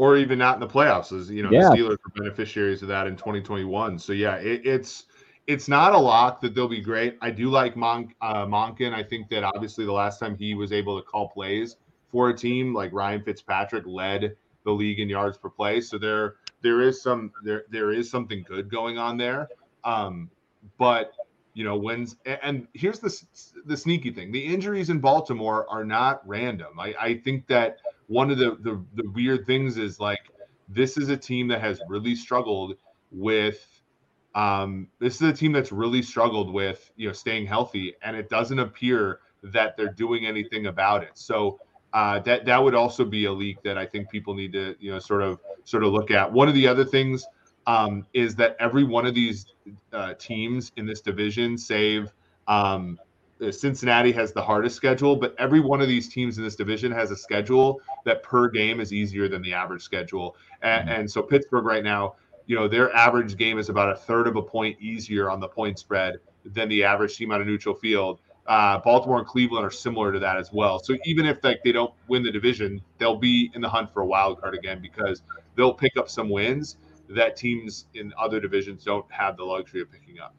Or 0.00 0.16
even 0.16 0.38
not 0.38 0.54
in 0.54 0.60
the 0.60 0.66
playoffs, 0.66 1.12
as 1.12 1.30
you 1.30 1.42
know, 1.42 1.50
yeah. 1.50 1.68
the 1.68 1.76
Steelers 1.76 1.98
were 2.02 2.22
beneficiaries 2.22 2.80
of 2.80 2.88
that 2.88 3.06
in 3.06 3.16
2021. 3.16 3.98
So 3.98 4.14
yeah, 4.14 4.36
it, 4.36 4.62
it's 4.64 5.04
it's 5.46 5.68
not 5.68 5.92
a 5.92 5.98
lock 5.98 6.40
that 6.40 6.54
they'll 6.54 6.68
be 6.68 6.80
great. 6.80 7.18
I 7.20 7.30
do 7.30 7.50
like 7.50 7.76
Monk 7.76 8.16
uh, 8.22 8.46
Monken. 8.46 8.94
I 8.94 9.02
think 9.02 9.28
that 9.28 9.44
obviously 9.44 9.84
the 9.84 9.92
last 9.92 10.18
time 10.18 10.38
he 10.38 10.54
was 10.54 10.72
able 10.72 10.98
to 10.98 11.06
call 11.06 11.28
plays 11.28 11.76
for 12.10 12.30
a 12.30 12.34
team 12.34 12.72
like 12.72 12.94
Ryan 12.94 13.22
Fitzpatrick 13.22 13.84
led 13.86 14.36
the 14.64 14.70
league 14.70 15.00
in 15.00 15.08
yards 15.10 15.36
per 15.36 15.50
play. 15.50 15.82
So 15.82 15.98
there 15.98 16.36
there 16.62 16.80
is 16.80 17.02
some 17.02 17.30
there 17.44 17.64
there 17.68 17.92
is 17.92 18.10
something 18.10 18.42
good 18.48 18.70
going 18.70 18.96
on 18.96 19.18
there. 19.18 19.50
Um, 19.84 20.30
but 20.78 21.12
you 21.54 21.64
know 21.64 21.76
when's 21.76 22.16
and 22.24 22.66
here's 22.74 22.98
the 23.00 23.22
the 23.66 23.76
sneaky 23.76 24.10
thing: 24.10 24.32
the 24.32 24.44
injuries 24.44 24.90
in 24.90 25.00
Baltimore 25.00 25.66
are 25.68 25.84
not 25.84 26.26
random. 26.26 26.78
I, 26.78 26.94
I 27.00 27.14
think 27.18 27.46
that 27.48 27.78
one 28.06 28.30
of 28.30 28.38
the, 28.38 28.56
the 28.60 28.82
the 28.94 29.08
weird 29.10 29.46
things 29.46 29.76
is 29.76 30.00
like 30.00 30.20
this 30.68 30.96
is 30.96 31.08
a 31.08 31.16
team 31.16 31.48
that 31.48 31.60
has 31.60 31.80
really 31.88 32.14
struggled 32.14 32.76
with 33.10 33.66
um, 34.34 34.86
this 35.00 35.16
is 35.16 35.22
a 35.22 35.32
team 35.32 35.52
that's 35.52 35.72
really 35.72 36.02
struggled 36.02 36.52
with 36.52 36.90
you 36.96 37.08
know 37.08 37.12
staying 37.12 37.46
healthy, 37.46 37.94
and 38.02 38.16
it 38.16 38.28
doesn't 38.28 38.58
appear 38.58 39.20
that 39.42 39.76
they're 39.76 39.92
doing 39.92 40.26
anything 40.26 40.66
about 40.66 41.02
it. 41.02 41.10
So 41.14 41.58
uh, 41.92 42.20
that 42.20 42.44
that 42.44 42.62
would 42.62 42.74
also 42.74 43.04
be 43.04 43.24
a 43.24 43.32
leak 43.32 43.62
that 43.64 43.76
I 43.76 43.86
think 43.86 44.08
people 44.10 44.34
need 44.34 44.52
to 44.52 44.76
you 44.78 44.92
know 44.92 44.98
sort 44.98 45.22
of 45.22 45.40
sort 45.64 45.82
of 45.82 45.92
look 45.92 46.10
at. 46.10 46.30
One 46.30 46.48
of 46.48 46.54
the 46.54 46.66
other 46.68 46.84
things 46.84 47.26
um, 47.66 48.06
is 48.12 48.34
that 48.36 48.56
every 48.58 48.84
one 48.84 49.06
of 49.06 49.14
these 49.14 49.46
uh, 49.92 50.14
teams 50.14 50.72
in 50.76 50.86
this 50.86 51.00
division, 51.00 51.58
save 51.58 52.12
um, 52.48 52.98
uh, 53.42 53.50
Cincinnati, 53.50 54.12
has 54.12 54.32
the 54.32 54.42
hardest 54.42 54.76
schedule, 54.76 55.16
but 55.16 55.34
every 55.38 55.60
one 55.60 55.80
of 55.80 55.88
these 55.88 56.08
teams 56.08 56.38
in 56.38 56.44
this 56.44 56.56
division 56.56 56.90
has 56.92 57.10
a 57.10 57.16
schedule 57.16 57.80
that 58.04 58.22
per 58.22 58.48
game 58.48 58.80
is 58.80 58.92
easier 58.92 59.28
than 59.28 59.42
the 59.42 59.52
average 59.52 59.82
schedule. 59.82 60.36
And, 60.62 60.88
mm-hmm. 60.88 61.00
and 61.00 61.10
so 61.10 61.22
Pittsburgh 61.22 61.64
right 61.64 61.84
now, 61.84 62.16
you 62.46 62.56
know, 62.56 62.66
their 62.66 62.94
average 62.94 63.36
game 63.36 63.58
is 63.58 63.68
about 63.68 63.92
a 63.92 63.96
third 63.96 64.26
of 64.26 64.36
a 64.36 64.42
point 64.42 64.76
easier 64.80 65.30
on 65.30 65.38
the 65.38 65.48
point 65.48 65.78
spread 65.78 66.16
than 66.44 66.68
the 66.68 66.82
average 66.82 67.16
team 67.16 67.30
on 67.30 67.40
a 67.40 67.44
neutral 67.44 67.74
field. 67.74 68.20
Uh, 68.46 68.78
Baltimore 68.78 69.18
and 69.18 69.26
Cleveland 69.26 69.64
are 69.64 69.70
similar 69.70 70.12
to 70.12 70.18
that 70.18 70.36
as 70.36 70.52
well. 70.52 70.80
So 70.80 70.96
even 71.04 71.26
if 71.26 71.44
like 71.44 71.62
they 71.62 71.70
don't 71.70 71.92
win 72.08 72.24
the 72.24 72.32
division, 72.32 72.80
they'll 72.98 73.18
be 73.18 73.52
in 73.54 73.60
the 73.60 73.68
hunt 73.68 73.92
for 73.92 74.00
a 74.00 74.06
wild 74.06 74.40
card 74.40 74.54
again 74.54 74.80
because 74.82 75.22
they'll 75.54 75.74
pick 75.74 75.96
up 75.96 76.10
some 76.10 76.28
wins 76.28 76.76
that 77.14 77.36
teams 77.36 77.86
in 77.94 78.12
other 78.18 78.40
divisions 78.40 78.84
don't 78.84 79.04
have 79.10 79.36
the 79.36 79.44
luxury 79.44 79.80
of 79.80 79.90
picking 79.90 80.20
up. 80.20 80.34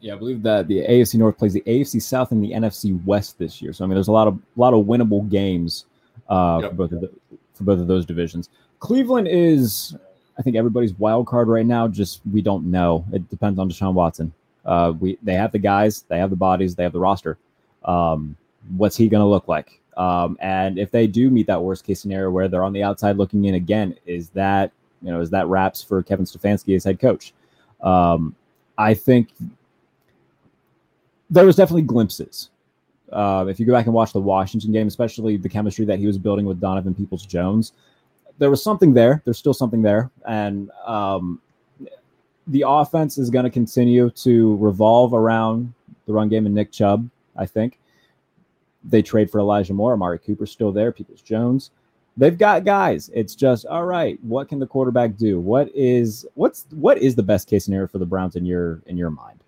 Yeah, 0.00 0.14
I 0.14 0.16
believe 0.16 0.42
that 0.42 0.66
the 0.66 0.78
AFC 0.78 1.16
North 1.16 1.36
plays 1.36 1.52
the 1.52 1.60
AFC 1.62 2.00
South 2.00 2.32
and 2.32 2.42
the 2.42 2.52
NFC 2.52 3.04
West 3.04 3.38
this 3.38 3.60
year. 3.60 3.72
So 3.72 3.84
I 3.84 3.86
mean, 3.86 3.94
there's 3.94 4.08
a 4.08 4.12
lot 4.12 4.28
of 4.28 4.34
a 4.34 4.60
lot 4.60 4.72
of 4.72 4.86
winnable 4.86 5.28
games 5.28 5.84
uh, 6.28 6.60
yep. 6.62 6.70
for 6.70 6.76
both 6.76 6.92
of 6.92 7.00
the, 7.02 7.10
for 7.54 7.64
both 7.64 7.80
of 7.80 7.86
those 7.86 8.06
divisions. 8.06 8.48
Cleveland 8.78 9.28
is, 9.28 9.94
I 10.38 10.42
think, 10.42 10.56
everybody's 10.56 10.94
wild 10.94 11.26
card 11.26 11.48
right 11.48 11.66
now. 11.66 11.86
Just 11.86 12.22
we 12.32 12.40
don't 12.40 12.70
know. 12.70 13.04
It 13.12 13.28
depends 13.28 13.58
on 13.58 13.68
Deshaun 13.68 13.92
Watson. 13.92 14.32
Uh, 14.64 14.94
we 14.98 15.18
they 15.22 15.34
have 15.34 15.52
the 15.52 15.58
guys, 15.58 16.02
they 16.08 16.18
have 16.18 16.30
the 16.30 16.36
bodies, 16.36 16.74
they 16.74 16.82
have 16.82 16.92
the 16.92 17.00
roster. 17.00 17.36
Um, 17.84 18.36
what's 18.76 18.96
he 18.96 19.08
going 19.08 19.22
to 19.22 19.28
look 19.28 19.48
like? 19.48 19.80
Um, 19.96 20.38
and 20.40 20.78
if 20.78 20.90
they 20.90 21.06
do 21.06 21.28
meet 21.30 21.46
that 21.48 21.62
worst 21.62 21.84
case 21.84 22.00
scenario 22.00 22.30
where 22.30 22.48
they're 22.48 22.64
on 22.64 22.72
the 22.72 22.82
outside 22.82 23.16
looking 23.16 23.44
in 23.44 23.54
again, 23.54 23.96
is 24.06 24.30
that 24.30 24.72
you 25.02 25.10
know 25.10 25.20
is 25.20 25.30
that 25.30 25.46
wraps 25.46 25.82
for 25.82 26.02
Kevin 26.02 26.24
Stefanski 26.24 26.76
as 26.76 26.84
head 26.84 27.00
coach? 27.00 27.32
Um, 27.82 28.34
I 28.76 28.94
think 28.94 29.28
there 31.28 31.46
was 31.46 31.56
definitely 31.56 31.82
glimpses. 31.82 32.50
Uh, 33.12 33.44
if 33.48 33.58
you 33.58 33.66
go 33.66 33.72
back 33.72 33.86
and 33.86 33.94
watch 33.94 34.12
the 34.12 34.20
Washington 34.20 34.72
game, 34.72 34.86
especially 34.86 35.36
the 35.36 35.48
chemistry 35.48 35.84
that 35.84 35.98
he 35.98 36.06
was 36.06 36.16
building 36.16 36.46
with 36.46 36.60
Donovan 36.60 36.94
Peoples 36.94 37.26
Jones, 37.26 37.72
there 38.38 38.50
was 38.50 38.62
something 38.62 38.94
there. 38.94 39.20
There's 39.24 39.38
still 39.38 39.54
something 39.54 39.82
there, 39.82 40.10
and 40.26 40.70
um, 40.86 41.40
the 42.46 42.64
offense 42.66 43.18
is 43.18 43.30
going 43.30 43.44
to 43.44 43.50
continue 43.50 44.10
to 44.10 44.56
revolve 44.56 45.14
around 45.14 45.72
the 46.06 46.12
run 46.12 46.28
game 46.28 46.46
and 46.46 46.54
Nick 46.54 46.72
Chubb. 46.72 47.08
I 47.36 47.46
think 47.46 47.78
they 48.84 49.02
trade 49.02 49.30
for 49.30 49.38
Elijah 49.38 49.74
Moore. 49.74 49.92
Amari 49.92 50.18
Cooper's 50.18 50.50
still 50.50 50.72
there. 50.72 50.92
Peoples 50.92 51.20
Jones. 51.20 51.70
They've 52.16 52.36
got 52.36 52.64
guys. 52.64 53.10
It's 53.14 53.34
just 53.34 53.66
all 53.66 53.86
right. 53.86 54.18
What 54.22 54.48
can 54.48 54.58
the 54.58 54.66
quarterback 54.66 55.16
do? 55.16 55.40
What 55.40 55.70
is 55.74 56.26
what's 56.34 56.66
what 56.70 56.98
is 56.98 57.14
the 57.14 57.22
best 57.22 57.48
case 57.48 57.64
scenario 57.64 57.86
for 57.86 57.98
the 57.98 58.06
Browns 58.06 58.36
in 58.36 58.44
your 58.44 58.82
in 58.86 58.96
your 58.96 59.10
mind? 59.10 59.40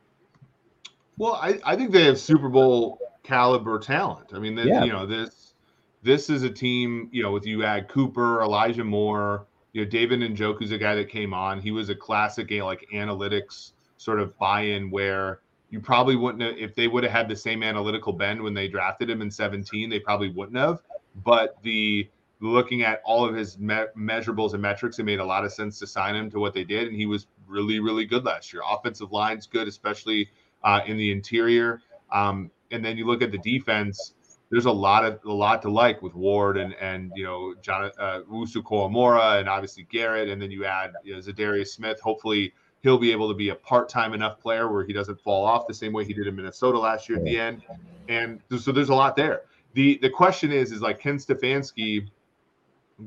Well, 1.19 1.35
I, 1.35 1.59
I 1.65 1.77
think 1.77 1.93
they 1.93 2.05
have 2.05 2.19
Super 2.19 2.49
Bowl 2.49 2.99
caliber 3.23 3.79
talent. 3.79 4.31
I 4.33 4.39
mean, 4.39 4.57
yeah. 4.57 4.85
you 4.85 4.93
know 4.93 5.07
this 5.07 5.55
this 6.03 6.31
is 6.31 6.43
a 6.43 6.51
team. 6.51 7.09
You 7.13 7.23
know, 7.23 7.33
with 7.33 7.47
you 7.47 7.65
add 7.65 7.89
Cooper, 7.89 8.43
Elijah 8.43 8.85
Moore, 8.85 9.47
you 9.73 9.85
know, 9.85 9.91
David 9.91 10.23
and 10.23 10.37
Njoku's 10.37 10.73
a 10.73 10.79
guy 10.79 10.95
that 10.95 11.09
came 11.09 11.35
on. 11.35 11.61
He 11.61 11.71
was 11.71 11.89
a 11.89 11.95
classic, 11.95 12.51
you 12.51 12.61
know, 12.61 12.67
like 12.67 12.87
analytics 12.93 13.73
sort 13.99 14.21
of 14.21 14.37
buy-in 14.39 14.91
where 14.91 15.41
you 15.71 15.81
probably 15.81 16.17
wouldn't 16.17 16.43
have, 16.43 16.59
if 16.59 16.75
they 16.75 16.89
would 16.89 17.03
have 17.03 17.13
had 17.13 17.29
the 17.29 17.37
same 17.37 17.63
analytical 17.63 18.13
bend 18.13 18.43
when 18.43 18.53
they 18.53 18.69
drafted 18.69 19.09
him 19.09 19.23
in 19.23 19.31
17, 19.31 19.89
they 19.89 19.99
probably 19.99 20.29
wouldn't 20.31 20.59
have. 20.59 20.81
But 21.25 21.57
the 21.63 22.09
looking 22.51 22.83
at 22.83 23.01
all 23.05 23.25
of 23.25 23.35
his 23.35 23.59
me- 23.59 23.87
measurables 23.97 24.53
and 24.53 24.63
metrics, 24.63 24.99
it 24.99 25.05
made 25.05 25.21
a 25.21 25.25
lot 25.25 25.45
of 25.45 25.53
sense 25.53 25.79
to 25.79 25.87
sign 25.87 26.15
him 26.15 26.31
to 26.31 26.39
what 26.39 26.55
they 26.55 26.65
did, 26.65 26.89
and 26.89 26.97
he 26.97 27.07
was 27.07 27.27
really, 27.47 27.81
really 27.81 28.05
good 28.05 28.25
last 28.25 28.53
year. 28.53 28.63
Offensive 28.69 29.13
line's 29.13 29.47
good, 29.47 29.69
especially 29.69 30.29
uh, 30.65 30.81
in 30.87 30.97
the 30.97 31.13
interior. 31.13 31.81
Um, 32.11 32.51
and 32.71 32.85
then 32.85 32.97
you 32.97 33.07
look 33.07 33.23
at 33.23 33.31
the 33.31 33.39
defense 33.39 34.15
there's 34.53 34.67
a 34.67 34.71
lot 34.71 35.03
of 35.03 35.19
a 35.25 35.33
lot 35.33 35.63
to 35.63 35.71
like 35.71 36.03
with 36.03 36.15
Ward 36.15 36.59
and 36.59 36.75
and 36.75 37.11
you 37.17 37.25
know 37.25 37.55
John 37.63 37.91
uh, 37.99 38.21
and 38.29 39.49
obviously 39.49 39.87
Garrett, 39.91 40.29
and 40.29 40.41
then 40.41 40.51
you 40.51 40.67
add 40.67 40.93
you 41.03 41.15
know, 41.15 41.21
Za'Darius 41.21 41.69
Smith. 41.69 41.99
Hopefully, 42.01 42.53
he'll 42.83 42.99
be 42.99 43.11
able 43.13 43.29
to 43.31 43.35
be 43.35 43.49
a 43.49 43.55
part-time 43.55 44.13
enough 44.13 44.39
player 44.39 44.71
where 44.71 44.85
he 44.85 44.93
doesn't 44.93 45.19
fall 45.23 45.47
off 45.47 45.67
the 45.67 45.73
same 45.73 45.95
way 45.95 46.05
he 46.05 46.13
did 46.13 46.27
in 46.27 46.37
Minnesota 46.37 46.79
last 46.79 47.09
year 47.09 47.17
at 47.17 47.25
the 47.25 47.39
end. 47.39 47.63
And 48.11 48.41
so 48.59 48.73
there's 48.73 48.91
a 48.91 48.95
lot 48.95 49.17
there. 49.17 49.43
the 49.73 49.99
The 50.03 50.11
question 50.11 50.53
is, 50.53 50.71
is 50.71 50.83
like 50.83 51.01
can 51.01 51.17
Stefanski 51.17 52.09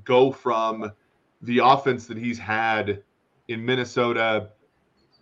go 0.03 0.31
from 0.31 0.91
the 1.41 1.59
offense 1.59 2.07
that 2.07 2.17
he's 2.17 2.39
had 2.39 3.03
in 3.47 3.65
Minnesota 3.65 4.49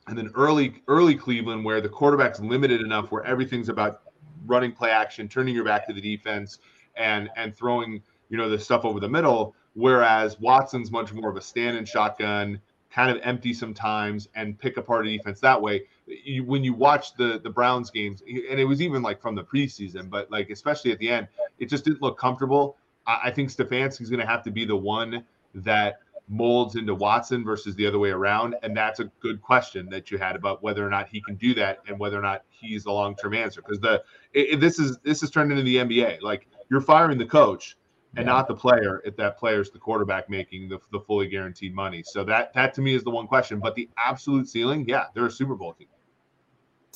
and 0.08 0.18
then 0.18 0.32
early 0.36 0.82
early 0.88 1.16
Cleveland, 1.16 1.64
where 1.64 1.82
the 1.82 1.90
quarterback's 1.90 2.40
limited 2.40 2.82
enough, 2.82 3.12
where 3.12 3.24
everything's 3.24 3.70
about 3.70 4.02
running 4.46 4.72
play 4.72 4.90
action, 4.90 5.28
turning 5.28 5.56
your 5.56 5.64
back 5.64 5.88
to 5.88 5.94
the 5.94 6.02
defense, 6.02 6.60
and 6.96 7.30
and 7.36 7.56
throwing 7.56 8.02
you 8.30 8.38
know 8.38 8.50
the 8.50 8.60
stuff 8.60 8.86
over 8.86 9.00
the 9.00 9.10
middle. 9.10 9.56
Whereas 9.76 10.40
Watson's 10.40 10.92
much 10.92 11.14
more 11.14 11.30
of 11.30 11.38
a 11.38 11.42
stand 11.42 11.78
and 11.78 11.88
shotgun, 11.88 12.60
kind 12.92 13.10
of 13.10 13.20
empty 13.24 13.54
sometimes, 13.54 14.28
and 14.36 14.60
pick 14.60 14.78
apart 14.78 15.08
a 15.08 15.18
defense 15.18 15.40
that 15.40 15.60
way. 15.60 15.84
You, 16.06 16.44
when 16.44 16.64
you 16.64 16.74
watch 16.74 17.16
the 17.16 17.40
the 17.42 17.50
Browns 17.50 17.90
games, 17.90 18.22
and 18.22 18.60
it 18.60 18.66
was 18.66 18.82
even 18.82 19.02
like 19.02 19.22
from 19.22 19.36
the 19.36 19.44
preseason, 19.44 20.10
but 20.10 20.30
like 20.30 20.50
especially 20.50 20.92
at 20.92 21.00
the 21.00 21.10
end, 21.10 21.28
it 21.60 21.70
just 21.70 21.86
didn't 21.86 22.02
look 22.02 22.18
comfortable. 22.18 22.78
I, 23.06 23.22
I 23.26 23.32
think 23.32 23.50
Stefanski's 23.50 24.10
going 24.10 24.20
to 24.20 24.26
have 24.26 24.44
to 24.44 24.52
be 24.52 24.66
the 24.66 24.76
one 24.76 25.24
that 25.56 26.00
molds 26.30 26.76
into 26.76 26.96
Watson 26.96 27.44
versus 27.44 27.76
the 27.76 27.86
other 27.86 28.00
way 28.00 28.10
around? 28.10 28.56
And 28.64 28.76
that's 28.76 29.00
a 29.00 29.06
good 29.20 29.42
question 29.42 29.90
that 29.90 30.12
you 30.12 30.18
had 30.18 30.36
about 30.36 30.64
whether 30.64 30.86
or 30.86 30.90
not 30.90 31.08
he 31.08 31.22
can 31.22 31.36
do 31.36 31.54
that 31.56 31.80
and 31.88 32.00
whether 32.00 32.18
or 32.18 32.22
not 32.22 32.44
he's 32.50 32.84
the 32.84 32.92
long 32.92 33.16
term 33.16 33.34
answer. 33.34 33.62
Because 33.62 33.80
the 33.80 34.04
it, 34.34 34.60
this 34.60 34.80
is 34.80 34.98
this 35.00 35.24
is 35.24 35.30
turned 35.30 35.52
into 35.52 35.64
the 35.64 35.78
NBA. 35.78 36.22
Like 36.22 36.48
you're 36.70 36.82
firing 36.82 37.18
the 37.18 37.26
coach 37.26 37.78
and 38.16 38.26
yeah. 38.26 38.34
not 38.34 38.48
the 38.48 38.56
player 38.56 39.02
if 39.06 39.16
that 39.18 39.38
player's 39.38 39.72
the 39.72 39.80
quarterback 39.80 40.30
making 40.30 40.70
the, 40.70 40.80
the 40.92 41.00
fully 41.00 41.28
guaranteed 41.28 41.74
money. 41.74 42.04
So 42.04 42.24
that 42.26 42.54
that 42.54 42.74
to 42.76 42.82
me 42.82 42.96
is 42.96 43.04
the 43.04 43.12
one 43.12 43.28
question. 43.28 43.60
But 43.60 43.76
the 43.76 43.90
absolute 43.98 44.48
ceiling, 44.48 44.86
yeah, 44.88 45.06
they're 45.14 45.28
a 45.28 45.32
Super 45.32 45.56
Bowl 45.56 45.74
team. 45.74 45.88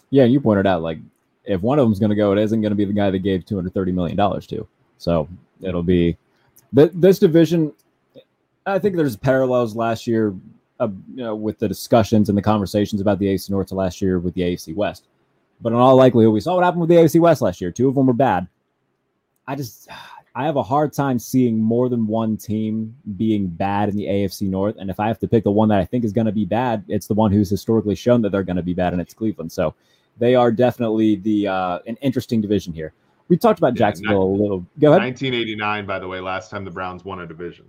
Yeah, 0.09 0.23
you 0.23 0.39
pointed 0.39 0.67
out 0.67 0.81
like 0.81 0.99
if 1.43 1.61
one 1.61 1.79
of 1.79 1.85
them's 1.85 1.99
going 1.99 2.09
to 2.09 2.15
go, 2.15 2.33
it 2.33 2.39
isn't 2.39 2.61
going 2.61 2.71
to 2.71 2.75
be 2.75 2.85
the 2.85 2.93
guy 2.93 3.09
that 3.09 3.19
gave 3.19 3.45
two 3.45 3.55
hundred 3.55 3.73
thirty 3.73 3.91
million 3.91 4.17
dollars 4.17 4.47
to. 4.47 4.67
So 4.97 5.27
it'll 5.61 5.83
be 5.83 6.17
this 6.73 7.19
division 7.19 7.73
I 8.67 8.79
think 8.79 8.95
there's 8.97 9.15
parallels 9.15 9.75
last 9.75 10.05
year, 10.07 10.35
uh, 10.79 10.89
you 11.15 11.23
know, 11.23 11.35
with 11.35 11.57
the 11.57 11.67
discussions 11.67 12.29
and 12.29 12.37
the 12.37 12.41
conversations 12.41 12.99
about 12.99 13.17
the 13.17 13.27
AFC 13.27 13.49
North 13.49 13.67
to 13.67 13.75
last 13.75 14.01
year 14.01 14.19
with 14.19 14.33
the 14.33 14.41
AFC 14.41 14.75
West. 14.75 15.05
But 15.61 15.71
in 15.71 15.79
all 15.79 15.95
likelihood, 15.95 16.33
we 16.33 16.41
saw 16.41 16.55
what 16.55 16.65
happened 16.65 16.81
with 16.81 16.89
the 16.89 16.97
AFC 16.97 17.19
West 17.19 17.41
last 17.41 17.61
year. 17.61 17.71
Two 17.71 17.87
of 17.87 17.95
them 17.95 18.05
were 18.05 18.13
bad. 18.13 18.47
I 19.47 19.55
just, 19.55 19.87
I 20.35 20.45
have 20.45 20.57
a 20.57 20.63
hard 20.63 20.91
time 20.93 21.17
seeing 21.17 21.57
more 21.57 21.87
than 21.87 22.05
one 22.05 22.35
team 22.35 22.95
being 23.15 23.47
bad 23.47 23.89
in 23.89 23.95
the 23.95 24.05
AFC 24.05 24.49
North. 24.49 24.75
And 24.77 24.89
if 24.89 24.99
I 24.99 25.07
have 25.07 25.19
to 25.19 25.27
pick 25.27 25.45
the 25.45 25.51
one 25.51 25.69
that 25.69 25.79
I 25.79 25.85
think 25.85 26.03
is 26.03 26.13
going 26.13 26.27
to 26.27 26.33
be 26.33 26.45
bad, 26.45 26.83
it's 26.89 27.07
the 27.07 27.13
one 27.13 27.31
who's 27.31 27.49
historically 27.49 27.95
shown 27.95 28.21
that 28.21 28.31
they're 28.31 28.43
going 28.43 28.57
to 28.57 28.63
be 28.63 28.73
bad, 28.73 28.91
and 28.91 29.01
it's 29.01 29.13
Cleveland. 29.13 29.51
So 29.51 29.73
they 30.19 30.35
are 30.35 30.51
definitely 30.51 31.15
the 31.15 31.47
uh, 31.47 31.79
an 31.87 31.95
interesting 32.01 32.41
division 32.41 32.73
here. 32.73 32.93
We 33.29 33.37
talked 33.37 33.59
about 33.59 33.75
yeah, 33.75 33.87
Jacksonville 33.87 34.23
a 34.23 34.37
little. 34.41 34.65
Go 34.79 34.89
ahead. 34.91 35.03
1989, 35.03 35.85
by 35.85 35.99
the 35.99 36.07
way, 36.07 36.19
last 36.19 36.49
time 36.49 36.63
the 36.63 36.71
Browns 36.71 37.03
won 37.03 37.19
a 37.19 37.27
division. 37.27 37.65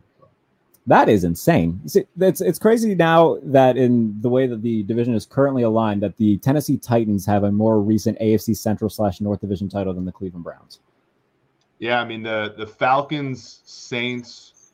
That 0.88 1.10
is 1.10 1.22
insane. 1.22 1.86
See, 1.86 2.04
it's 2.18 2.40
it's 2.40 2.58
crazy 2.58 2.94
now 2.94 3.36
that 3.42 3.76
in 3.76 4.18
the 4.22 4.30
way 4.30 4.46
that 4.46 4.62
the 4.62 4.84
division 4.84 5.14
is 5.14 5.26
currently 5.26 5.62
aligned, 5.62 6.02
that 6.02 6.16
the 6.16 6.38
Tennessee 6.38 6.78
Titans 6.78 7.26
have 7.26 7.44
a 7.44 7.52
more 7.52 7.82
recent 7.82 8.18
AFC 8.20 8.56
Central 8.56 8.88
slash 8.88 9.20
North 9.20 9.42
Division 9.42 9.68
title 9.68 9.92
than 9.92 10.06
the 10.06 10.12
Cleveland 10.12 10.44
Browns. 10.44 10.80
Yeah, 11.78 12.00
I 12.00 12.06
mean 12.06 12.22
the 12.22 12.54
the 12.56 12.66
Falcons, 12.66 13.60
Saints, 13.64 14.70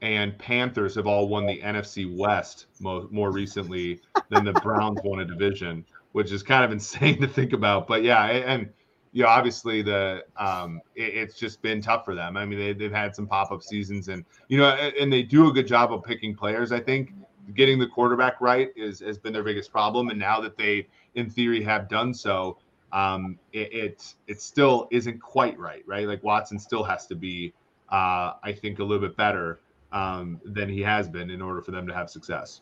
and 0.00 0.36
Panthers 0.38 0.94
have 0.94 1.06
all 1.06 1.28
won 1.28 1.44
the 1.44 1.60
NFC 1.60 2.16
West 2.16 2.66
more, 2.80 3.06
more 3.10 3.30
recently 3.30 4.00
than 4.30 4.46
the 4.46 4.52
Browns 4.64 4.98
won 5.04 5.20
a 5.20 5.26
division, 5.26 5.84
which 6.12 6.32
is 6.32 6.42
kind 6.42 6.64
of 6.64 6.72
insane 6.72 7.20
to 7.20 7.28
think 7.28 7.52
about. 7.52 7.86
But 7.86 8.02
yeah, 8.02 8.24
and 8.24 8.70
you 9.12 9.22
know, 9.22 9.28
obviously 9.28 9.82
the 9.82 10.24
um, 10.36 10.80
it, 10.94 11.14
it's 11.14 11.38
just 11.38 11.62
been 11.62 11.80
tough 11.80 12.04
for 12.04 12.14
them. 12.14 12.36
I 12.36 12.44
mean, 12.44 12.58
they, 12.58 12.72
they've 12.72 12.92
had 12.92 13.14
some 13.14 13.26
pop 13.26 13.50
up 13.50 13.62
seasons, 13.62 14.08
and 14.08 14.24
you 14.48 14.58
know, 14.58 14.70
and, 14.70 14.94
and 14.94 15.12
they 15.12 15.22
do 15.22 15.48
a 15.48 15.52
good 15.52 15.66
job 15.66 15.92
of 15.92 16.02
picking 16.04 16.34
players. 16.34 16.72
I 16.72 16.80
think 16.80 17.12
getting 17.54 17.78
the 17.78 17.86
quarterback 17.86 18.40
right 18.40 18.70
is 18.76 19.00
has 19.00 19.18
been 19.18 19.32
their 19.32 19.42
biggest 19.42 19.72
problem, 19.72 20.10
and 20.10 20.18
now 20.18 20.40
that 20.40 20.56
they, 20.56 20.86
in 21.14 21.28
theory, 21.28 21.62
have 21.64 21.88
done 21.88 22.14
so, 22.14 22.58
um, 22.92 23.38
it, 23.52 23.72
it, 23.72 24.14
it 24.26 24.40
still 24.40 24.88
isn't 24.90 25.20
quite 25.20 25.58
right, 25.58 25.82
right? 25.86 26.06
Like 26.06 26.22
Watson 26.22 26.58
still 26.58 26.84
has 26.84 27.06
to 27.08 27.14
be, 27.14 27.52
uh, 27.90 28.34
I 28.42 28.52
think, 28.52 28.78
a 28.78 28.84
little 28.84 29.06
bit 29.06 29.16
better 29.16 29.60
um, 29.92 30.40
than 30.44 30.68
he 30.68 30.80
has 30.82 31.08
been 31.08 31.30
in 31.30 31.42
order 31.42 31.62
for 31.62 31.72
them 31.72 31.86
to 31.86 31.94
have 31.94 32.10
success. 32.10 32.60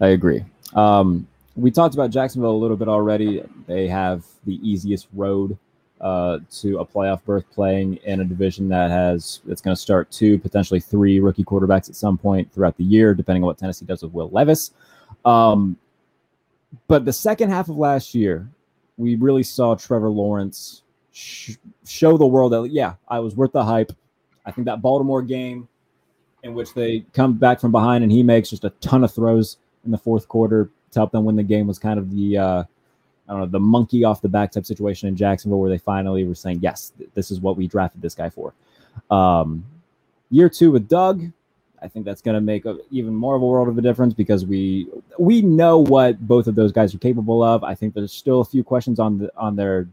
I 0.00 0.08
agree. 0.08 0.44
Um, 0.74 1.26
we 1.56 1.70
talked 1.70 1.94
about 1.94 2.10
Jacksonville 2.10 2.52
a 2.52 2.56
little 2.56 2.76
bit 2.76 2.88
already. 2.88 3.42
They 3.66 3.88
have 3.88 4.24
the 4.46 4.60
easiest 4.68 5.08
road 5.12 5.58
uh, 6.00 6.38
to 6.50 6.78
a 6.78 6.86
playoff 6.86 7.24
berth 7.24 7.44
playing 7.50 7.96
in 8.04 8.20
a 8.20 8.24
division 8.24 8.68
that 8.68 8.90
has 8.90 9.40
it's 9.48 9.60
going 9.60 9.74
to 9.74 9.80
start 9.80 10.10
two, 10.10 10.38
potentially 10.38 10.80
three 10.80 11.20
rookie 11.20 11.44
quarterbacks 11.44 11.88
at 11.88 11.96
some 11.96 12.16
point 12.16 12.52
throughout 12.52 12.76
the 12.76 12.84
year, 12.84 13.14
depending 13.14 13.42
on 13.42 13.46
what 13.46 13.58
Tennessee 13.58 13.84
does 13.84 14.02
with 14.02 14.12
Will 14.12 14.30
Levis. 14.30 14.72
Um, 15.24 15.76
but 16.86 17.04
the 17.04 17.12
second 17.12 17.50
half 17.50 17.68
of 17.68 17.76
last 17.76 18.14
year, 18.14 18.48
we 18.96 19.16
really 19.16 19.42
saw 19.42 19.74
Trevor 19.74 20.10
Lawrence 20.10 20.82
sh- 21.12 21.56
show 21.86 22.16
the 22.16 22.26
world 22.26 22.52
that 22.52 22.70
yeah, 22.70 22.94
I 23.08 23.18
was 23.20 23.34
worth 23.34 23.52
the 23.52 23.64
hype. 23.64 23.92
I 24.44 24.50
think 24.50 24.66
that 24.66 24.80
Baltimore 24.80 25.22
game 25.22 25.68
in 26.42 26.54
which 26.54 26.72
they 26.74 27.04
come 27.12 27.34
back 27.34 27.60
from 27.60 27.72
behind 27.72 28.04
and 28.04 28.12
he 28.12 28.22
makes 28.22 28.50
just 28.50 28.64
a 28.64 28.70
ton 28.80 29.02
of 29.04 29.12
throws 29.12 29.58
in 29.84 29.90
the 29.90 29.98
fourth 29.98 30.28
quarter 30.28 30.70
to 30.92 30.98
help 30.98 31.12
them 31.12 31.24
win 31.24 31.36
the 31.36 31.42
game 31.42 31.66
was 31.66 31.78
kind 31.78 31.98
of 31.98 32.10
the 32.10 32.38
uh, 32.38 32.64
I 33.28 33.32
don't 33.32 33.40
know 33.40 33.46
the 33.46 33.60
monkey 33.60 34.04
off 34.04 34.22
the 34.22 34.28
back 34.28 34.52
type 34.52 34.64
situation 34.64 35.08
in 35.08 35.16
Jacksonville 35.16 35.60
where 35.60 35.70
they 35.70 35.78
finally 35.78 36.24
were 36.24 36.34
saying 36.34 36.60
yes, 36.62 36.92
this 37.14 37.30
is 37.30 37.40
what 37.40 37.56
we 37.56 37.66
drafted 37.66 38.00
this 38.00 38.14
guy 38.14 38.30
for. 38.30 38.54
Um, 39.10 39.64
year 40.30 40.48
two 40.48 40.70
with 40.70 40.88
Doug, 40.88 41.30
I 41.82 41.88
think 41.88 42.04
that's 42.04 42.22
going 42.22 42.34
to 42.34 42.40
make 42.40 42.64
a, 42.64 42.78
even 42.90 43.14
more 43.14 43.36
of 43.36 43.42
a 43.42 43.46
world 43.46 43.68
of 43.68 43.78
a 43.78 43.82
difference 43.82 44.14
because 44.14 44.44
we 44.44 44.88
we 45.18 45.42
know 45.42 45.78
what 45.78 46.20
both 46.26 46.46
of 46.46 46.54
those 46.54 46.72
guys 46.72 46.94
are 46.94 46.98
capable 46.98 47.42
of. 47.42 47.62
I 47.64 47.74
think 47.74 47.94
there's 47.94 48.12
still 48.12 48.40
a 48.40 48.44
few 48.44 48.64
questions 48.64 48.98
on 48.98 49.18
the 49.18 49.32
on 49.36 49.56
their 49.56 49.88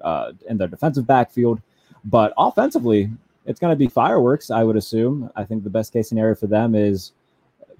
uh, 0.00 0.32
in 0.48 0.58
their 0.58 0.68
defensive 0.68 1.06
backfield, 1.06 1.60
but 2.04 2.32
offensively, 2.36 3.10
it's 3.46 3.60
going 3.60 3.72
to 3.72 3.76
be 3.76 3.88
fireworks. 3.88 4.50
I 4.50 4.64
would 4.64 4.76
assume. 4.76 5.30
I 5.36 5.44
think 5.44 5.64
the 5.64 5.70
best 5.70 5.92
case 5.92 6.08
scenario 6.08 6.34
for 6.34 6.46
them 6.46 6.74
is 6.74 7.12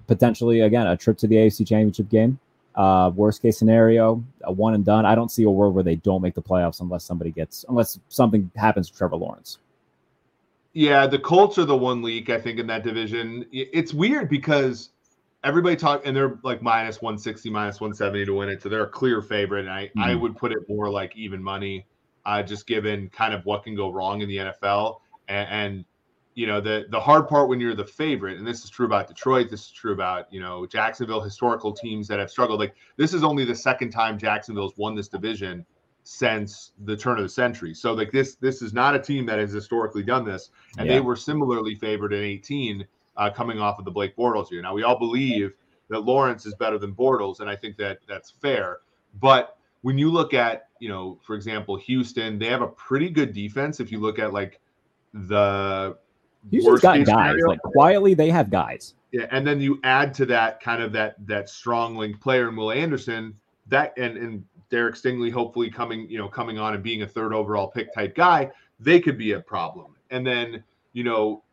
potentially 0.07 0.61
again 0.61 0.87
a 0.87 0.97
trip 0.97 1.17
to 1.19 1.27
the 1.27 1.35
AFC 1.35 1.67
Championship 1.67 2.09
game. 2.09 2.39
Uh, 2.75 3.09
worst 3.15 3.41
case 3.41 3.57
scenario, 3.57 4.21
a 4.43 4.51
one 4.51 4.73
and 4.73 4.83
done. 4.83 5.05
I 5.05 5.15
don't 5.15 5.31
see 5.31 5.43
a 5.43 5.49
world 5.49 5.73
where 5.73 5.83
they 5.83 5.95
don't 5.95 6.21
make 6.21 6.33
the 6.33 6.41
playoffs 6.41 6.81
unless 6.81 7.05
somebody 7.05 7.31
gets 7.31 7.63
unless 7.69 7.99
something 8.09 8.51
happens 8.55 8.89
to 8.89 8.97
Trevor 8.97 9.15
Lawrence. 9.15 9.59
Yeah, 10.73 11.07
the 11.07 11.17
Colts 11.17 11.57
are 11.57 11.63
the 11.63 11.77
one 11.77 12.01
leak 12.01 12.29
I 12.29 12.39
think 12.39 12.59
in 12.59 12.67
that 12.67 12.83
division. 12.83 13.45
It's 13.53 13.93
weird 13.93 14.29
because 14.29 14.89
everybody 15.45 15.77
talk 15.77 16.01
and 16.05 16.13
they're 16.13 16.37
like 16.43 16.61
minus 16.61 17.01
160, 17.01 17.49
minus 17.49 17.79
170 17.79 18.25
to 18.25 18.33
win 18.33 18.49
it, 18.49 18.61
so 18.61 18.67
they're 18.67 18.83
a 18.83 18.89
clear 18.89 19.21
favorite. 19.21 19.61
And 19.61 19.69
I 19.69 19.85
mm-hmm. 19.85 20.01
I 20.01 20.15
would 20.15 20.35
put 20.35 20.51
it 20.51 20.67
more 20.67 20.89
like 20.89 21.15
even 21.15 21.41
money, 21.41 21.85
uh, 22.25 22.43
just 22.43 22.67
given 22.67 23.07
kind 23.09 23.33
of 23.33 23.45
what 23.45 23.63
can 23.63 23.73
go 23.75 23.89
wrong 23.89 24.19
in 24.19 24.27
the 24.27 24.37
NFL. 24.37 24.99
And, 25.29 25.47
and 25.49 25.85
you 26.35 26.45
know 26.45 26.59
the 26.59 26.85
the 26.89 26.99
hard 26.99 27.27
part 27.27 27.47
when 27.47 27.59
you're 27.59 27.73
the 27.73 27.85
favorite, 27.85 28.37
and 28.37 28.45
this 28.45 28.63
is 28.63 28.69
true 28.69 28.85
about 28.85 29.07
Detroit, 29.07 29.49
this 29.49 29.61
is 29.61 29.71
true 29.71 29.93
about 29.93 30.31
you 30.31 30.41
know 30.41 30.65
Jacksonville, 30.65 31.21
historical 31.21 31.71
teams 31.71 32.07
that 32.09 32.19
have 32.19 32.29
struggled. 32.29 32.59
Like 32.59 32.75
this 32.97 33.13
is 33.13 33.23
only 33.23 33.45
the 33.45 33.55
second 33.55 33.91
time 33.91 34.19
Jacksonville's 34.19 34.77
won 34.77 34.95
this 34.95 35.07
division 35.07 35.65
since 36.03 36.73
the 36.83 36.95
turn 36.95 37.17
of 37.17 37.23
the 37.23 37.29
century. 37.29 37.73
So 37.73 37.93
like 37.93 38.11
this 38.11 38.35
this 38.35 38.61
is 38.61 38.73
not 38.73 38.95
a 38.95 38.99
team 38.99 39.25
that 39.27 39.39
has 39.39 39.53
historically 39.53 40.03
done 40.03 40.25
this, 40.25 40.51
and 40.77 40.87
yeah. 40.87 40.95
they 40.95 40.99
were 40.99 41.15
similarly 41.15 41.73
favored 41.73 42.11
in 42.11 42.21
18 42.21 42.85
uh, 43.15 43.29
coming 43.29 43.59
off 43.59 43.79
of 43.79 43.85
the 43.85 43.91
Blake 43.91 44.15
Bortles 44.17 44.51
year. 44.51 44.61
Now 44.61 44.73
we 44.73 44.83
all 44.83 44.99
believe 44.99 45.53
that 45.89 46.01
Lawrence 46.01 46.45
is 46.45 46.53
better 46.55 46.77
than 46.77 46.93
Bortles, 46.93 47.39
and 47.39 47.49
I 47.49 47.55
think 47.55 47.77
that 47.77 47.99
that's 48.09 48.29
fair. 48.29 48.79
But 49.21 49.57
when 49.83 49.97
you 49.97 50.11
look 50.11 50.33
at 50.33 50.67
you 50.79 50.89
know, 50.89 51.17
for 51.25 51.35
example, 51.35 51.77
Houston, 51.77 52.37
they 52.37 52.47
have 52.47 52.61
a 52.61 52.67
pretty 52.67 53.09
good 53.09 53.31
defense. 53.31 53.79
If 53.79 53.89
you 53.89 54.01
look 54.01 54.19
at 54.19 54.33
like 54.33 54.59
the 55.13 55.97
Houston's 56.51 56.81
got 56.81 56.97
guys 56.97 57.07
scenario, 57.07 57.47
like 57.47 57.61
quietly, 57.61 58.13
they 58.13 58.29
have 58.29 58.49
guys. 58.49 58.93
Yeah, 59.11 59.27
and 59.31 59.45
then 59.45 59.61
you 59.61 59.79
add 59.83 60.13
to 60.15 60.25
that 60.27 60.61
kind 60.61 60.81
of 60.81 60.91
that 60.93 61.15
that 61.27 61.49
strong 61.49 61.95
link 61.95 62.19
player 62.19 62.49
and 62.49 62.57
Will 62.57 62.71
Anderson 62.71 63.35
that 63.67 63.97
and 63.97 64.17
and 64.17 64.45
Derek 64.69 64.95
Stingley 64.95 65.31
hopefully 65.31 65.69
coming, 65.69 66.09
you 66.09 66.17
know, 66.17 66.27
coming 66.27 66.59
on 66.59 66.73
and 66.73 66.83
being 66.83 67.03
a 67.03 67.07
third 67.07 67.33
overall 67.33 67.67
pick 67.67 67.93
type 67.93 68.15
guy, 68.15 68.51
they 68.79 68.99
could 68.99 69.17
be 69.17 69.33
a 69.33 69.39
problem. 69.39 69.95
And 70.11 70.25
then, 70.25 70.63
you 70.93 71.03
know, 71.03 71.43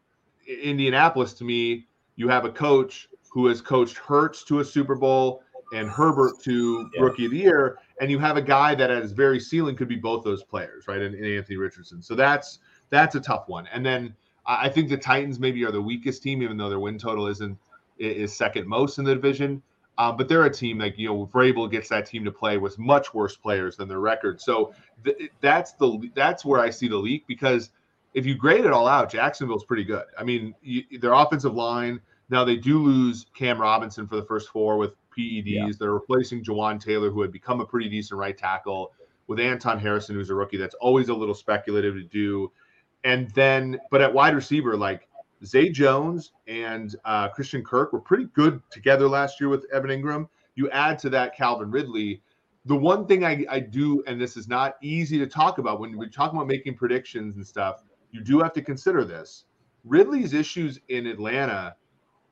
Indianapolis 0.47 1.33
to 1.35 1.45
me, 1.45 1.87
you 2.17 2.29
have 2.29 2.45
a 2.45 2.51
coach 2.51 3.09
who 3.31 3.47
has 3.47 3.61
coached 3.61 3.97
Hurts 3.97 4.45
to 4.45 4.61
a 4.61 4.65
Super 4.65 4.95
Bowl 4.95 5.43
and 5.73 5.89
Herbert 5.89 6.41
to 6.43 6.91
yeah. 6.95 7.03
rookie 7.03 7.25
of 7.25 7.31
the 7.31 7.39
year, 7.39 7.79
and 8.01 8.11
you 8.11 8.19
have 8.19 8.37
a 8.37 8.43
guy 8.43 8.75
that 8.75 8.91
at 8.91 9.03
his 9.03 9.13
very 9.13 9.41
ceiling 9.41 9.75
could 9.75 9.89
be 9.89 9.97
both 9.97 10.23
those 10.23 10.43
players, 10.43 10.87
right? 10.87 11.01
And, 11.01 11.15
and 11.15 11.25
Anthony 11.25 11.57
Richardson. 11.57 12.03
So 12.03 12.15
that's 12.15 12.59
that's 12.91 13.15
a 13.15 13.21
tough 13.21 13.49
one. 13.49 13.67
And 13.73 13.85
then 13.85 14.15
I 14.47 14.69
think 14.69 14.89
the 14.89 14.97
Titans 14.97 15.39
maybe 15.39 15.65
are 15.65 15.71
the 15.71 15.81
weakest 15.81 16.23
team, 16.23 16.43
even 16.43 16.57
though 16.57 16.69
their 16.69 16.81
win 16.81 16.99
total 16.99 17.27
isn't 17.29 17.57
is 17.99 18.35
second 18.35 18.67
most 18.67 18.99
in 18.99 19.05
the 19.05 19.15
division. 19.15 19.63
Uh, 19.99 20.11
but 20.11 20.27
they're 20.29 20.45
a 20.45 20.53
team 20.53 20.79
like 20.79 20.99
you 20.99 21.09
know 21.09 21.27
Vrabel 21.33 21.71
gets 21.71 21.89
that 21.91 22.07
team 22.07 22.25
to 22.25 22.33
play 22.33 22.59
with 22.59 22.79
much 22.79 23.13
worse 23.13 23.37
players 23.37 23.77
than 23.77 23.89
their 23.89 24.01
record. 24.01 24.41
So 24.41 24.75
th- 25.05 25.31
that's 25.41 25.73
the 25.73 26.11
that's 26.15 26.45
where 26.45 26.61
I 26.61 26.71
see 26.71 26.89
the 26.89 26.97
leak 26.97 27.25
because 27.27 27.71
if 28.15 28.27
you 28.27 28.35
grade 28.35 28.65
it 28.65 28.73
all 28.73 28.89
out, 28.89 29.11
Jacksonville's 29.11 29.65
pretty 29.65 29.85
good. 29.85 30.05
I 30.19 30.25
mean, 30.25 30.55
you, 30.63 30.85
their 30.99 31.13
offensive 31.13 31.55
line 31.55 32.01
now 32.33 32.45
they 32.45 32.57
do 32.57 32.79
lose 32.79 33.27
Cam 33.35 33.61
Robinson 33.61 34.07
for 34.07 34.17
the 34.17 34.25
first 34.25 34.49
four 34.49 34.79
with 34.79 34.93
PEDs. 35.17 35.43
Yeah. 35.45 35.69
They're 35.79 35.93
replacing 35.93 36.43
Jawaan 36.43 36.83
Taylor, 36.83 37.11
who 37.11 37.21
had 37.21 37.31
become 37.31 37.61
a 37.61 37.67
pretty 37.67 37.91
decent 37.91 38.19
right 38.19 38.37
tackle, 38.37 38.93
with 39.27 39.39
Anton 39.39 39.79
Harrison, 39.79 40.15
who's 40.15 40.31
a 40.31 40.35
rookie. 40.35 40.57
That's 40.57 40.75
always 40.77 41.11
a 41.11 41.15
little 41.15 41.35
speculative 41.35 41.95
to 41.95 42.03
do. 42.03 42.51
And 43.05 43.31
then, 43.31 43.79
but 43.91 44.01
at 44.01 44.13
wide 44.13 44.35
receiver, 44.35 44.77
like 44.77 45.09
Zay 45.45 45.69
Jones 45.71 46.33
and 46.47 46.95
uh, 47.05 47.29
Christian 47.29 47.65
Kirk 47.65 47.93
were 47.93 48.01
pretty 48.01 48.27
good 48.35 48.61
together 48.71 49.09
last 49.09 49.41
year 49.41 49.49
with 49.49 49.67
Evan 49.73 49.91
Engram. 49.91 50.29
You 50.55 50.71
add 50.71 50.99
to 51.01 51.11
that 51.11 51.37
Calvin 51.37 51.71
Ridley. 51.71 52.23
The 52.67 52.77
one 52.77 53.07
thing 53.07 53.25
I, 53.25 53.45
I 53.51 53.59
do, 53.59 54.05
and 54.07 54.21
this 54.21 54.37
is 54.37 54.47
not 54.47 54.77
easy 54.83 55.19
to 55.19 55.27
talk 55.27 55.59
about 55.59 55.81
when 55.81 55.97
we 55.97 56.09
talk 56.09 56.33
about 56.33 56.47
making 56.47 56.77
predictions 56.77 57.35
and 57.37 57.47
stuff, 57.47 57.83
you 58.13 58.23
do 58.23 58.39
have 58.41 58.53
to 58.53 58.63
consider 58.63 59.05
this. 59.05 59.45
Ridley's 59.85 60.33
issues 60.33 60.79
in 60.89 61.07
Atlanta, 61.07 61.75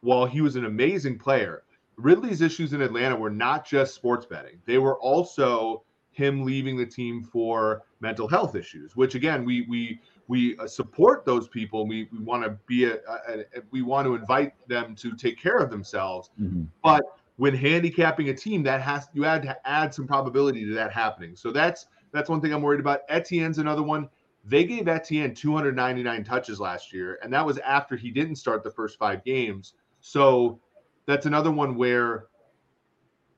while 0.02 0.26
he 0.26 0.40
was 0.40 0.54
an 0.54 0.66
amazing 0.66 1.18
player, 1.18 1.64
Ridley's 1.96 2.42
issues 2.42 2.72
in 2.72 2.80
Atlanta 2.80 3.16
were 3.16 3.30
not 3.30 3.66
just 3.66 3.94
sports 3.94 4.24
betting. 4.24 4.60
They 4.66 4.78
were 4.78 4.98
also 5.00 5.82
him 6.12 6.44
leaving 6.44 6.76
the 6.76 6.86
team 6.86 7.22
for 7.22 7.82
mental 8.00 8.28
health 8.28 8.54
issues, 8.54 8.96
which 8.96 9.14
again, 9.14 9.44
we 9.44 9.62
we 9.62 10.00
we 10.30 10.56
uh, 10.58 10.66
support 10.68 11.24
those 11.26 11.48
people. 11.48 11.88
We, 11.88 12.08
we 12.12 12.20
want 12.20 12.44
to 12.44 12.50
be 12.66 12.84
a, 12.84 12.98
a, 13.28 13.40
a, 13.40 13.44
we 13.72 13.82
want 13.82 14.06
to 14.06 14.14
invite 14.14 14.52
them 14.68 14.94
to 14.94 15.16
take 15.16 15.40
care 15.40 15.58
of 15.58 15.70
themselves. 15.70 16.30
Mm-hmm. 16.40 16.62
But 16.84 17.02
when 17.36 17.52
handicapping 17.52 18.28
a 18.28 18.34
team, 18.34 18.62
that 18.62 18.80
has 18.80 19.08
you 19.12 19.24
add 19.24 19.42
to 19.42 19.68
add 19.68 19.92
some 19.92 20.06
probability 20.06 20.64
to 20.66 20.72
that 20.74 20.92
happening. 20.92 21.34
So 21.34 21.50
that's 21.50 21.88
that's 22.12 22.30
one 22.30 22.40
thing 22.40 22.54
I'm 22.54 22.62
worried 22.62 22.78
about. 22.78 23.00
Etienne's 23.08 23.58
another 23.58 23.82
one. 23.82 24.08
They 24.44 24.62
gave 24.62 24.86
Etienne 24.86 25.34
299 25.34 26.22
touches 26.22 26.60
last 26.60 26.92
year, 26.92 27.18
and 27.24 27.32
that 27.32 27.44
was 27.44 27.58
after 27.58 27.96
he 27.96 28.12
didn't 28.12 28.36
start 28.36 28.62
the 28.62 28.70
first 28.70 29.00
five 29.00 29.24
games. 29.24 29.74
So 30.00 30.60
that's 31.06 31.26
another 31.26 31.50
one 31.50 31.74
where 31.74 32.26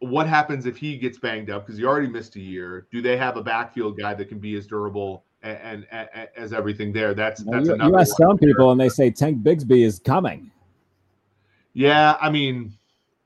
what 0.01 0.27
happens 0.27 0.67
if 0.67 0.77
he 0.77 0.99
gets 0.99 1.17
banged 1.17 1.49
up 1.49 1.65
because 1.65 1.79
he 1.79 1.87
already 1.87 2.09
missed 2.09 2.37
a 2.37 2.41
year? 2.41 2.87
Do 2.93 3.01
they 3.01 3.17
have 3.17 3.39
a 3.39 3.43
backfield 3.43 3.99
guy 3.99 4.13
that 4.13 4.29
can 4.29 4.41
be 4.41 4.57
as 4.57 4.67
durable 4.67 5.25
and, 5.43 5.87
and, 5.91 6.09
and 6.15 6.29
as 6.37 6.53
everything 6.53 6.93
there. 6.93 7.15
That's 7.15 7.43
Well, 7.43 7.59
that's 7.59 7.69
you, 7.69 7.75
another. 7.75 7.91
you 7.91 7.99
ask 7.99 8.17
some 8.17 8.37
there. 8.37 8.49
people, 8.51 8.71
and 8.71 8.81
they 8.81 8.89
say 8.89 9.11
Tank 9.11 9.43
Bigsby 9.43 9.85
is 9.85 9.99
coming. 9.99 10.51
Yeah, 11.75 12.17
I 12.21 12.31
mean, 12.31 12.73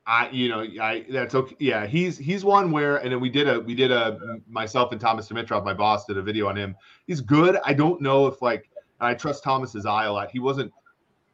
I 0.06 0.28
you 0.30 0.48
know 0.48 0.60
I 0.80 1.04
that's 1.10 1.34
okay. 1.34 1.56
Yeah, 1.58 1.86
he's 1.86 2.16
he's 2.16 2.44
one 2.44 2.70
where 2.70 2.98
and 2.98 3.10
then 3.12 3.20
we 3.20 3.28
did 3.28 3.48
a 3.48 3.60
we 3.60 3.74
did 3.74 3.90
a 3.90 4.38
myself 4.48 4.92
and 4.92 5.00
Thomas 5.00 5.28
Dimitroff, 5.28 5.64
my 5.64 5.74
boss, 5.74 6.04
did 6.06 6.16
a 6.16 6.22
video 6.22 6.48
on 6.48 6.56
him. 6.56 6.76
He's 7.06 7.20
good. 7.20 7.58
I 7.64 7.72
don't 7.72 8.00
know 8.00 8.26
if 8.28 8.40
like 8.40 8.70
I 9.00 9.14
trust 9.14 9.42
Thomas's 9.42 9.84
eye 9.84 10.04
a 10.04 10.12
lot. 10.12 10.30
He 10.30 10.38
wasn't 10.38 10.72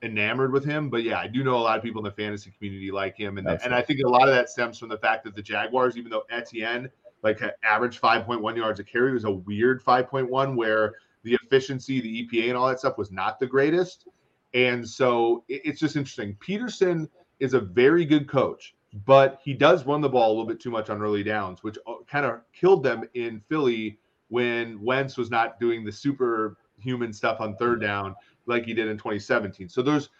enamored 0.02 0.52
with 0.52 0.64
him, 0.64 0.88
but 0.88 1.02
yeah, 1.02 1.18
I 1.18 1.28
do 1.28 1.44
know 1.44 1.54
a 1.56 1.58
lot 1.58 1.76
of 1.76 1.84
people 1.84 2.00
in 2.00 2.04
the 2.04 2.10
fantasy 2.10 2.50
community 2.56 2.90
like 2.90 3.16
him, 3.16 3.36
and 3.38 3.46
That's 3.46 3.64
and 3.64 3.74
I 3.74 3.82
think 3.82 4.00
a 4.00 4.08
lot 4.08 4.26
of 4.28 4.34
that 4.34 4.48
stems 4.48 4.78
from 4.78 4.88
the 4.88 4.98
fact 4.98 5.22
that 5.24 5.36
the 5.36 5.42
Jaguars, 5.42 5.96
even 5.98 6.10
though 6.10 6.24
Etienne 6.30 6.90
like 7.22 7.40
average 7.62 8.00
5.1 8.00 8.56
yards 8.56 8.80
a 8.80 8.84
carry, 8.84 9.12
was 9.12 9.24
a 9.24 9.30
weird 9.30 9.82
5.1 9.82 10.56
where 10.56 10.94
the 11.22 11.38
efficiency, 11.44 12.00
the 12.00 12.26
EPA, 12.26 12.48
and 12.48 12.56
all 12.56 12.68
that 12.68 12.80
stuff 12.80 12.98
was 12.98 13.12
not 13.12 13.38
the 13.38 13.46
greatest. 13.46 14.08
And 14.54 14.86
so 14.86 15.44
it- 15.48 15.62
it's 15.64 15.80
just 15.80 15.96
interesting. 15.96 16.36
Pederson 16.36 17.08
is 17.40 17.54
a 17.54 17.60
very 17.60 18.04
good 18.04 18.28
coach, 18.28 18.74
but 19.06 19.40
he 19.42 19.54
does 19.54 19.86
run 19.86 20.00
the 20.00 20.08
ball 20.08 20.28
a 20.28 20.32
little 20.32 20.46
bit 20.46 20.60
too 20.60 20.70
much 20.70 20.90
on 20.90 21.00
early 21.00 21.22
downs, 21.22 21.62
which 21.62 21.78
uh, 21.86 21.94
kind 22.10 22.26
of 22.26 22.40
killed 22.52 22.82
them 22.82 23.08
in 23.14 23.40
Philly 23.48 23.98
when 24.28 24.80
Wentz 24.82 25.16
was 25.16 25.30
not 25.30 25.60
doing 25.60 25.84
the 25.84 25.92
superhuman 25.92 27.12
stuff 27.12 27.40
on 27.40 27.56
third 27.56 27.80
down 27.80 28.14
like 28.46 28.64
he 28.64 28.74
did 28.74 28.88
in 28.88 28.98
2017. 28.98 29.68
So 29.68 29.82
there's 29.82 30.10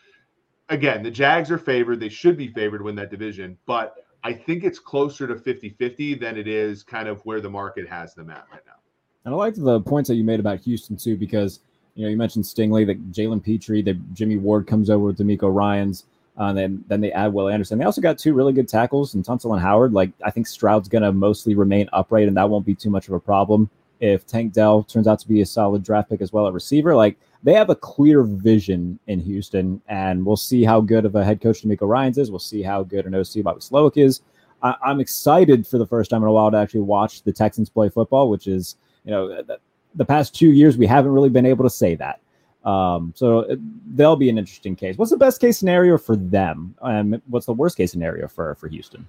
again, 0.68 1.02
the 1.02 1.10
Jags 1.10 1.50
are 1.50 1.58
favored. 1.58 2.00
They 2.00 2.08
should 2.08 2.36
be 2.36 2.48
favored 2.48 2.78
to 2.78 2.84
win 2.84 2.94
that 2.96 3.10
division, 3.10 3.58
but 3.66 4.01
I 4.24 4.32
think 4.32 4.64
it's 4.64 4.78
closer 4.78 5.26
to 5.26 5.34
50-50 5.34 6.20
than 6.20 6.36
it 6.36 6.46
is 6.46 6.82
kind 6.82 7.08
of 7.08 7.20
where 7.26 7.40
the 7.40 7.50
market 7.50 7.88
has 7.88 8.14
them 8.14 8.30
at 8.30 8.46
right 8.52 8.62
now. 8.66 8.74
And 9.24 9.34
I 9.34 9.36
like 9.36 9.54
the 9.54 9.80
points 9.80 10.08
that 10.08 10.14
you 10.14 10.24
made 10.24 10.40
about 10.40 10.60
Houston 10.60 10.96
too, 10.96 11.16
because 11.16 11.60
you 11.94 12.04
know 12.04 12.10
you 12.10 12.16
mentioned 12.16 12.44
Stingley, 12.44 12.86
that 12.86 13.12
Jalen 13.12 13.42
Pitre, 13.42 13.82
that 13.82 14.14
Jimmy 14.14 14.36
Ward 14.36 14.66
comes 14.66 14.90
over 14.90 15.06
with 15.06 15.18
DeMeco 15.18 15.54
Ryans, 15.54 16.04
uh, 16.38 16.44
and 16.44 16.58
then 16.58 16.84
then 16.88 17.00
they 17.00 17.12
add 17.12 17.32
Will 17.32 17.48
Anderson. 17.48 17.78
They 17.78 17.84
also 17.84 18.00
got 18.00 18.18
two 18.18 18.34
really 18.34 18.52
good 18.52 18.68
tackles 18.68 19.14
and 19.14 19.24
Tunsil 19.24 19.52
and 19.52 19.60
Howard. 19.60 19.92
Like 19.92 20.10
I 20.24 20.30
think 20.30 20.46
Stroud's 20.46 20.88
gonna 20.88 21.12
mostly 21.12 21.54
remain 21.54 21.88
upright, 21.92 22.26
and 22.26 22.36
that 22.36 22.48
won't 22.50 22.66
be 22.66 22.74
too 22.74 22.90
much 22.90 23.06
of 23.08 23.14
a 23.14 23.20
problem 23.20 23.70
if 24.00 24.26
Tank 24.26 24.52
Dell 24.52 24.82
turns 24.82 25.06
out 25.06 25.20
to 25.20 25.28
be 25.28 25.40
a 25.40 25.46
solid 25.46 25.84
draft 25.84 26.10
pick 26.10 26.20
as 26.20 26.32
well 26.32 26.48
at 26.48 26.52
receiver. 26.52 26.96
Like 26.96 27.16
they 27.42 27.54
have 27.54 27.70
a 27.70 27.74
clear 27.74 28.22
vision 28.22 28.98
in 29.06 29.20
Houston, 29.20 29.80
and 29.88 30.24
we'll 30.24 30.36
see 30.36 30.64
how 30.64 30.80
good 30.80 31.04
of 31.04 31.14
a 31.14 31.24
head 31.24 31.40
coach 31.40 31.62
DeMeco 31.62 31.88
Ryans 31.88 32.18
is. 32.18 32.30
We'll 32.30 32.38
see 32.38 32.62
how 32.62 32.82
good 32.82 33.06
an 33.06 33.14
OC 33.14 33.42
Bobby 33.42 33.60
Slowik 33.60 33.96
is. 33.96 34.22
I, 34.62 34.76
I'm 34.84 35.00
excited 35.00 35.66
for 35.66 35.78
the 35.78 35.86
first 35.86 36.10
time 36.10 36.22
in 36.22 36.28
a 36.28 36.32
while 36.32 36.50
to 36.50 36.56
actually 36.56 36.80
watch 36.80 37.22
the 37.22 37.32
Texans 37.32 37.68
play 37.68 37.88
football, 37.88 38.30
which 38.30 38.46
is 38.46 38.76
you 39.04 39.10
know 39.10 39.42
the, 39.42 39.58
the 39.94 40.04
past 40.04 40.34
two 40.34 40.52
years 40.52 40.76
we 40.76 40.86
haven't 40.86 41.12
really 41.12 41.30
been 41.30 41.46
able 41.46 41.64
to 41.64 41.70
say 41.70 41.94
that. 41.96 42.20
Um, 42.64 43.12
so 43.16 43.40
it, 43.40 43.58
they'll 43.96 44.14
be 44.14 44.30
an 44.30 44.38
interesting 44.38 44.76
case. 44.76 44.96
What's 44.96 45.10
the 45.10 45.16
best 45.16 45.40
case 45.40 45.58
scenario 45.58 45.98
for 45.98 46.14
them? 46.14 46.76
Um, 46.80 47.20
what's 47.28 47.46
the 47.46 47.52
worst 47.52 47.76
case 47.76 47.90
scenario 47.90 48.28
for 48.28 48.54
for 48.54 48.68
Houston? 48.68 49.08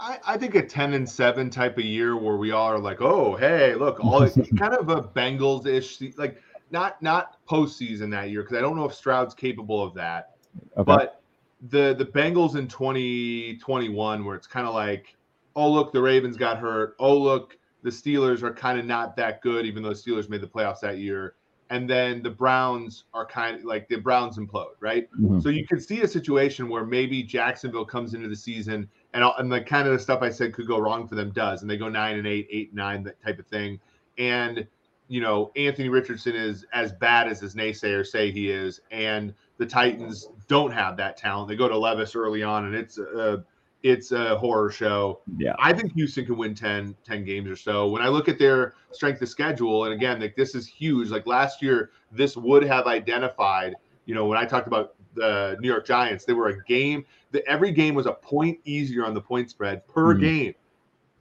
I, 0.00 0.18
I 0.26 0.36
think 0.38 0.54
a 0.54 0.62
10 0.62 0.94
and 0.94 1.08
7 1.08 1.50
type 1.50 1.76
of 1.76 1.84
year 1.84 2.16
where 2.16 2.36
we 2.36 2.52
all 2.52 2.72
are 2.72 2.78
like, 2.78 3.02
oh, 3.02 3.36
hey, 3.36 3.74
look, 3.74 4.02
all 4.02 4.26
kind 4.58 4.74
of 4.74 4.88
a 4.88 5.02
Bengals 5.02 5.66
ish, 5.66 6.00
like 6.16 6.40
not 6.70 7.00
not 7.02 7.36
postseason 7.46 8.10
that 8.10 8.30
year 8.30 8.42
because 8.42 8.56
I 8.56 8.60
don't 8.60 8.76
know 8.76 8.84
if 8.84 8.94
Stroud's 8.94 9.34
capable 9.34 9.82
of 9.82 9.94
that. 9.94 10.36
Okay. 10.76 10.84
But 10.84 11.22
the 11.68 11.94
the 11.94 12.06
Bengals 12.06 12.56
in 12.56 12.68
2021, 12.68 14.24
where 14.24 14.36
it's 14.36 14.46
kind 14.46 14.66
of 14.66 14.74
like, 14.74 15.16
oh 15.56 15.70
look, 15.70 15.92
the 15.92 16.00
Ravens 16.00 16.36
got 16.36 16.58
hurt. 16.58 16.96
Oh 16.98 17.16
look, 17.16 17.58
the 17.82 17.90
Steelers 17.90 18.42
are 18.42 18.52
kind 18.52 18.78
of 18.78 18.86
not 18.86 19.16
that 19.16 19.42
good, 19.42 19.66
even 19.66 19.82
though 19.82 19.90
the 19.90 19.94
Steelers 19.94 20.28
made 20.28 20.40
the 20.40 20.46
playoffs 20.46 20.80
that 20.80 20.98
year. 20.98 21.34
And 21.70 21.88
then 21.88 22.20
the 22.20 22.30
Browns 22.30 23.04
are 23.14 23.24
kind 23.24 23.58
of 23.58 23.64
like 23.64 23.88
the 23.88 23.96
Browns 23.96 24.38
implode, 24.38 24.74
right? 24.80 25.08
Mhm. 25.20 25.40
So 25.40 25.50
you 25.50 25.64
could 25.66 25.82
see 25.82 26.00
a 26.02 26.08
situation 26.08 26.68
where 26.68 26.84
maybe 26.84 27.22
Jacksonville 27.22 27.84
comes 27.84 28.14
into 28.14 28.28
the 28.28 28.34
season 28.34 28.88
and 29.14 29.24
and 29.38 29.52
the 29.52 29.60
kind 29.60 29.86
of 29.86 29.92
the 29.92 29.98
stuff 29.98 30.20
I 30.22 30.30
said 30.30 30.52
could 30.52 30.66
go 30.66 30.78
wrong 30.78 31.06
for 31.06 31.14
them 31.14 31.30
does, 31.30 31.62
and 31.62 31.70
they 31.70 31.76
go 31.76 31.88
nine 31.88 32.18
and 32.18 32.26
eight, 32.26 32.48
eight 32.50 32.68
and 32.68 32.76
nine, 32.76 33.04
that 33.04 33.22
type 33.22 33.38
of 33.38 33.46
thing. 33.46 33.78
And 34.18 34.66
you 35.10 35.20
know, 35.20 35.50
Anthony 35.56 35.88
Richardson 35.88 36.36
is 36.36 36.64
as 36.72 36.92
bad 36.92 37.26
as 37.26 37.40
his 37.40 37.56
naysayers 37.56 38.06
say 38.06 38.30
he 38.30 38.48
is, 38.48 38.80
and 38.92 39.34
the 39.58 39.66
Titans 39.66 40.28
don't 40.46 40.70
have 40.70 40.96
that 40.98 41.16
talent. 41.16 41.48
They 41.48 41.56
go 41.56 41.68
to 41.68 41.76
Levis 41.76 42.14
early 42.14 42.44
on, 42.44 42.66
and 42.66 42.76
it's 42.76 42.96
a 42.96 43.44
it's 43.82 44.12
a 44.12 44.36
horror 44.38 44.70
show. 44.70 45.20
Yeah. 45.36 45.54
I 45.58 45.72
think 45.72 45.94
Houston 45.94 46.26
can 46.26 46.36
win 46.36 46.54
10, 46.54 46.94
10 47.04 47.24
games 47.24 47.48
or 47.50 47.56
so. 47.56 47.88
When 47.88 48.02
I 48.02 48.08
look 48.08 48.28
at 48.28 48.38
their 48.38 48.74
strength 48.92 49.20
of 49.22 49.28
schedule, 49.28 49.84
and 49.86 49.94
again, 49.94 50.20
like 50.20 50.36
this 50.36 50.54
is 50.54 50.68
huge. 50.68 51.08
Like 51.08 51.26
last 51.26 51.60
year, 51.60 51.90
this 52.12 52.36
would 52.36 52.62
have 52.62 52.86
identified. 52.86 53.74
You 54.04 54.14
know, 54.14 54.26
when 54.26 54.38
I 54.38 54.44
talked 54.44 54.68
about 54.68 54.94
the 55.14 55.56
New 55.60 55.68
York 55.68 55.86
Giants, 55.86 56.24
they 56.24 56.34
were 56.34 56.48
a 56.50 56.62
game. 56.64 57.04
The, 57.32 57.44
every 57.48 57.72
game 57.72 57.96
was 57.96 58.06
a 58.06 58.12
point 58.12 58.60
easier 58.64 59.04
on 59.04 59.12
the 59.14 59.20
point 59.20 59.50
spread 59.50 59.84
per 59.88 60.14
Mhm. 60.14 60.20
game 60.20 60.54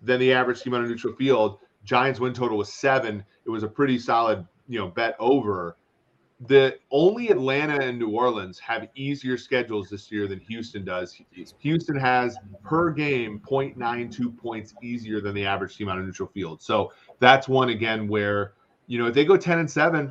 than 0.03 0.19
the 0.19 0.31
average 0.31 0.61
team 0.61 0.75
on 0.75 0.83
a 0.83 0.87
neutral 0.87 1.15
field. 1.15 1.57
Giants 1.83 2.19
win 2.19 2.33
total 2.33 2.57
was 2.57 2.71
seven. 2.73 3.23
It 3.45 3.49
was 3.49 3.63
a 3.63 3.67
pretty 3.67 3.97
solid, 3.97 4.45
you 4.67 4.79
know, 4.79 4.87
bet 4.87 5.15
over. 5.19 5.77
The 6.47 6.79
only 6.89 7.29
Atlanta 7.29 7.81
and 7.81 7.99
New 7.99 8.11
Orleans 8.11 8.59
have 8.59 8.87
easier 8.95 9.37
schedules 9.37 9.89
this 9.89 10.09
year 10.09 10.25
than 10.25 10.39
Houston 10.39 10.85
does. 10.85 11.19
Houston 11.59 11.97
has 11.97 12.37
per 12.63 12.91
game 12.91 13.41
0.92 13.45 14.37
points 14.37 14.73
easier 14.81 15.19
than 15.19 15.35
the 15.35 15.45
average 15.45 15.75
team 15.75 15.89
on 15.89 15.99
a 15.99 16.01
neutral 16.01 16.29
field. 16.29 16.61
So 16.61 16.93
that's 17.19 17.49
one 17.49 17.69
again 17.69 18.07
where 18.07 18.53
you 18.87 18.99
know 18.99 19.07
if 19.07 19.13
they 19.13 19.25
go 19.25 19.35
10 19.35 19.59
and 19.59 19.69
7, 19.69 20.09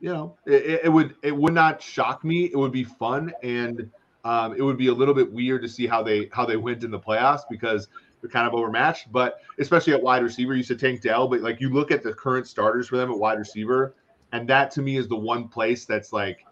you 0.00 0.08
know, 0.08 0.36
it, 0.44 0.80
it 0.84 0.88
would 0.88 1.14
it 1.22 1.36
would 1.36 1.54
not 1.54 1.80
shock 1.80 2.24
me. 2.24 2.46
It 2.46 2.56
would 2.56 2.72
be 2.72 2.84
fun 2.84 3.32
and 3.42 3.88
um, 4.24 4.54
it 4.56 4.62
would 4.62 4.76
be 4.76 4.88
a 4.88 4.94
little 4.94 5.14
bit 5.14 5.30
weird 5.30 5.62
to 5.62 5.68
see 5.68 5.86
how 5.86 6.02
they 6.02 6.28
how 6.32 6.44
they 6.44 6.56
went 6.56 6.84
in 6.84 6.90
the 6.90 6.98
playoffs 6.98 7.42
because 7.48 7.88
they're 8.20 8.30
kind 8.30 8.46
of 8.46 8.54
overmatched. 8.54 9.10
But 9.12 9.40
especially 9.58 9.92
at 9.92 10.02
wide 10.02 10.22
receiver, 10.22 10.54
you 10.54 10.62
said 10.62 10.78
Tank 10.78 11.00
Dell, 11.00 11.28
but 11.28 11.40
like 11.40 11.60
you 11.60 11.70
look 11.70 11.90
at 11.90 12.02
the 12.02 12.12
current 12.12 12.46
starters 12.46 12.88
for 12.88 12.96
them 12.96 13.10
at 13.10 13.18
wide 13.18 13.38
receiver, 13.38 13.94
and 14.32 14.48
that 14.48 14.70
to 14.72 14.82
me 14.82 14.96
is 14.96 15.08
the 15.08 15.16
one 15.16 15.48
place 15.48 15.84
that's 15.84 16.12
like 16.12 16.44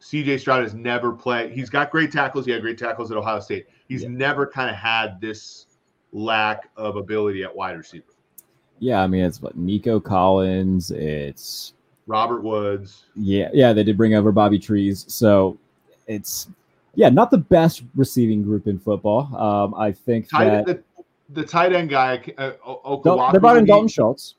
CJ 0.00 0.40
Stroud 0.40 0.62
has 0.62 0.74
never 0.74 1.12
played. 1.12 1.50
He's 1.52 1.70
got 1.70 1.90
great 1.90 2.12
tackles. 2.12 2.46
He 2.46 2.52
had 2.52 2.62
great 2.62 2.78
tackles 2.78 3.10
at 3.10 3.16
Ohio 3.16 3.40
State. 3.40 3.66
He's 3.88 4.02
Yeah. 4.02 4.08
never 4.10 4.46
kind 4.46 4.70
of 4.70 4.76
had 4.76 5.20
this 5.20 5.66
lack 6.12 6.70
of 6.76 6.96
ability 6.96 7.42
at 7.42 7.54
wide 7.54 7.76
receiver. 7.76 8.04
Yeah, 8.78 9.02
I 9.02 9.06
mean 9.08 9.24
it's 9.24 9.42
what 9.42 9.56
Nico 9.56 9.98
Collins. 9.98 10.90
It's 10.92 11.74
Robert 12.06 12.42
Woods. 12.42 13.04
yeah, 13.16 13.48
yeah. 13.52 13.72
They 13.72 13.82
did 13.82 13.96
bring 13.96 14.14
over 14.14 14.30
Bobby 14.32 14.58
Trees, 14.58 15.04
so 15.08 15.58
it's 16.06 16.48
yeah, 16.94 17.08
not 17.10 17.30
the 17.30 17.38
best 17.38 17.82
receiving 17.94 18.42
group 18.42 18.66
in 18.66 18.78
football. 18.78 19.34
Um, 19.36 19.74
I 19.74 19.92
think 19.92 20.30
Tight, 20.30 20.44
that 20.44 20.66
the, 20.66 20.82
the 21.28 21.44
tight 21.44 21.72
end 21.72 21.90
guy, 21.90 22.22
uh, 22.38 22.52
Okawaku, 22.66 23.32
they 23.32 23.38
brought 23.38 23.56
in 23.56 23.64
Dalton 23.64 23.88
Schultz. 23.88 24.36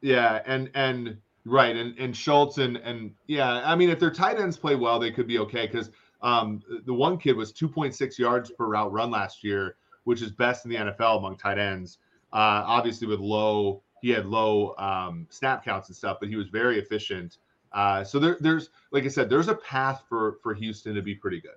Yeah, 0.00 0.42
and 0.46 0.70
and 0.74 1.16
right, 1.44 1.76
and 1.76 1.98
and 1.98 2.16
Schultz 2.16 2.58
and 2.58 2.76
and 2.78 3.12
yeah, 3.26 3.62
I 3.64 3.74
mean, 3.74 3.90
if 3.90 3.98
their 3.98 4.10
tight 4.10 4.38
ends 4.38 4.56
play 4.56 4.74
well, 4.74 4.98
they 4.98 5.10
could 5.10 5.26
be 5.26 5.38
okay 5.38 5.66
because 5.66 5.90
um, 6.22 6.62
the 6.86 6.94
one 6.94 7.18
kid 7.18 7.36
was 7.36 7.52
2.6 7.52 8.18
yards 8.18 8.50
per 8.50 8.66
route 8.66 8.92
run 8.92 9.10
last 9.10 9.44
year, 9.44 9.76
which 10.04 10.22
is 10.22 10.30
best 10.30 10.64
in 10.64 10.70
the 10.70 10.76
NFL 10.76 11.18
among 11.18 11.36
tight 11.36 11.58
ends. 11.58 11.98
Uh, 12.32 12.64
obviously, 12.66 13.06
with 13.06 13.20
low, 13.20 13.82
he 14.02 14.10
had 14.10 14.26
low 14.26 14.74
um, 14.78 15.26
snap 15.30 15.64
counts 15.64 15.88
and 15.88 15.96
stuff, 15.96 16.18
but 16.20 16.28
he 16.28 16.36
was 16.36 16.48
very 16.48 16.78
efficient. 16.78 17.38
Uh, 17.72 18.02
so 18.02 18.18
there, 18.18 18.36
there's 18.40 18.70
like 18.90 19.04
I 19.04 19.08
said, 19.08 19.28
there's 19.28 19.48
a 19.48 19.54
path 19.56 20.04
for 20.08 20.38
for 20.42 20.54
Houston 20.54 20.94
to 20.94 21.02
be 21.02 21.14
pretty 21.14 21.40
good. 21.40 21.56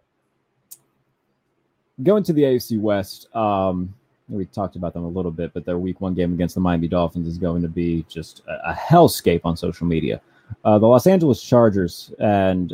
Going 2.04 2.24
to 2.24 2.34
the 2.34 2.43
AFC 2.43 2.80
West, 2.80 3.34
um, 3.36 3.93
we 4.29 4.45
talked 4.45 4.75
about 4.75 4.93
them 4.93 5.03
a 5.03 5.09
little 5.09 5.31
bit, 5.31 5.53
but 5.53 5.65
their 5.65 5.77
Week 5.77 5.99
One 6.01 6.13
game 6.13 6.33
against 6.33 6.55
the 6.55 6.61
Miami 6.61 6.87
Dolphins 6.87 7.27
is 7.27 7.37
going 7.37 7.61
to 7.61 7.67
be 7.67 8.05
just 8.07 8.43
a, 8.47 8.71
a 8.71 8.73
hellscape 8.73 9.41
on 9.43 9.57
social 9.57 9.87
media. 9.87 10.21
Uh, 10.63 10.79
the 10.79 10.87
Los 10.87 11.07
Angeles 11.07 11.41
Chargers, 11.41 12.13
and 12.19 12.73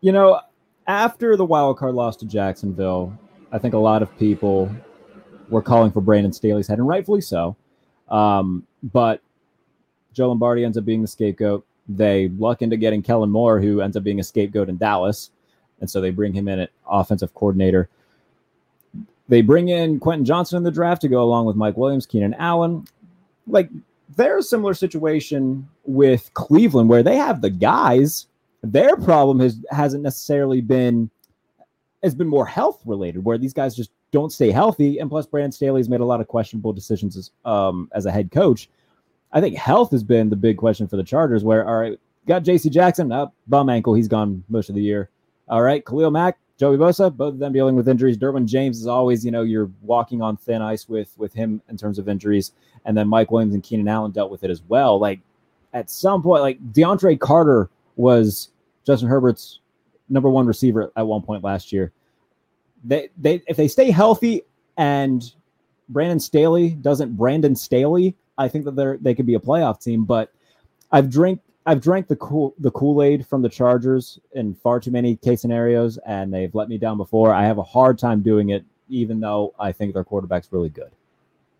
you 0.00 0.12
know, 0.12 0.40
after 0.86 1.36
the 1.36 1.44
wild 1.44 1.78
card 1.78 1.94
loss 1.94 2.16
to 2.18 2.26
Jacksonville, 2.26 3.16
I 3.52 3.58
think 3.58 3.74
a 3.74 3.78
lot 3.78 4.02
of 4.02 4.16
people 4.18 4.74
were 5.48 5.62
calling 5.62 5.92
for 5.92 6.00
Brandon 6.00 6.32
Staley's 6.32 6.68
head, 6.68 6.78
and 6.78 6.88
rightfully 6.88 7.20
so. 7.20 7.56
Um, 8.08 8.66
but 8.82 9.20
Joe 10.12 10.28
Lombardi 10.28 10.64
ends 10.64 10.78
up 10.78 10.84
being 10.84 11.02
the 11.02 11.08
scapegoat. 11.08 11.66
They 11.88 12.28
luck 12.38 12.62
into 12.62 12.76
getting 12.76 13.02
Kellen 13.02 13.30
Moore, 13.30 13.60
who 13.60 13.80
ends 13.80 13.96
up 13.96 14.04
being 14.04 14.20
a 14.20 14.24
scapegoat 14.24 14.68
in 14.68 14.76
Dallas. 14.76 15.30
And 15.80 15.90
so 15.90 16.00
they 16.00 16.10
bring 16.10 16.32
him 16.32 16.48
in 16.48 16.60
at 16.60 16.70
offensive 16.88 17.34
coordinator. 17.34 17.88
They 19.28 19.42
bring 19.42 19.68
in 19.68 20.00
Quentin 20.00 20.24
Johnston 20.24 20.58
in 20.58 20.62
the 20.64 20.70
draft 20.70 21.00
to 21.02 21.08
go 21.08 21.22
along 21.22 21.46
with 21.46 21.56
Mike 21.56 21.76
Williams, 21.76 22.06
Keenan 22.06 22.34
Allen. 22.34 22.86
Like 23.46 23.70
they're 24.16 24.38
a 24.38 24.42
similar 24.42 24.74
situation 24.74 25.68
with 25.84 26.32
Cleveland 26.34 26.88
where 26.88 27.02
they 27.02 27.16
have 27.16 27.40
the 27.40 27.50
guys. 27.50 28.26
Their 28.62 28.96
problem 28.96 29.40
has 29.40 29.58
hasn't 29.70 30.02
necessarily 30.02 30.60
been 30.60 31.10
has 32.02 32.14
been 32.14 32.28
more 32.28 32.46
health 32.46 32.80
related, 32.84 33.24
where 33.24 33.38
these 33.38 33.54
guys 33.54 33.74
just 33.74 33.90
don't 34.10 34.30
stay 34.30 34.50
healthy. 34.50 34.98
And 34.98 35.10
plus, 35.10 35.26
Brandon 35.26 35.52
Staley's 35.52 35.88
made 35.88 36.00
a 36.00 36.04
lot 36.04 36.20
of 36.20 36.28
questionable 36.28 36.72
decisions 36.72 37.16
as 37.16 37.30
um, 37.44 37.90
as 37.92 38.06
a 38.06 38.12
head 38.12 38.30
coach. 38.30 38.68
I 39.32 39.40
think 39.40 39.56
health 39.56 39.90
has 39.90 40.04
been 40.04 40.30
the 40.30 40.36
big 40.36 40.58
question 40.58 40.86
for 40.86 40.96
the 40.96 41.02
Chargers. 41.02 41.44
Where 41.44 41.66
all 41.66 41.78
right, 41.78 41.98
got 42.26 42.44
J.C. 42.44 42.70
Jackson 42.70 43.10
up, 43.10 43.34
bum 43.48 43.68
ankle, 43.68 43.94
he's 43.94 44.08
gone 44.08 44.44
most 44.48 44.68
of 44.68 44.74
the 44.74 44.82
year. 44.82 45.10
All 45.48 45.62
right, 45.62 45.84
Khalil 45.84 46.10
Mack, 46.10 46.38
Joey 46.56 46.76
Bosa, 46.76 47.14
both 47.14 47.34
of 47.34 47.38
them 47.40 47.52
dealing 47.52 47.74
with 47.74 47.88
injuries. 47.88 48.16
Derwin 48.16 48.46
James 48.46 48.80
is 48.80 48.86
always, 48.86 49.24
you 49.24 49.30
know, 49.30 49.42
you're 49.42 49.70
walking 49.82 50.22
on 50.22 50.36
thin 50.36 50.62
ice 50.62 50.88
with 50.88 51.12
with 51.18 51.32
him 51.32 51.60
in 51.68 51.76
terms 51.76 51.98
of 51.98 52.08
injuries. 52.08 52.52
And 52.84 52.96
then 52.96 53.08
Mike 53.08 53.30
Williams 53.30 53.54
and 53.54 53.62
Keenan 53.62 53.88
Allen 53.88 54.12
dealt 54.12 54.30
with 54.30 54.44
it 54.44 54.50
as 54.50 54.62
well. 54.68 54.98
Like 54.98 55.20
at 55.72 55.90
some 55.90 56.22
point, 56.22 56.42
like 56.42 56.72
DeAndre 56.72 57.18
Carter 57.18 57.70
was 57.96 58.50
Justin 58.86 59.08
Herbert's 59.08 59.60
number 60.08 60.28
one 60.28 60.46
receiver 60.46 60.92
at 60.96 61.06
one 61.06 61.22
point 61.22 61.42
last 61.42 61.72
year. 61.72 61.92
They 62.84 63.08
they 63.18 63.42
if 63.48 63.56
they 63.56 63.68
stay 63.68 63.90
healthy 63.90 64.42
and 64.76 65.32
Brandon 65.88 66.20
Staley 66.20 66.70
doesn't 66.70 67.16
Brandon 67.16 67.56
Staley, 67.56 68.14
I 68.38 68.48
think 68.48 68.64
that 68.66 68.76
they're 68.76 68.96
they 68.98 69.14
could 69.14 69.26
be 69.26 69.34
a 69.34 69.40
playoff 69.40 69.82
team. 69.82 70.04
But 70.04 70.32
I've 70.92 71.10
drink 71.10 71.40
I've 71.66 71.80
drank 71.80 72.08
the 72.08 72.16
cool 72.16 72.54
the 72.58 72.70
Kool 72.70 73.02
Aid 73.02 73.26
from 73.26 73.42
the 73.42 73.48
Chargers 73.48 74.18
in 74.32 74.54
far 74.54 74.80
too 74.80 74.90
many 74.90 75.16
case 75.16 75.40
scenarios, 75.40 75.98
and 76.06 76.32
they've 76.32 76.54
let 76.54 76.68
me 76.68 76.78
down 76.78 76.96
before. 76.96 77.32
I 77.32 77.44
have 77.44 77.58
a 77.58 77.62
hard 77.62 77.98
time 77.98 78.20
doing 78.20 78.50
it, 78.50 78.64
even 78.88 79.20
though 79.20 79.54
I 79.58 79.72
think 79.72 79.94
their 79.94 80.04
quarterback's 80.04 80.52
really 80.52 80.68
good. 80.68 80.90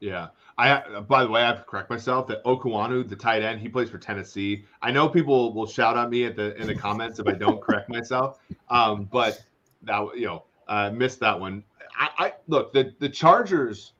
Yeah. 0.00 0.28
I 0.56 1.00
by 1.00 1.24
the 1.24 1.30
way, 1.30 1.42
I 1.42 1.46
have 1.46 1.58
to 1.58 1.64
correct 1.64 1.90
myself 1.90 2.28
that 2.28 2.44
Okonkwo, 2.44 3.08
the 3.08 3.16
tight 3.16 3.42
end, 3.42 3.60
he 3.60 3.68
plays 3.68 3.90
for 3.90 3.98
Tennessee. 3.98 4.64
I 4.82 4.92
know 4.92 5.08
people 5.08 5.52
will 5.52 5.66
shout 5.66 5.96
at 5.96 6.10
me 6.10 6.26
at 6.26 6.36
the 6.36 6.54
in 6.56 6.66
the 6.66 6.74
comments 6.74 7.18
if 7.18 7.26
I 7.26 7.32
don't 7.32 7.60
correct 7.60 7.88
myself. 7.88 8.38
Um, 8.68 9.08
but 9.10 9.42
that 9.82 10.16
you 10.16 10.26
know, 10.26 10.44
uh, 10.68 10.90
missed 10.90 11.20
that 11.20 11.38
one. 11.38 11.64
I, 11.98 12.08
I 12.18 12.32
look 12.46 12.72
the 12.72 12.94
the 13.00 13.08
Chargers. 13.08 13.92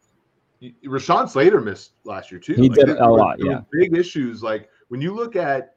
Rashawn 0.86 1.28
Slater 1.28 1.60
missed 1.60 1.92
last 2.04 2.30
year 2.30 2.40
too. 2.40 2.54
He 2.54 2.68
like, 2.68 2.78
did 2.78 2.88
a 2.90 3.10
lot. 3.10 3.36
yeah, 3.38 3.60
big 3.72 3.96
issues. 3.96 4.42
Like 4.42 4.70
when 4.88 5.00
you 5.00 5.12
look 5.12 5.36
at 5.36 5.73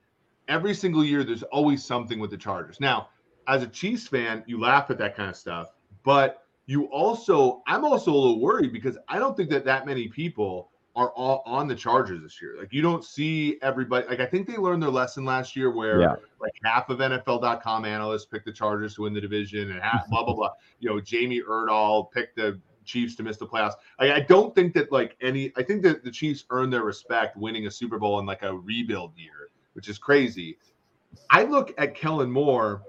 every 0.48 0.74
single 0.74 1.04
year, 1.04 1.24
there's 1.24 1.44
always 1.44 1.84
something 1.84 2.20
with 2.20 2.32
the 2.32 2.38
Chargers. 2.38 2.80
Now, 2.80 3.10
as 3.48 3.64
a 3.64 3.68
Chiefs 3.68 4.08
fan, 4.08 4.44
you 4.48 4.60
laugh 4.60 4.90
at 4.90 4.98
that 4.98 5.16
kind 5.16 5.30
of 5.30 5.36
stuff, 5.36 5.74
but 6.04 6.44
you 6.66 6.86
also, 6.86 7.62
I'm 7.66 7.86
also 7.86 8.12
a 8.12 8.16
little 8.16 8.42
worried 8.42 8.74
because 8.74 8.98
I 9.08 9.20
don't 9.20 9.38
think 9.38 9.50
that 9.52 9.66
that 9.66 9.86
many 9.86 10.08
people 10.08 10.70
are 10.98 11.12
all 11.12 11.44
on 11.46 11.68
the 11.68 11.76
Chargers 11.76 12.24
this 12.24 12.42
year. 12.42 12.56
Like 12.60 12.74
you 12.74 12.82
don't 12.82 13.06
see 13.06 13.60
everybody. 13.62 14.08
Like 14.08 14.20
I 14.20 14.26
think 14.26 14.48
they 14.48 14.58
learned 14.58 14.82
their 14.82 14.90
lesson 14.90 15.24
last 15.26 15.56
year, 15.56 15.70
where 15.72 16.02
yeah. 16.02 16.16
like 16.42 16.52
half 16.64 16.90
of 16.90 16.98
NFL.com 16.98 17.86
analysts 17.86 18.26
picked 18.26 18.46
the 18.46 18.52
Chargers 18.52 18.96
to 18.96 19.04
win 19.04 19.14
the 19.14 19.22
division, 19.22 19.70
and 19.72 19.80
half 19.80 20.10
blah 20.10 20.24
blah 20.26 20.34
blah. 20.34 20.50
You 20.80 20.90
know, 20.90 21.00
Jamie 21.00 21.42
Erdahl 21.42 22.12
picked 22.12 22.36
the 22.36 22.60
Chiefs 22.84 23.16
to 23.16 23.24
miss 23.24 23.38
the 23.38 23.46
playoffs. 23.46 23.74
I, 24.00 24.14
I 24.14 24.20
don't 24.22 24.56
think 24.56 24.74
that 24.74 24.92
like 24.92 25.16
any. 25.22 25.54
I 25.56 25.62
think 25.62 25.84
that 25.84 26.04
the 26.04 26.12
Chiefs 26.12 26.46
earned 26.50 26.74
their 26.74 26.84
respect 26.84 27.38
winning 27.38 27.68
a 27.68 27.72
Super 27.72 28.00
Bowl 28.00 28.20
in 28.20 28.26
like 28.26 28.42
a 28.42 28.58
rebuild 28.58 29.16
year, 29.16 29.50
which 29.78 29.88
is 29.88 30.00
crazy. 30.00 30.58
I 31.30 31.44
look 31.44 31.72
at 31.78 31.94
Kellen 31.94 32.32
Moore. 32.32 32.82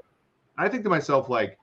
I 0.56 0.68
think 0.70 0.82
to 0.84 0.88
myself 0.88 1.28
like 1.28 1.58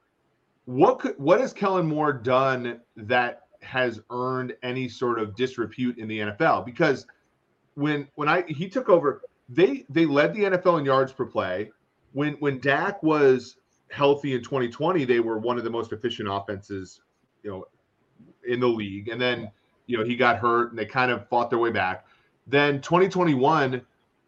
what 0.66 1.00
could 1.00 1.16
what 1.18 1.42
has 1.42 1.52
Kellen 1.52 1.88
Moore 1.88 2.14
done 2.14 2.80
that 2.96 3.42
has 3.64 4.00
earned 4.12 4.54
any 4.62 4.88
sort 4.88 5.20
of 5.20 5.36
disrepute 5.36 5.98
in 5.98 6.08
the 6.08 6.20
NFL? 6.20 6.64
Because 6.64 7.08
when 7.74 8.08
when 8.14 8.30
I 8.30 8.44
he 8.48 8.70
took 8.70 8.88
over, 8.88 9.24
they 9.50 9.84
they 9.90 10.06
led 10.06 10.36
the 10.36 10.44
NFL 10.44 10.78
in 10.80 10.86
yards 10.86 11.12
per 11.12 11.26
play. 11.26 11.72
When 12.14 12.34
when 12.36 12.60
Dak 12.60 13.02
was 13.02 13.58
healthy 13.90 14.36
in 14.36 14.44
2020, 14.44 15.06
they 15.06 15.20
were 15.20 15.40
one 15.40 15.58
of 15.58 15.64
the 15.64 15.72
most 15.72 15.92
efficient 15.92 16.30
offenses, 16.32 17.02
you 17.42 17.50
know, 17.50 17.66
in 18.48 18.60
the 18.60 18.68
league. 18.68 19.08
And 19.08 19.20
then 19.20 19.50
you 19.88 19.98
know 19.98 20.04
he 20.04 20.16
got 20.16 20.38
hurt 20.38 20.70
and 20.70 20.78
they 20.78 20.86
kind 20.86 21.10
of 21.10 21.28
fought 21.30 21.50
their 21.50 21.60
way 21.60 21.72
back. 21.72 22.06
Then 22.46 22.80
2021, 22.80 23.82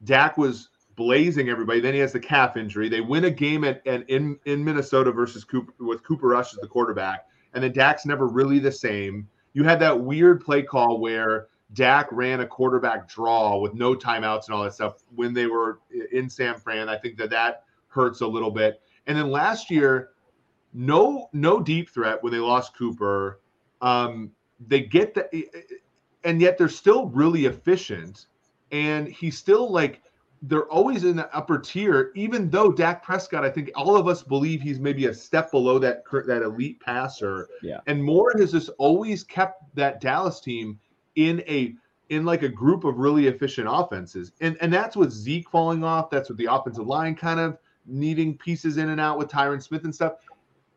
Dak 0.03 0.37
was 0.37 0.69
blazing 0.97 1.47
everybody. 1.47 1.79
Then 1.79 1.93
he 1.93 2.01
has 2.01 2.11
the 2.11 2.19
calf 2.19 2.57
injury. 2.57 2.89
They 2.89 2.99
win 2.99 3.23
a 3.25 3.31
game 3.31 3.63
at, 3.63 3.85
at 3.87 4.09
in 4.09 4.37
in 4.45 4.65
Minnesota 4.65 5.11
versus 5.13 5.45
Cooper 5.45 5.71
with 5.79 6.03
Cooper 6.03 6.27
Rush 6.27 6.53
as 6.53 6.59
the 6.59 6.67
quarterback, 6.67 7.27
and 7.53 7.63
then 7.63 7.71
Dak's 7.71 8.05
never 8.05 8.27
really 8.27 8.59
the 8.59 8.71
same. 8.71 9.29
You 9.53 9.63
had 9.63 9.79
that 9.79 9.97
weird 9.97 10.43
play 10.43 10.63
call 10.63 10.99
where 10.99 11.47
Dak 11.73 12.09
ran 12.11 12.41
a 12.41 12.47
quarterback 12.47 13.07
draw 13.07 13.57
with 13.57 13.73
no 13.73 13.95
timeouts 13.95 14.47
and 14.47 14.55
all 14.55 14.63
that 14.63 14.73
stuff 14.73 15.03
when 15.15 15.33
they 15.33 15.47
were 15.47 15.79
in 16.11 16.29
San 16.29 16.57
Fran. 16.57 16.89
I 16.89 16.97
think 16.97 17.17
that 17.17 17.29
that 17.29 17.63
hurts 17.87 18.21
a 18.21 18.27
little 18.27 18.51
bit. 18.51 18.81
And 19.05 19.17
then 19.17 19.31
last 19.31 19.71
year, 19.71 20.09
no 20.73 21.29
no 21.31 21.61
deep 21.61 21.89
threat 21.89 22.21
when 22.21 22.33
they 22.33 22.39
lost 22.39 22.75
Cooper. 22.77 23.39
Um, 23.81 24.31
they 24.67 24.81
get 24.81 25.13
the, 25.13 25.45
and 26.23 26.41
yet 26.41 26.57
they're 26.57 26.69
still 26.69 27.07
really 27.07 27.45
efficient. 27.45 28.25
And 28.71 29.07
he's 29.07 29.37
still 29.37 29.71
like 29.71 30.01
they're 30.43 30.69
always 30.69 31.03
in 31.03 31.15
the 31.15 31.33
upper 31.35 31.57
tier, 31.57 32.11
even 32.15 32.49
though 32.49 32.71
Dak 32.71 33.03
Prescott, 33.03 33.43
I 33.43 33.49
think 33.49 33.71
all 33.75 33.95
of 33.95 34.07
us 34.07 34.21
believe 34.21 34.61
he's 34.61 34.79
maybe 34.79 35.07
a 35.07 35.13
step 35.13 35.51
below 35.51 35.79
that 35.79 36.03
that 36.27 36.43
elite 36.43 36.79
passer. 36.79 37.47
Yeah. 37.61 37.79
And 37.87 38.03
Moore 38.03 38.33
has 38.37 38.51
just 38.51 38.69
always 38.77 39.23
kept 39.23 39.63
that 39.75 39.99
Dallas 39.99 40.39
team 40.39 40.79
in 41.15 41.41
a 41.47 41.75
in 42.09 42.23
like 42.23 42.43
a 42.43 42.49
group 42.49 42.83
of 42.83 42.97
really 42.97 43.27
efficient 43.27 43.67
offenses. 43.69 44.31
And 44.41 44.57
and 44.61 44.71
that's 44.71 44.95
with 44.95 45.11
Zeke 45.11 45.49
falling 45.49 45.83
off. 45.83 46.09
That's 46.09 46.29
with 46.29 46.37
the 46.37 46.45
offensive 46.45 46.85
line 46.85 47.15
kind 47.15 47.39
of 47.39 47.57
needing 47.85 48.37
pieces 48.37 48.77
in 48.77 48.89
and 48.89 49.01
out 49.01 49.17
with 49.17 49.29
Tyron 49.29 49.61
Smith 49.61 49.85
and 49.85 49.95
stuff. 49.95 50.13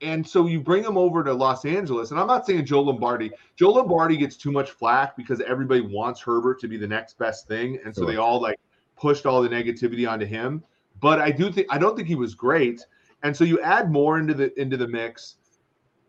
And 0.03 0.27
so 0.27 0.46
you 0.46 0.61
bring 0.61 0.83
him 0.83 0.96
over 0.96 1.23
to 1.23 1.33
Los 1.35 1.66
Angeles. 1.66 2.11
And 2.11 2.18
I'm 2.18 2.27
not 2.27 2.46
saying 2.46 2.64
Joe 2.64 2.81
Lombardi. 2.81 3.31
Joe 3.57 3.70
Lombardi 3.70 4.16
gets 4.16 4.37
too 4.37 4.51
much 4.51 4.70
flack 4.70 5.14
because 5.14 5.42
everybody 5.42 5.83
wants 5.83 6.23
Herbert 6.23 6.59
to 6.61 6.68
be 6.68 6.79
the 6.79 6.87
next 6.87 7.18
best 7.18 7.46
thing. 7.46 7.79
And 7.85 7.94
so 7.94 8.03
sure. 8.03 8.12
they 8.12 8.16
all 8.16 8.40
like 8.40 8.59
pushed 9.01 9.27
all 9.27 9.43
the 9.43 9.49
negativity 9.49 10.09
onto 10.09 10.27
him. 10.27 10.63
But 11.01 11.19
I 11.21 11.31
do 11.31 11.51
think 11.51 11.67
I 11.71 11.79
don't 11.79 11.97
think 11.97 12.09
he 12.09 12.15
was 12.15 12.35
great. 12.35 12.85
And 13.23 13.37
so 13.37 13.45
you 13.45 13.61
add 13.61 13.91
Moore 13.91 14.19
into 14.19 14.35
the 14.35 14.59
into 14.61 14.77
the 14.77 14.89
mix. 14.89 15.37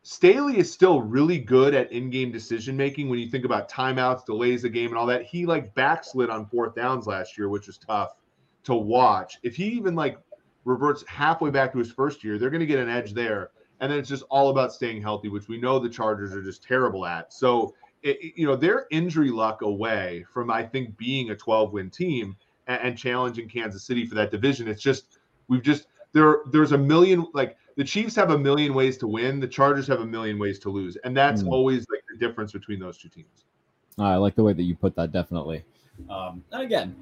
Staley 0.04 0.58
is 0.58 0.72
still 0.72 1.02
really 1.02 1.38
good 1.38 1.76
at 1.76 1.92
in-game 1.92 2.32
decision 2.32 2.76
making 2.76 3.08
when 3.08 3.20
you 3.20 3.30
think 3.30 3.46
about 3.46 3.70
timeouts, 3.70 4.26
delays 4.26 4.64
the 4.64 4.70
game, 4.70 4.90
and 4.90 4.98
all 4.98 5.06
that. 5.06 5.24
He 5.24 5.46
like 5.46 5.76
backslid 5.76 6.30
on 6.32 6.48
fourth 6.48 6.74
downs 6.74 7.06
last 7.06 7.38
year, 7.38 7.50
which 7.50 7.68
was 7.68 7.78
tough 7.78 8.16
to 8.64 8.74
watch. 8.74 9.38
If 9.44 9.56
he 9.56 9.66
even 9.66 9.96
like 9.96 10.18
reverts 10.66 11.04
halfway 11.08 11.52
back 11.52 11.72
to 11.74 11.78
his 11.78 11.92
first 11.92 12.24
year, 12.24 12.40
they're 12.40 12.50
going 12.50 12.62
to 12.62 12.66
get 12.66 12.80
an 12.80 12.90
edge 12.90 13.14
there. 13.14 13.52
And 13.80 13.92
then 13.92 14.00
it's 14.00 14.10
just 14.10 14.24
all 14.30 14.50
about 14.50 14.74
staying 14.74 15.02
healthy, 15.02 15.28
which 15.28 15.48
we 15.48 15.60
know 15.60 15.80
the 15.80 15.90
Chargers 15.90 16.34
are 16.34 16.44
just 16.44 16.64
terrible 16.64 17.06
at. 17.06 17.34
So, 17.34 17.74
it, 18.04 18.34
you 18.36 18.46
know, 18.46 18.56
their 18.56 18.86
injury 18.92 19.30
luck 19.30 19.62
away 19.62 20.26
from 20.32 20.52
I 20.52 20.64
think 20.64 20.98
being 20.98 21.32
a 21.32 21.36
12 21.36 21.74
win 21.74 21.90
team 21.90 22.36
and, 22.68 22.82
and 22.82 22.98
challenging 22.98 23.48
Kansas 23.50 23.84
City 23.84 24.06
for 24.06 24.16
that 24.16 24.32
division. 24.32 24.68
It's 24.68 24.82
just 24.82 25.20
we've 25.48 25.64
just 25.64 25.88
there 26.14 26.40
there's 26.52 26.72
a 26.72 26.78
million 26.78 27.26
like 27.34 27.58
the 27.78 27.84
Chiefs 27.84 28.16
have 28.16 28.32
a 28.32 28.38
million 28.38 28.74
ways 28.74 28.98
to 28.98 29.08
win, 29.08 29.40
the 29.40 29.48
Chargers 29.48 29.88
have 29.88 30.02
a 30.02 30.06
million 30.06 30.38
ways 30.38 30.60
to 30.60 30.70
lose, 30.70 30.98
and 31.04 31.16
that's 31.16 31.44
mm. 31.44 31.52
always 31.52 31.86
like 31.90 32.04
the 32.12 32.26
difference 32.26 32.52
between 32.52 32.80
those 32.80 32.98
two 32.98 33.10
teams. 33.10 33.46
I 33.98 34.16
like 34.16 34.36
the 34.36 34.44
way 34.44 34.54
that 34.54 34.64
you 34.64 34.76
put 34.76 34.96
that. 34.96 35.12
Definitely. 35.12 35.64
Um, 36.10 36.44
and 36.52 36.64
again, 36.64 36.96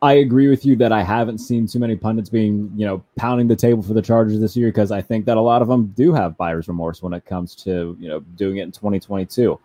I 0.00 0.14
agree 0.14 0.48
with 0.48 0.64
you 0.64 0.76
that 0.76 0.92
I 0.92 1.02
haven't 1.02 1.38
seen 1.38 1.66
too 1.66 1.80
many 1.80 1.96
pundits 1.96 2.28
being, 2.28 2.70
you 2.76 2.86
know, 2.86 3.02
pounding 3.16 3.48
the 3.48 3.56
table 3.56 3.82
for 3.82 3.94
the 3.94 4.02
Chargers 4.02 4.38
this 4.38 4.56
year 4.56 4.68
because 4.68 4.92
I 4.92 5.02
think 5.02 5.24
that 5.26 5.36
a 5.36 5.40
lot 5.40 5.60
of 5.60 5.66
them 5.66 5.88
do 5.96 6.12
have 6.12 6.36
buyer's 6.36 6.68
remorse 6.68 7.02
when 7.02 7.12
it 7.12 7.24
comes 7.24 7.56
to, 7.56 7.96
you 7.98 8.08
know, 8.08 8.20
doing 8.36 8.58
it 8.58 8.62
in 8.62 8.72
2022. 8.72 9.58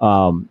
Um, 0.00 0.48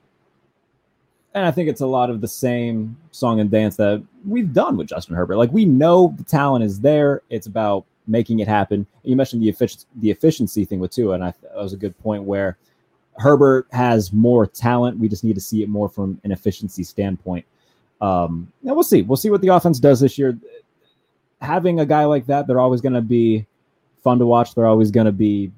and 1.34 1.46
I 1.46 1.52
think 1.52 1.70
it's 1.70 1.82
a 1.82 1.88
lot 1.88 2.10
of 2.10 2.22
the 2.22 2.28
same 2.28 2.96
song 3.12 3.40
and 3.40 3.50
dance 3.50 3.76
that 3.78 4.04
we've 4.26 4.54
done 4.54 4.78
with 4.78 4.88
Justin 4.88 5.16
Herbert. 5.16 5.38
Like 5.38 5.52
we 5.52 5.66
know 5.66 6.14
the 6.18 6.24
talent 6.24 6.64
is 6.64 6.80
there. 6.80 7.22
It's 7.30 7.48
about 7.48 7.86
making 8.08 8.40
it 8.40 8.48
happen. 8.48 8.86
You 9.04 9.16
mentioned 9.16 9.42
the 9.42 9.50
efficiency, 9.50 9.88
the 9.96 10.12
efficiency 10.12 10.66
thing 10.66 10.80
with 10.80 10.92
Tua, 10.92 11.16
and 11.16 11.24
I 11.24 11.34
that 11.44 11.56
was 11.56 11.74
a 11.74 11.78
good 11.78 11.98
point 12.00 12.24
where 12.24 12.58
Herbert 13.18 13.68
has 13.72 14.14
more 14.14 14.46
talent. 14.46 15.00
We 15.00 15.08
just 15.08 15.24
need 15.24 15.36
to 15.36 15.42
see 15.42 15.64
it 15.64 15.70
more 15.70 15.90
from 15.90 16.20
an 16.24 16.32
efficiency 16.32 16.84
standpoint. 16.84 17.46
Um, 18.02 18.52
and 18.64 18.76
we'll 18.76 18.84
see. 18.84 19.02
We'll 19.02 19.18
see 19.18 19.30
what 19.30 19.42
the 19.42 19.48
offense 19.48 19.80
does 19.80 20.00
this 20.00 20.18
year. 20.18 20.38
Having 21.42 21.80
a 21.80 21.86
guy 21.86 22.06
like 22.06 22.26
that, 22.28 22.48
they're 22.48 22.60
always 22.60 22.82
going 22.82 22.94
to 22.94 23.02
be 23.02 23.46
fun 24.04 24.20
to 24.20 24.26
watch. 24.26 24.56
They're 24.56 24.66
always 24.66 24.92
going 24.92 25.06
to 25.06 25.12
be, 25.12 25.52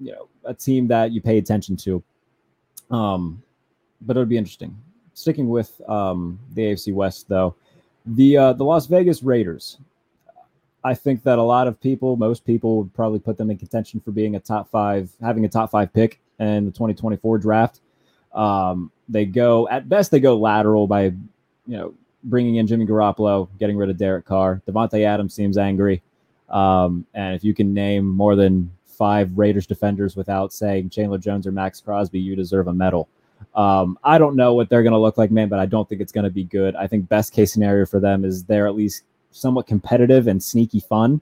you 0.00 0.12
know, 0.12 0.28
a 0.44 0.54
team 0.54 0.88
that 0.88 1.12
you 1.12 1.20
pay 1.20 1.38
attention 1.38 1.76
to. 1.78 2.02
Um, 2.90 3.42
but 4.00 4.16
it'll 4.16 4.26
be 4.26 4.36
interesting 4.36 4.76
sticking 5.14 5.48
with 5.48 5.80
um, 5.88 6.38
the 6.52 6.62
AFC 6.62 6.92
West, 6.92 7.28
though, 7.28 7.54
the 8.04 8.36
uh, 8.36 8.52
the 8.52 8.64
Las 8.64 8.86
Vegas 8.86 9.22
Raiders. 9.22 9.78
I 10.86 10.92
think 10.92 11.22
that 11.22 11.38
a 11.38 11.42
lot 11.42 11.66
of 11.66 11.80
people, 11.80 12.16
most 12.16 12.44
people, 12.44 12.76
would 12.78 12.92
probably 12.92 13.18
put 13.18 13.38
them 13.38 13.50
in 13.50 13.56
contention 13.56 14.00
for 14.00 14.10
being 14.10 14.36
a 14.36 14.40
top 14.40 14.70
five, 14.70 15.10
having 15.22 15.46
a 15.46 15.48
top 15.48 15.70
five 15.70 15.90
pick 15.94 16.20
in 16.38 16.66
the 16.66 16.70
2024 16.70 17.38
draft. 17.38 17.80
Um, 18.34 18.90
they 19.08 19.24
go 19.24 19.66
at 19.68 19.88
best, 19.88 20.10
they 20.10 20.20
go 20.20 20.36
lateral 20.36 20.86
by, 20.86 21.04
you 21.04 21.14
know, 21.66 21.94
bringing 22.24 22.56
in 22.56 22.66
Jimmy 22.66 22.84
Garoppolo, 22.84 23.48
getting 23.58 23.78
rid 23.78 23.88
of 23.88 23.96
Derek 23.96 24.26
Carr. 24.26 24.60
Davante 24.68 25.04
Adams 25.04 25.32
seems 25.32 25.56
angry, 25.56 26.02
um, 26.50 27.06
and 27.14 27.34
if 27.34 27.44
you 27.44 27.54
can 27.54 27.72
name 27.72 28.06
more 28.06 28.36
than 28.36 28.70
five 28.86 29.36
Raiders 29.36 29.66
defenders 29.66 30.16
without 30.16 30.52
saying 30.52 30.90
Chandler 30.90 31.18
Jones 31.18 31.46
or 31.46 31.52
Maxx 31.52 31.80
Crosby, 31.80 32.20
you 32.20 32.36
deserve 32.36 32.68
a 32.68 32.72
medal. 32.72 33.08
Um, 33.54 33.98
I 34.04 34.18
don't 34.18 34.36
know 34.36 34.54
what 34.54 34.68
they're 34.68 34.82
going 34.82 34.92
to 34.92 34.98
look 34.98 35.18
like, 35.18 35.30
man, 35.30 35.48
but 35.48 35.58
I 35.58 35.66
don't 35.66 35.88
think 35.88 36.00
it's 36.00 36.12
going 36.12 36.24
to 36.24 36.30
be 36.30 36.44
good. 36.44 36.76
I 36.76 36.86
think 36.86 37.08
best 37.08 37.32
case 37.32 37.52
scenario 37.52 37.86
for 37.86 38.00
them 38.00 38.24
is 38.24 38.44
they're 38.44 38.66
at 38.66 38.74
least 38.74 39.04
somewhat 39.30 39.66
competitive 39.66 40.26
and 40.26 40.42
sneaky 40.42 40.80
fun. 40.80 41.20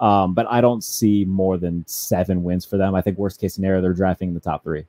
Um, 0.00 0.34
but 0.34 0.46
I 0.48 0.60
don't 0.60 0.82
see 0.82 1.24
more 1.24 1.58
than 1.58 1.86
seven 1.86 2.42
wins 2.42 2.64
for 2.64 2.76
them. 2.76 2.94
I 2.94 3.02
think 3.02 3.18
worst 3.18 3.40
case 3.40 3.54
scenario, 3.54 3.80
they're 3.80 3.92
drafting 3.92 4.28
in 4.28 4.34
the 4.34 4.40
top 4.40 4.64
three. 4.64 4.84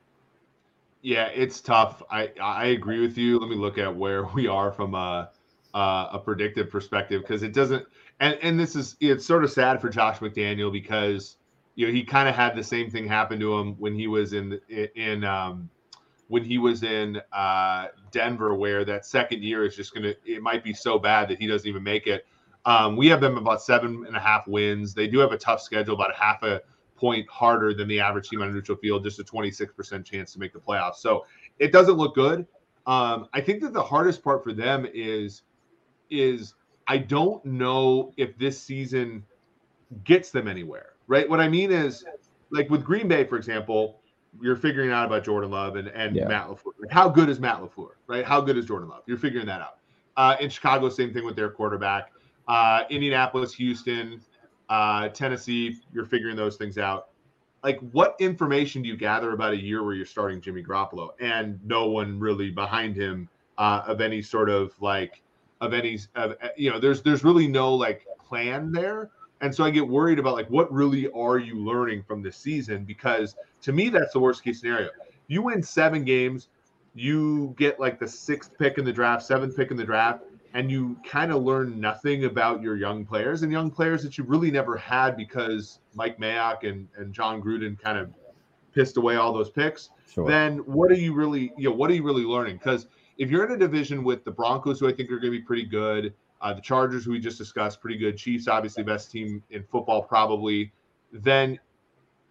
Yeah, 1.02 1.26
it's 1.26 1.60
tough. 1.60 2.02
I 2.10 2.30
I 2.42 2.66
agree 2.66 3.00
with 3.00 3.18
you. 3.18 3.38
Let 3.38 3.50
me 3.50 3.56
look 3.56 3.76
at 3.76 3.94
where 3.94 4.24
we 4.34 4.48
are 4.48 4.72
from 4.72 4.94
a 4.94 5.30
uh, 5.74 6.08
a 6.12 6.18
predictive 6.18 6.70
perspective 6.70 7.22
because 7.22 7.42
it 7.42 7.52
doesn't. 7.52 7.86
And 8.20 8.38
and 8.42 8.58
this 8.58 8.74
is 8.74 8.96
it's 9.00 9.24
sort 9.24 9.44
of 9.44 9.52
sad 9.52 9.80
for 9.80 9.90
Josh 9.90 10.18
McDaniel 10.18 10.72
because 10.72 11.36
you 11.74 11.86
know 11.86 11.92
he 11.92 12.04
kind 12.04 12.28
of 12.28 12.34
had 12.34 12.56
the 12.56 12.64
same 12.64 12.90
thing 12.90 13.06
happen 13.06 13.38
to 13.40 13.58
him 13.58 13.74
when 13.78 13.94
he 13.94 14.06
was 14.06 14.32
in 14.32 14.58
in 14.96 15.24
um, 15.24 15.68
when 16.28 16.44
he 16.44 16.58
was 16.58 16.82
in 16.82 17.20
uh, 17.32 17.88
Denver, 18.10 18.54
where 18.54 18.84
that 18.84 19.04
second 19.06 19.42
year 19.42 19.64
is 19.64 19.76
just 19.76 19.94
gonna 19.94 20.14
it 20.24 20.42
might 20.42 20.64
be 20.64 20.72
so 20.72 20.98
bad 20.98 21.28
that 21.28 21.38
he 21.38 21.46
doesn't 21.46 21.68
even 21.68 21.82
make 21.82 22.06
it. 22.06 22.26
Um, 22.66 22.96
we 22.96 23.08
have 23.08 23.20
them 23.20 23.36
about 23.36 23.62
seven 23.62 24.04
and 24.06 24.16
a 24.16 24.20
half 24.20 24.46
wins. 24.46 24.94
They 24.94 25.06
do 25.06 25.18
have 25.18 25.32
a 25.32 25.38
tough 25.38 25.60
schedule, 25.60 25.94
about 25.94 26.10
a 26.10 26.16
half 26.16 26.42
a 26.42 26.62
point 26.96 27.28
harder 27.28 27.74
than 27.74 27.88
the 27.88 28.00
average 28.00 28.28
team 28.28 28.40
on 28.40 28.48
a 28.48 28.52
neutral 28.52 28.78
field, 28.78 29.04
just 29.04 29.18
a 29.18 29.24
26% 29.24 30.04
chance 30.04 30.32
to 30.32 30.38
make 30.38 30.52
the 30.52 30.58
playoffs. 30.58 30.96
So 30.96 31.26
it 31.58 31.72
doesn't 31.72 31.96
look 31.96 32.14
good. 32.14 32.46
Um, 32.86 33.28
I 33.34 33.40
think 33.40 33.60
that 33.62 33.72
the 33.72 33.82
hardest 33.82 34.22
part 34.22 34.42
for 34.42 34.52
them 34.52 34.86
is 34.92 35.42
is 36.10 36.54
I 36.86 36.98
don't 36.98 37.44
know 37.44 38.12
if 38.16 38.36
this 38.38 38.60
season 38.60 39.24
gets 40.04 40.30
them 40.30 40.48
anywhere. 40.48 40.90
Right? 41.06 41.28
What 41.28 41.40
I 41.40 41.48
mean 41.48 41.70
is 41.70 42.04
like 42.50 42.70
with 42.70 42.84
Green 42.84 43.08
Bay, 43.08 43.24
for 43.24 43.36
example, 43.36 44.00
you're 44.40 44.56
figuring 44.56 44.90
out 44.90 45.06
about 45.06 45.24
Jordan 45.24 45.50
Love 45.50 45.76
and, 45.76 45.88
and 45.88 46.16
yeah. 46.16 46.26
Matt 46.26 46.48
LaFleur. 46.48 46.72
Like 46.80 46.90
how 46.90 47.08
good 47.08 47.28
is 47.28 47.40
Matt 47.40 47.60
LaFleur? 47.60 47.90
Right? 48.06 48.24
How 48.24 48.40
good 48.40 48.56
is 48.56 48.66
Jordan 48.66 48.88
Love? 48.88 49.02
You're 49.06 49.18
figuring 49.18 49.46
that 49.46 49.60
out. 49.60 49.78
Uh, 50.16 50.36
in 50.40 50.48
Chicago, 50.48 50.88
same 50.88 51.12
thing 51.12 51.24
with 51.24 51.36
their 51.36 51.50
quarterback. 51.50 52.12
Uh, 52.46 52.84
Indianapolis, 52.90 53.54
Houston, 53.54 54.20
uh, 54.68 55.08
Tennessee, 55.08 55.78
you're 55.92 56.04
figuring 56.04 56.36
those 56.36 56.56
things 56.56 56.78
out. 56.78 57.08
Like, 57.62 57.80
what 57.92 58.16
information 58.20 58.82
do 58.82 58.88
you 58.88 58.96
gather 58.96 59.32
about 59.32 59.54
a 59.54 59.60
year 59.60 59.82
where 59.82 59.94
you're 59.94 60.04
starting 60.04 60.40
Jimmy 60.40 60.62
Garoppolo 60.62 61.10
and 61.20 61.58
no 61.64 61.86
one 61.86 62.18
really 62.20 62.50
behind 62.50 62.94
him 62.94 63.28
uh, 63.56 63.82
of 63.86 64.00
any 64.00 64.20
sort 64.20 64.50
of 64.50 64.72
like 64.80 65.22
of 65.60 65.72
any 65.72 65.98
of 66.14 66.32
uh, 66.42 66.48
you 66.56 66.70
know 66.70 66.78
there's 66.78 67.02
there's 67.02 67.24
really 67.24 67.48
no 67.48 67.74
like 67.74 68.06
plan 68.18 68.72
there 68.72 69.10
and 69.40 69.54
so 69.54 69.64
i 69.64 69.70
get 69.70 69.86
worried 69.86 70.18
about 70.18 70.34
like 70.34 70.48
what 70.48 70.72
really 70.72 71.10
are 71.10 71.38
you 71.38 71.56
learning 71.58 72.02
from 72.02 72.22
this 72.22 72.36
season 72.36 72.84
because 72.84 73.34
to 73.60 73.72
me 73.72 73.88
that's 73.88 74.12
the 74.12 74.20
worst 74.20 74.42
case 74.42 74.60
scenario 74.60 74.90
you 75.26 75.42
win 75.42 75.62
seven 75.62 76.04
games 76.04 76.48
you 76.94 77.54
get 77.58 77.80
like 77.80 77.98
the 77.98 78.08
sixth 78.08 78.56
pick 78.58 78.78
in 78.78 78.84
the 78.84 78.92
draft 78.92 79.22
seventh 79.22 79.56
pick 79.56 79.70
in 79.70 79.76
the 79.76 79.84
draft 79.84 80.22
and 80.54 80.70
you 80.70 80.96
kind 81.04 81.32
of 81.32 81.42
learn 81.42 81.80
nothing 81.80 82.24
about 82.24 82.62
your 82.62 82.76
young 82.76 83.04
players 83.04 83.42
and 83.42 83.50
young 83.50 83.70
players 83.70 84.02
that 84.04 84.16
you 84.16 84.22
really 84.24 84.52
never 84.52 84.76
had 84.76 85.16
because 85.16 85.80
Mike 85.94 86.16
Mayock 86.18 86.66
and, 86.66 86.88
and 86.96 87.12
Jon 87.12 87.42
Gruden 87.42 87.78
kind 87.78 87.98
of 87.98 88.10
pissed 88.72 88.96
away 88.96 89.16
all 89.16 89.32
those 89.32 89.50
picks, 89.50 89.90
sure. 90.12 90.26
then 90.26 90.58
what 90.58 90.90
are 90.90 90.96
you 90.96 91.12
really, 91.12 91.52
you 91.56 91.68
know, 91.68 91.74
what 91.74 91.90
are 91.90 91.94
you 91.94 92.04
really 92.04 92.22
learning? 92.22 92.56
Because 92.56 92.86
if 93.18 93.30
you're 93.30 93.44
in 93.44 93.52
a 93.52 93.58
division 93.58 94.04
with 94.04 94.24
the 94.24 94.30
Broncos, 94.30 94.80
who 94.80 94.88
I 94.88 94.92
think 94.92 95.10
are 95.10 95.18
going 95.18 95.32
to 95.32 95.38
be 95.38 95.42
pretty 95.42 95.64
good, 95.64 96.14
uh, 96.44 96.52
the 96.52 96.60
Chargers, 96.60 97.06
who 97.06 97.12
we 97.12 97.18
just 97.18 97.38
discussed, 97.38 97.80
pretty 97.80 97.96
good, 97.96 98.18
Chiefs, 98.18 98.48
obviously 98.48 98.82
best 98.82 99.10
team 99.10 99.42
in 99.50 99.64
football, 99.64 100.02
probably, 100.02 100.70
then 101.10 101.58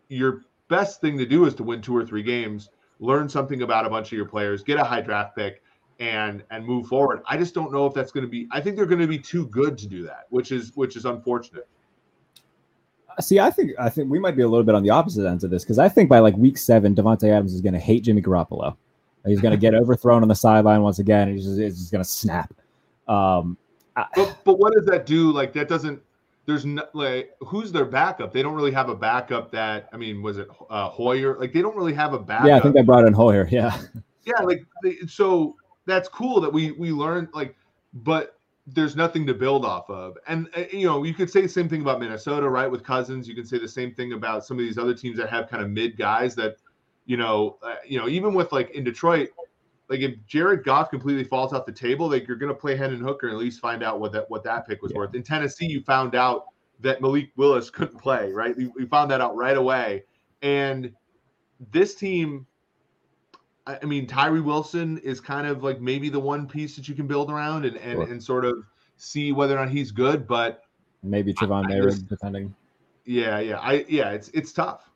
your 0.07 0.41
best 0.67 1.01
thing 1.01 1.17
to 1.17 1.25
do 1.25 1.45
is 1.45 1.55
to 1.55 1.63
win 1.63 1.81
two 1.81 1.97
or 1.97 2.05
three 2.05 2.21
games, 2.21 2.69
learn 2.99 3.27
something 3.27 3.63
about 3.63 3.87
a 3.87 3.89
bunch 3.89 4.07
of 4.07 4.13
your 4.13 4.27
players, 4.27 4.61
get 4.61 4.77
a 4.77 4.83
high 4.83 5.01
draft 5.01 5.35
pick, 5.35 5.63
and 5.99 6.43
and 6.51 6.63
move 6.63 6.87
forward. 6.87 7.21
I 7.27 7.37
just 7.37 7.55
don't 7.55 7.71
know 7.71 7.87
if 7.87 7.93
that's 7.95 8.11
going 8.11 8.23
to 8.23 8.29
be. 8.29 8.47
I 8.51 8.61
think 8.61 8.75
they're 8.75 8.85
going 8.85 9.01
to 9.01 9.07
be 9.07 9.17
too 9.17 9.47
good 9.47 9.79
to 9.79 9.87
do 9.87 10.03
that, 10.03 10.25
which 10.29 10.51
is 10.51 10.71
which 10.75 10.95
is 10.95 11.05
unfortunate. 11.05 11.67
See, 13.19 13.39
I 13.39 13.49
think 13.49 13.71
I 13.79 13.89
think 13.89 14.11
we 14.11 14.19
might 14.19 14.35
be 14.35 14.43
a 14.43 14.47
little 14.47 14.63
bit 14.63 14.75
on 14.75 14.83
the 14.83 14.89
opposite 14.91 15.27
ends 15.27 15.43
of 15.43 15.49
this 15.49 15.63
because 15.63 15.79
I 15.79 15.89
think 15.89 16.09
by 16.09 16.19
like 16.19 16.35
week 16.37 16.57
seven, 16.57 16.93
Davante 16.93 17.31
Adams 17.31 17.53
is 17.53 17.61
going 17.61 17.73
to 17.73 17.79
hate 17.79 18.03
Jimmy 18.03 18.21
Garoppolo. 18.21 18.75
He's 19.25 19.41
going 19.41 19.53
to 19.53 19.57
get 19.57 19.73
overthrown 19.81 20.21
on 20.21 20.27
the 20.27 20.35
sideline 20.35 20.83
once 20.83 20.99
again. 20.99 21.29
And 21.29 21.37
he's 21.37 21.45
just, 21.45 21.59
he's 21.59 21.79
just 21.79 21.91
going 21.91 22.03
to 22.03 22.09
snap. 22.09 22.53
Um, 23.07 23.57
but, 23.95 24.37
but 24.43 24.59
what 24.59 24.73
does 24.73 24.85
that 24.85 25.05
do? 25.05 25.31
Like 25.31 25.53
that 25.53 25.67
doesn't. 25.67 26.01
There's 26.45 26.65
no 26.65 26.83
like 26.93 27.35
who's 27.39 27.71
their 27.71 27.85
backup? 27.85 28.33
They 28.33 28.43
don't 28.43 28.53
really 28.53 28.73
have 28.73 28.89
a 28.89 28.95
backup. 28.95 29.51
That 29.51 29.87
I 29.93 29.97
mean, 29.97 30.21
was 30.21 30.37
it 30.37 30.49
uh, 30.69 30.89
Hoyer? 30.89 31.39
Like 31.39 31.53
they 31.53 31.61
don't 31.61 31.75
really 31.75 31.93
have 31.93 32.13
a 32.13 32.19
backup. 32.19 32.47
Yeah, 32.47 32.57
I 32.57 32.59
think 32.59 32.75
they 32.75 32.81
brought 32.81 33.05
in 33.05 33.13
Hoyer. 33.13 33.47
Yeah. 33.49 33.79
Yeah, 34.25 34.41
like 34.43 34.65
they, 34.83 34.97
so 35.07 35.55
that's 35.85 36.07
cool 36.07 36.39
that 36.41 36.51
we 36.51 36.71
we 36.71 36.91
learned 36.91 37.29
like, 37.33 37.55
but 37.93 38.39
there's 38.67 38.95
nothing 38.95 39.25
to 39.27 39.33
build 39.33 39.65
off 39.65 39.89
of. 39.89 40.17
And 40.27 40.47
uh, 40.55 40.63
you 40.71 40.87
know, 40.87 41.03
you 41.03 41.13
could 41.13 41.29
say 41.29 41.41
the 41.41 41.49
same 41.49 41.67
thing 41.67 41.81
about 41.81 41.99
Minnesota, 41.99 42.47
right? 42.49 42.69
With 42.69 42.83
Cousins, 42.83 43.27
you 43.27 43.35
can 43.35 43.45
say 43.45 43.57
the 43.57 43.67
same 43.67 43.93
thing 43.93 44.13
about 44.13 44.45
some 44.45 44.57
of 44.57 44.63
these 44.63 44.77
other 44.77 44.93
teams 44.93 45.17
that 45.17 45.29
have 45.29 45.49
kind 45.49 45.61
of 45.61 45.69
mid 45.69 45.97
guys 45.97 46.35
that, 46.35 46.55
you 47.05 47.17
know, 47.17 47.57
uh, 47.61 47.75
you 47.85 47.99
know, 47.99 48.07
even 48.07 48.33
with 48.33 48.51
like 48.51 48.71
in 48.71 48.83
Detroit, 48.83 49.29
like 49.93 50.01
if 50.01 50.15
Jared 50.25 50.63
Goff 50.63 50.89
completely 50.89 51.23
falls 51.23 51.53
off 51.53 51.67
the 51.67 51.71
table, 51.71 52.09
like 52.09 52.27
you're 52.27 52.35
going 52.35 52.51
to 52.51 52.59
play 52.59 52.75
Hendon 52.75 52.99
Hooker 52.99 53.27
and 53.27 53.35
at 53.35 53.39
least 53.39 53.59
find 53.59 53.83
out 53.83 53.99
what 53.99 54.11
that 54.13 54.29
what 54.29 54.43
that 54.43 54.67
pick 54.67 54.81
was 54.81 54.91
yeah. 54.91 54.97
worth. 54.97 55.13
In 55.13 55.21
Tennessee, 55.21 55.67
you 55.67 55.81
found 55.83 56.15
out 56.15 56.45
that 56.79 56.99
Malik 56.99 57.29
Willis 57.35 57.69
couldn't 57.69 57.99
play, 57.99 58.31
right? 58.31 58.57
We, 58.57 58.67
we 58.67 58.85
found 58.87 59.11
that 59.11 59.21
out 59.21 59.35
right 59.35 59.55
away. 59.55 60.03
And 60.41 60.91
this 61.71 61.93
team 61.93 62.47
I 63.67 63.85
mean, 63.85 64.07
Tyree 64.07 64.41
Wilson 64.41 64.97
is 64.97 65.21
kind 65.21 65.47
of 65.47 65.63
like 65.63 65.79
maybe 65.79 66.09
the 66.09 66.19
one 66.19 66.47
piece 66.47 66.75
that 66.75 66.89
you 66.89 66.95
can 66.95 67.07
build 67.07 67.31
around 67.31 67.65
and 67.65 67.77
and, 67.77 67.93
sure. 67.93 68.03
and 68.03 68.23
sort 68.23 68.45
of 68.45 68.65
see 68.97 69.31
whether 69.31 69.55
or 69.55 69.59
not 69.63 69.69
he's 69.69 69.91
good, 69.91 70.27
but 70.27 70.63
maybe 71.03 71.33
Trevon 71.35 71.65
Moehrig, 71.65 72.07
depending. 72.09 72.53
Yeah, 73.05 73.39
yeah, 73.39 73.59
I 73.59 73.85
yeah, 73.87 74.09
it's 74.09 74.29
it's 74.29 74.51
tough. 74.51 74.89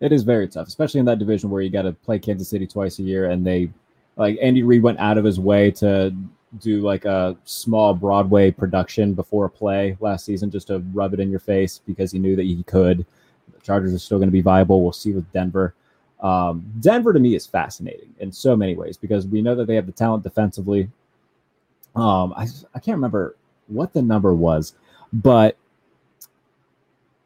It 0.00 0.12
is 0.12 0.24
very 0.24 0.48
tough, 0.48 0.66
especially 0.66 1.00
in 1.00 1.06
that 1.06 1.18
division 1.18 1.48
where 1.50 1.62
you 1.62 1.70
got 1.70 1.82
to 1.82 1.92
play 1.92 2.18
Kansas 2.18 2.48
City 2.48 2.66
twice 2.66 2.98
a 2.98 3.02
year, 3.02 3.30
and 3.30 3.46
they 3.46 3.70
like 4.16 4.38
Andy 4.40 4.62
Reid 4.62 4.82
went 4.82 4.98
out 4.98 5.18
of 5.18 5.24
his 5.24 5.40
way 5.40 5.70
to 5.72 6.14
do 6.58 6.80
like 6.80 7.04
a 7.04 7.36
small 7.44 7.94
Broadway 7.94 8.50
production 8.50 9.14
before 9.14 9.44
a 9.44 9.50
play 9.50 9.96
last 10.00 10.24
season 10.24 10.50
just 10.50 10.66
to 10.66 10.80
rub 10.92 11.14
it 11.14 11.20
in 11.20 11.30
your 11.30 11.40
face 11.40 11.80
because 11.86 12.10
he 12.10 12.18
knew 12.18 12.36
that 12.36 12.44
he 12.44 12.62
could. 12.64 13.06
The 13.52 13.60
Chargers 13.62 13.94
are 13.94 13.98
still 13.98 14.18
going 14.18 14.28
to 14.28 14.32
be 14.32 14.40
viable. 14.40 14.82
We'll 14.82 14.92
see 14.92 15.12
with 15.12 15.30
Denver. 15.32 15.74
Um, 16.20 16.70
Denver 16.80 17.12
to 17.12 17.20
me 17.20 17.34
is 17.34 17.46
fascinating 17.46 18.14
in 18.18 18.30
so 18.30 18.56
many 18.56 18.74
ways 18.74 18.96
because 18.96 19.26
we 19.26 19.40
know 19.42 19.54
that 19.54 19.66
they 19.66 19.76
have 19.76 19.86
the 19.86 19.92
talent 19.92 20.22
defensively. 20.22 20.90
Um, 21.96 22.34
I, 22.36 22.46
I 22.74 22.78
can't 22.78 22.96
remember 22.96 23.36
what 23.68 23.92
the 23.92 24.02
number 24.02 24.34
was, 24.34 24.74
but 25.12 25.56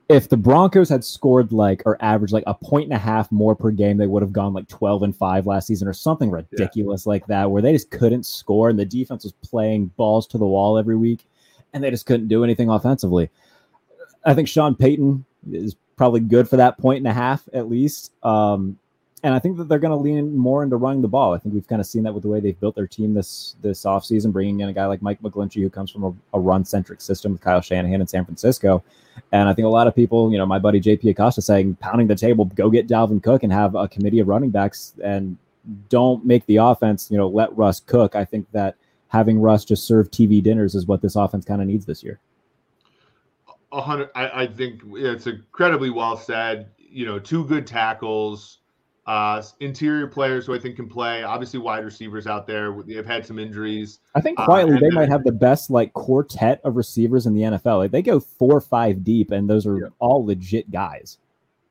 if 0.08 0.28
the 0.28 0.36
Broncos 0.36 0.88
had 0.88 1.02
scored 1.02 1.52
like 1.52 1.82
or 1.86 1.96
averaged 2.02 2.32
like 2.32 2.44
a 2.46 2.54
point 2.54 2.84
and 2.84 2.92
a 2.92 2.98
half 2.98 3.32
more 3.32 3.54
per 3.54 3.70
game, 3.70 3.96
they 3.96 4.06
would 4.06 4.22
have 4.22 4.32
gone 4.32 4.52
like 4.52 4.68
12 4.68 5.02
and 5.02 5.16
5 5.16 5.46
last 5.46 5.66
season 5.66 5.88
or 5.88 5.92
something 5.92 6.30
ridiculous 6.30 7.06
yeah. 7.06 7.10
like 7.10 7.26
that, 7.26 7.50
where 7.50 7.62
they 7.62 7.72
just 7.72 7.90
couldn't 7.90 8.26
score 8.26 8.68
and 8.68 8.78
the 8.78 8.84
defense 8.84 9.24
was 9.24 9.32
playing 9.42 9.86
balls 9.96 10.26
to 10.28 10.38
the 10.38 10.46
wall 10.46 10.76
every 10.76 10.96
week 10.96 11.26
and 11.72 11.82
they 11.82 11.90
just 11.90 12.06
couldn't 12.06 12.28
do 12.28 12.44
anything 12.44 12.68
offensively. 12.68 13.30
I 14.24 14.34
think 14.34 14.48
Sean 14.48 14.74
Payton 14.74 15.24
is 15.50 15.74
probably 15.96 16.20
good 16.20 16.48
for 16.48 16.56
that 16.56 16.78
point 16.78 16.98
and 16.98 17.06
a 17.06 17.12
half 17.12 17.48
at 17.52 17.68
least. 17.68 18.12
Um, 18.22 18.78
and 19.24 19.32
I 19.32 19.38
think 19.38 19.56
that 19.56 19.70
they're 19.70 19.78
going 19.78 19.90
to 19.90 19.96
lean 19.96 20.36
more 20.36 20.62
into 20.62 20.76
running 20.76 21.00
the 21.00 21.08
ball. 21.08 21.32
I 21.32 21.38
think 21.38 21.54
we've 21.54 21.66
kind 21.66 21.80
of 21.80 21.86
seen 21.86 22.02
that 22.02 22.12
with 22.12 22.24
the 22.24 22.28
way 22.28 22.40
they've 22.40 22.60
built 22.60 22.74
their 22.74 22.86
team 22.86 23.14
this 23.14 23.56
this 23.62 23.84
offseason, 23.84 24.32
bringing 24.32 24.60
in 24.60 24.68
a 24.68 24.72
guy 24.72 24.84
like 24.84 25.00
Mike 25.00 25.20
McGlinchey, 25.22 25.62
who 25.62 25.70
comes 25.70 25.90
from 25.90 26.04
a, 26.04 26.14
a 26.34 26.38
run 26.38 26.62
centric 26.62 27.00
system 27.00 27.32
with 27.32 27.40
Kyle 27.40 27.62
Shanahan 27.62 28.02
in 28.02 28.06
San 28.06 28.26
Francisco. 28.26 28.84
And 29.32 29.48
I 29.48 29.54
think 29.54 29.64
a 29.64 29.70
lot 29.70 29.86
of 29.86 29.94
people, 29.94 30.30
you 30.30 30.36
know, 30.36 30.44
my 30.44 30.58
buddy 30.58 30.78
JP 30.78 31.10
Acosta 31.10 31.40
saying, 31.40 31.76
pounding 31.76 32.06
the 32.06 32.14
table, 32.14 32.44
go 32.44 32.68
get 32.68 32.86
Dalvin 32.86 33.22
Cook 33.22 33.42
and 33.42 33.52
have 33.52 33.74
a 33.74 33.88
committee 33.88 34.20
of 34.20 34.28
running 34.28 34.50
backs 34.50 34.92
and 35.02 35.38
don't 35.88 36.22
make 36.26 36.44
the 36.44 36.56
offense, 36.56 37.10
you 37.10 37.16
know, 37.16 37.26
let 37.26 37.56
Russ 37.56 37.80
cook. 37.80 38.14
I 38.14 38.26
think 38.26 38.46
that 38.52 38.76
having 39.08 39.40
Russ 39.40 39.64
just 39.64 39.86
serve 39.86 40.10
TV 40.10 40.42
dinners 40.42 40.74
is 40.74 40.86
what 40.86 41.00
this 41.00 41.16
offense 41.16 41.46
kind 41.46 41.62
of 41.62 41.66
needs 41.66 41.86
this 41.86 42.02
year. 42.02 42.20
A 43.72 43.80
hundred, 43.80 44.10
I, 44.14 44.42
I 44.42 44.46
think 44.46 44.82
it's 44.84 45.26
incredibly 45.26 45.88
well 45.88 46.18
said. 46.18 46.68
You 46.76 47.06
know, 47.06 47.18
two 47.18 47.46
good 47.46 47.66
tackles 47.66 48.58
uh, 49.06 49.42
interior 49.60 50.06
players 50.06 50.46
who 50.46 50.54
I 50.54 50.58
think 50.58 50.76
can 50.76 50.88
play. 50.88 51.22
Obviously, 51.22 51.58
wide 51.58 51.84
receivers 51.84 52.26
out 52.26 52.46
there. 52.46 52.82
They've 52.86 53.04
had 53.04 53.26
some 53.26 53.38
injuries. 53.38 54.00
I 54.14 54.20
think 54.20 54.40
uh, 54.40 54.44
quietly 54.44 54.76
uh, 54.76 54.80
they 54.80 54.90
might 54.90 55.08
have 55.08 55.24
the 55.24 55.32
best 55.32 55.70
like 55.70 55.92
quartet 55.92 56.60
of 56.64 56.76
receivers 56.76 57.26
in 57.26 57.34
the 57.34 57.42
NFL. 57.42 57.78
Like 57.78 57.90
they 57.90 58.02
go 58.02 58.18
four 58.18 58.52
or 58.52 58.60
five 58.60 59.04
deep, 59.04 59.30
and 59.30 59.48
those 59.48 59.66
are 59.66 59.92
all 59.98 60.24
legit 60.24 60.70
guys. 60.70 61.18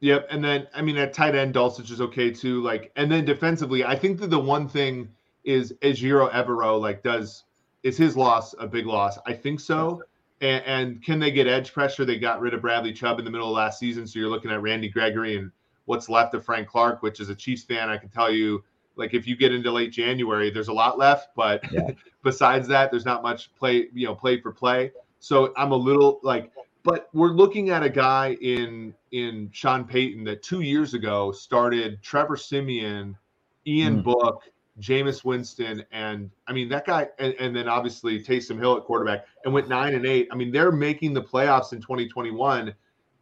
Yep, 0.01 0.27
and 0.29 0.43
then 0.43 0.67
I 0.75 0.81
mean 0.81 0.97
at 0.97 1.13
tight 1.13 1.33
end, 1.33 1.55
Dulcich 1.55 1.89
is 1.89 2.01
okay 2.01 2.29
too. 2.29 2.61
Like, 2.61 2.91
and 2.95 3.11
then 3.11 3.25
defensively, 3.25 3.83
I 3.83 3.95
think 3.95 4.19
that 4.19 4.29
the 4.29 4.39
one 4.39 4.67
thing 4.67 5.09
is 5.43 5.73
Ejiro 5.81 6.31
Evero 6.31 6.79
like 6.79 7.03
does 7.03 7.45
is 7.83 7.97
his 7.97 8.15
loss 8.15 8.53
a 8.59 8.67
big 8.67 8.85
loss? 8.85 9.17
I 9.25 9.33
think 9.33 9.59
so. 9.59 10.03
And, 10.41 10.63
and 10.65 11.03
can 11.03 11.19
they 11.19 11.31
get 11.31 11.47
edge 11.47 11.73
pressure? 11.73 12.05
They 12.05 12.19
got 12.19 12.41
rid 12.41 12.53
of 12.53 12.61
Bradley 12.61 12.93
Chubb 12.93 13.19
in 13.19 13.25
the 13.25 13.31
middle 13.31 13.47
of 13.47 13.55
last 13.55 13.79
season, 13.79 14.05
so 14.05 14.19
you're 14.19 14.29
looking 14.29 14.51
at 14.51 14.61
Randy 14.61 14.89
Gregory 14.89 15.37
and 15.37 15.51
what's 15.85 16.09
left 16.09 16.33
of 16.33 16.45
Frank 16.45 16.67
Clark, 16.67 17.01
which 17.01 17.19
is 17.19 17.29
a 17.29 17.35
Chiefs 17.35 17.63
fan, 17.63 17.89
I 17.89 17.97
can 17.97 18.09
tell 18.09 18.31
you 18.31 18.63
like 18.95 19.13
if 19.13 19.27
you 19.27 19.35
get 19.35 19.53
into 19.53 19.71
late 19.71 19.91
January, 19.91 20.49
there's 20.49 20.67
a 20.67 20.73
lot 20.73 20.97
left, 20.97 21.29
but 21.35 21.63
yeah. 21.71 21.91
besides 22.23 22.67
that, 22.67 22.91
there's 22.91 23.05
not 23.05 23.23
much 23.23 23.53
play, 23.55 23.87
you 23.93 24.07
know, 24.07 24.15
play 24.15 24.39
for 24.39 24.51
play. 24.51 24.91
So 25.19 25.53
I'm 25.57 25.71
a 25.71 25.75
little 25.75 26.19
like, 26.23 26.51
but 26.83 27.09
we're 27.13 27.31
looking 27.31 27.69
at 27.69 27.81
a 27.83 27.89
guy 27.89 28.37
in 28.41 28.93
in 29.11 29.49
Sean 29.53 29.85
Payton 29.85 30.23
that 30.25 30.43
two 30.43 30.61
years 30.61 30.93
ago 30.93 31.31
started 31.31 32.01
Trevor 32.01 32.35
Siemian, 32.35 33.17
Ian 33.65 34.01
mm. 34.01 34.03
Book, 34.03 34.43
Jameis 34.79 35.23
Winston, 35.23 35.83
and 35.91 36.29
I 36.47 36.53
mean 36.53 36.67
that 36.69 36.85
guy, 36.85 37.07
and, 37.19 37.33
and, 37.39 37.55
then 37.55 37.69
obviously 37.69 38.21
Taysom 38.21 38.59
Hill 38.59 38.75
at 38.75 38.83
quarterback, 38.83 39.25
and 39.45 39.53
went 39.53 39.69
nine 39.69 39.93
and 39.93 40.05
eight. 40.05 40.27
I 40.31 40.35
mean 40.35 40.51
they're 40.51 40.71
making 40.71 41.13
the 41.13 41.21
playoffs 41.21 41.73
in 41.73 41.79
2021 41.79 42.73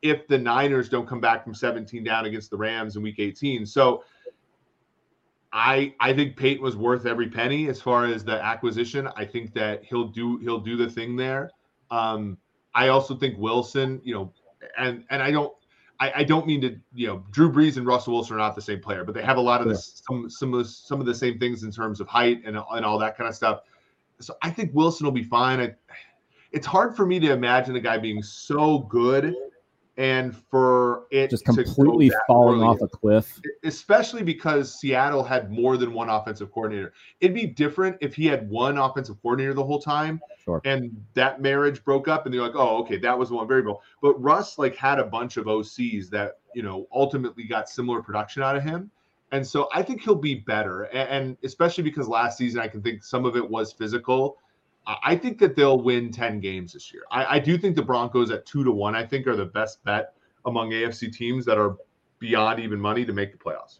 if 0.02 0.28
the 0.28 0.38
Niners 0.38 0.90
don't 0.90 1.08
come 1.08 1.20
back 1.20 1.44
from 1.44 1.54
17 1.54 2.04
down 2.04 2.26
against 2.26 2.50
the 2.50 2.58
Rams 2.58 2.96
in 2.96 3.04
Week 3.04 3.20
18. 3.20 3.66
So 3.66 4.04
I 5.54 5.94
I 6.00 6.14
think 6.14 6.38
Payton 6.38 6.64
was 6.64 6.76
worth 6.76 7.06
every 7.06 7.30
penny 7.30 7.68
as 7.68 7.82
far 7.82 8.06
as 8.06 8.24
the 8.24 8.42
acquisition. 8.42 9.10
I 9.16 9.26
think 9.26 9.54
that 9.54 9.84
he'll 9.84 10.08
do 10.08 10.38
he'll 10.38 10.60
do 10.60 10.78
the 10.78 10.90
thing 10.90 11.16
there. 11.16 11.52
Um, 11.90 12.38
I 12.74 12.88
also 12.88 13.16
think 13.16 13.38
Wilson, 13.38 14.02
you 14.04 14.14
know, 14.14 14.34
and 14.78 15.04
and 15.10 15.22
I 15.22 15.32
don't 15.32 15.54
I, 16.00 16.12
I, 16.16 16.24
don't 16.24 16.48
mean 16.48 16.62
to, 16.62 16.76
you 16.96 17.06
know, 17.06 17.24
Drew 17.30 17.52
Brees 17.52 17.78
and 17.78 17.86
Russell 17.86 18.14
Wilson 18.14 18.36
are 18.36 18.40
not 18.40 18.56
the 18.56 18.62
same 18.62 18.80
player, 18.80 19.04
but 19.04 19.14
they 19.14 19.22
have 19.22 19.38
a 19.38 19.42
lot 19.42 19.62
of 19.62 19.68
yeah. 19.68 19.74
this, 19.74 20.02
some 20.08 20.30
some 20.30 20.54
of 20.54 20.60
the, 20.60 20.66
some 20.66 21.00
of 21.00 21.06
the 21.06 21.14
same 21.14 21.38
things 21.38 21.64
in 21.64 21.72
terms 21.72 22.00
of 22.00 22.08
height 22.08 22.42
and 22.46 22.58
and 22.58 22.86
all 22.86 22.98
that 22.98 23.18
kind 23.18 23.28
of 23.28 23.36
stuff. 23.36 23.62
So 24.20 24.36
I 24.42 24.50
think 24.50 24.72
Wilson 24.74 25.06
will 25.06 25.12
be 25.12 25.24
fine. 25.24 25.60
I, 25.60 25.76
it's 26.52 26.66
hard 26.66 26.96
for 26.96 27.06
me 27.06 27.20
to 27.20 27.32
imagine 27.32 27.76
a 27.76 27.80
guy 27.80 27.98
being 27.98 28.24
so 28.24 28.80
good 28.80 29.36
and 30.02 30.36
for 30.36 31.04
it 31.12 31.30
just 31.30 31.46
completely 31.46 32.12
falling 32.26 32.64
off 32.64 32.82
a 32.82 32.88
cliff. 32.88 33.40
Especially 33.64 34.24
because 34.24 34.74
Seattle 34.80 35.24
had 35.24 35.52
more 35.52 35.78
than 35.78 35.94
one 35.94 36.10
offensive 36.10 36.52
coordinator. 36.52 36.94
It'd 37.20 37.36
be 37.36 37.46
different 37.46 37.98
if 38.02 38.16
he 38.16 38.26
had 38.26 38.50
one 38.50 38.80
offensive 38.80 39.22
coordinator 39.22 39.54
the 39.54 39.64
whole 39.64 39.80
time, 39.80 40.20
sure. 40.44 40.60
and 40.66 40.92
that 41.14 41.40
marriage 41.40 41.84
broke 41.84 42.08
up, 42.08 42.26
and 42.26 42.34
they're 42.34 42.42
like, 42.42 42.56
"Oh, 42.56 42.80
okay, 42.80 42.98
that 42.98 43.18
was 43.18 43.30
the 43.30 43.36
one 43.36 43.48
variable." 43.48 43.84
But 44.02 44.20
Russ 44.20 44.58
like 44.58 44.76
had 44.76 44.98
a 44.98 45.06
bunch 45.06 45.38
of 45.38 45.46
OCs 45.46 46.10
that 46.10 46.40
you 46.56 46.64
know 46.64 46.88
ultimately 46.92 47.44
got 47.44 47.70
similar 47.70 48.02
production 48.02 48.42
out 48.42 48.56
of 48.56 48.64
him. 48.64 48.90
And 49.34 49.46
so 49.46 49.70
I 49.74 49.84
think 49.84 50.02
he'll 50.02 50.16
be 50.16 50.36
better. 50.36 50.84
And 50.94 51.38
especially 51.44 51.86
because 51.86 52.10
last 52.10 52.38
season, 52.38 52.60
I 52.60 52.68
can 52.68 52.82
think 52.82 53.02
some 53.02 53.24
of 53.24 53.38
it 53.38 53.50
was 53.50 53.72
physical 53.72 54.40
I 54.88 55.16
think 55.16 55.38
that 55.40 55.56
they'll 55.56 55.80
win 55.82 56.12
10 56.12 56.40
games 56.40 56.74
this 56.74 56.92
year. 56.92 57.04
I, 57.12 57.36
I, 57.36 57.40
do 57.40 57.58
think 57.58 57.76
the 57.76 57.84
Broncos 57.84 58.32
at 58.32 58.46
two 58.48 58.64
to 58.64 58.72
one, 58.72 58.96
I 58.96 59.06
think, 59.06 59.28
are 59.28 59.36
the 59.36 59.46
best 59.46 59.84
bet 59.84 60.14
among 60.46 60.72
AFC 60.72 61.14
teams 61.14 61.46
that 61.46 61.60
are 61.60 61.78
beyond 62.20 62.60
even 62.60 62.80
money 62.80 63.06
to 63.06 63.14
make 63.14 63.32
the 63.32 63.38
playoffs. 63.38 63.80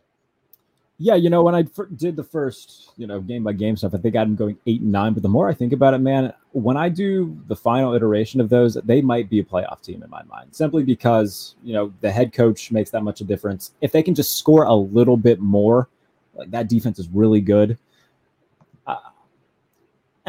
Yeah, 1.00 1.16
you 1.16 1.32
know, 1.32 1.42
when 1.42 1.56
I 1.56 1.64
did 1.96 2.16
the 2.16 2.24
first, 2.24 2.92
you 2.96 3.08
know, 3.08 3.20
game 3.20 3.44
by 3.44 3.54
game 3.54 3.76
stuff, 3.76 3.96
I 3.96 3.98
think 3.98 4.16
I 4.16 4.22
am 4.22 4.36
going 4.36 4.56
eight 4.68 4.82
and 4.82 4.92
nine. 4.92 5.14
But 5.14 5.24
the 5.24 5.30
more 5.30 5.50
I 5.50 5.54
think 5.56 5.74
about 5.74 5.96
it, 5.96 5.98
man, 5.98 6.32
when 6.52 6.78
I 6.78 6.90
do 6.90 7.36
the 7.48 7.56
final 7.56 7.96
iteration 7.96 8.40
of 8.40 8.50
those, 8.50 8.76
they 8.76 9.02
might 9.02 9.28
be 9.28 9.40
a 9.40 9.44
playoff 9.44 9.82
team 9.82 10.04
in 10.04 10.10
my 10.12 10.22
mind, 10.24 10.54
simply 10.54 10.84
because, 10.84 11.56
you 11.64 11.74
know, 11.74 11.92
the 12.02 12.12
head 12.12 12.34
coach 12.34 12.72
makes 12.72 12.92
that 12.92 13.02
much 13.02 13.20
a 13.20 13.24
difference. 13.24 13.72
If 13.82 13.92
they 13.92 14.04
can 14.04 14.14
just 14.14 14.38
score 14.38 14.66
a 14.66 14.76
little 14.76 15.18
bit 15.18 15.40
more, 15.40 15.90
like 16.36 16.52
that 16.52 16.70
defense 16.70 17.00
is 17.00 17.10
really 17.10 17.42
good 17.42 17.80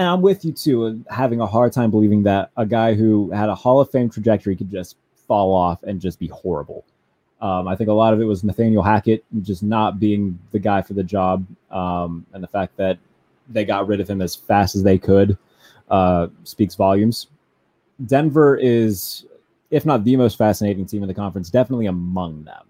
and 0.03 0.11
I'm 0.11 0.21
with 0.21 0.45
you 0.45 0.51
too, 0.53 1.05
having 1.09 1.41
a 1.41 1.47
hard 1.47 1.73
time 1.73 1.93
believing 1.93 2.25
that 2.25 2.51
a 2.57 2.67
guy 2.67 2.95
who 2.95 3.31
had 3.31 3.49
a 3.49 3.55
Hall 3.55 3.81
of 3.81 3.89
Fame 3.91 4.11
trajectory 4.11 4.57
could 4.57 4.69
just 4.69 4.97
fall 5.29 5.55
off 5.55 5.81
and 5.85 6.01
just 6.01 6.19
be 6.19 6.27
horrible. 6.27 6.85
Um, 7.41 7.69
I 7.69 7.77
think 7.77 7.89
a 7.89 7.93
lot 7.93 8.13
of 8.13 8.21
it 8.21 8.25
was 8.25 8.43
Nathaniel 8.43 8.83
Hackett 8.83 9.25
just 9.43 9.63
not 9.63 10.01
being 10.01 10.37
the 10.51 10.59
guy 10.59 10.83
for 10.83 10.95
the 10.95 11.05
job, 11.05 11.47
um, 11.71 12.27
and 12.33 12.43
the 12.43 12.49
fact 12.49 12.77
that 12.79 12.99
they 13.49 13.65
got 13.65 13.87
rid 13.87 14.01
of 14.01 14.11
him 14.11 14.21
as 14.21 14.35
fast 14.35 14.75
as 14.75 14.83
they 14.83 14.99
could 14.99 15.39
uh, 15.89 16.27
speaks 16.43 16.75
volumes. 16.75 17.29
Denver 18.07 18.57
is, 18.57 19.27
if 19.71 19.87
not 19.87 20.03
the 20.03 20.17
most 20.17 20.37
fascinating 20.37 20.85
team 20.85 21.03
in 21.03 21.09
the 21.09 21.15
conference, 21.15 21.49
definitely 21.49 21.87
among 21.87 22.43
them. 22.43 22.65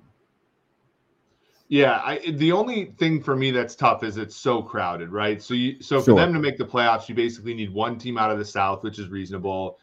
Yeah, 1.73 2.03
I, 2.05 2.19
the 2.33 2.53
only 2.53 2.93
thing 2.99 3.23
for 3.23 3.35
me 3.35 3.51
that's 3.51 3.75
tough 3.75 4.05
is 4.05 4.19
it's 4.19 4.37
so 4.37 4.61
crowded, 4.61 5.09
right? 5.09 5.43
So 5.43 5.55
you 5.55 5.81
so 5.81 6.03
sure. 6.03 6.05
for 6.05 6.15
them 6.17 6.35
to 6.35 6.39
make 6.39 6.59
the 6.59 6.67
playoffs, 6.67 7.09
you 7.09 7.15
basically 7.15 7.55
need 7.55 7.73
one 7.73 7.97
team 7.97 8.19
out 8.19 8.31
of 8.31 8.39
the 8.39 8.45
South, 8.45 8.83
which 8.83 8.99
is 8.99 9.09
reasonable, 9.09 9.79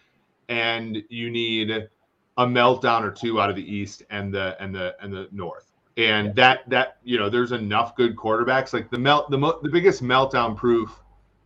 and 0.49 1.01
you 1.09 1.31
need 1.31 1.71
a 1.71 2.45
meltdown 2.45 3.01
or 3.01 3.09
two 3.09 3.41
out 3.41 3.49
of 3.49 3.55
the 3.55 3.63
East 3.63 4.03
and 4.11 4.31
the 4.31 4.55
and 4.61 4.75
the 4.75 4.95
and 5.01 5.11
the 5.11 5.29
North. 5.31 5.71
And 5.97 6.27
yeah. 6.27 6.33
that 6.35 6.69
that 6.69 6.97
you 7.03 7.17
know, 7.17 7.27
there's 7.27 7.53
enough 7.53 7.95
good 7.95 8.15
quarterbacks. 8.15 8.71
Like 8.71 8.91
the 8.91 8.99
melt 8.99 9.31
the 9.31 9.39
mo- 9.39 9.59
the 9.63 9.69
biggest 9.69 10.03
meltdown 10.03 10.55
proof 10.55 10.95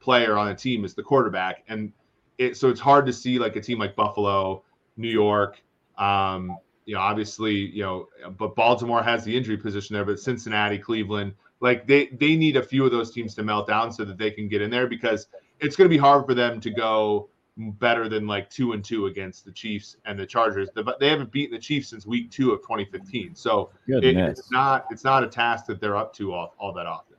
player 0.01 0.37
on 0.37 0.49
a 0.49 0.55
team 0.55 0.83
is 0.83 0.93
the 0.93 1.03
quarterback, 1.03 1.63
and 1.69 1.93
it 2.37 2.57
so 2.57 2.67
it's 2.67 2.81
hard 2.81 3.05
to 3.05 3.13
see 3.13 3.39
like 3.39 3.55
a 3.55 3.61
team 3.61 3.79
like 3.79 3.95
Buffalo, 3.95 4.65
New 4.97 5.07
York, 5.07 5.63
um, 5.97 6.57
you 6.85 6.95
know, 6.95 7.01
obviously, 7.01 7.53
you 7.53 7.83
know, 7.83 8.09
but 8.37 8.55
Baltimore 8.55 9.03
has 9.03 9.23
the 9.23 9.35
injury 9.35 9.57
position 9.57 9.93
there, 9.93 10.05
but 10.05 10.19
Cincinnati, 10.19 10.77
Cleveland, 10.77 11.33
like 11.59 11.87
they 11.87 12.07
they 12.07 12.35
need 12.35 12.57
a 12.57 12.63
few 12.63 12.85
of 12.85 12.91
those 12.91 13.11
teams 13.11 13.33
to 13.35 13.43
melt 13.43 13.67
down 13.67 13.91
so 13.91 14.03
that 14.03 14.17
they 14.17 14.31
can 14.31 14.47
get 14.47 14.61
in 14.61 14.69
there 14.69 14.87
because 14.87 15.27
it's 15.59 15.75
going 15.75 15.89
to 15.89 15.93
be 15.93 15.97
hard 15.97 16.25
for 16.25 16.33
them 16.33 16.59
to 16.59 16.69
go 16.69 17.29
better 17.57 18.09
than 18.09 18.27
like 18.27 18.49
two 18.49 18.73
and 18.73 18.83
two 18.83 19.05
against 19.05 19.45
the 19.45 19.51
Chiefs 19.51 19.95
and 20.05 20.19
the 20.19 20.25
Chargers. 20.25 20.69
But 20.73 20.99
They 20.99 21.09
haven't 21.09 21.31
beaten 21.31 21.53
the 21.53 21.61
Chiefs 21.61 21.89
since 21.89 22.05
week 22.05 22.31
two 22.31 22.51
of 22.51 22.61
2015, 22.61 23.35
so 23.35 23.69
it, 23.87 24.03
it's 24.03 24.51
not 24.51 24.85
it's 24.91 25.03
not 25.03 25.23
a 25.23 25.27
task 25.27 25.65
that 25.67 25.79
they're 25.79 25.97
up 25.97 26.13
to 26.15 26.33
all, 26.33 26.53
all 26.59 26.73
that 26.73 26.85
often. 26.85 27.15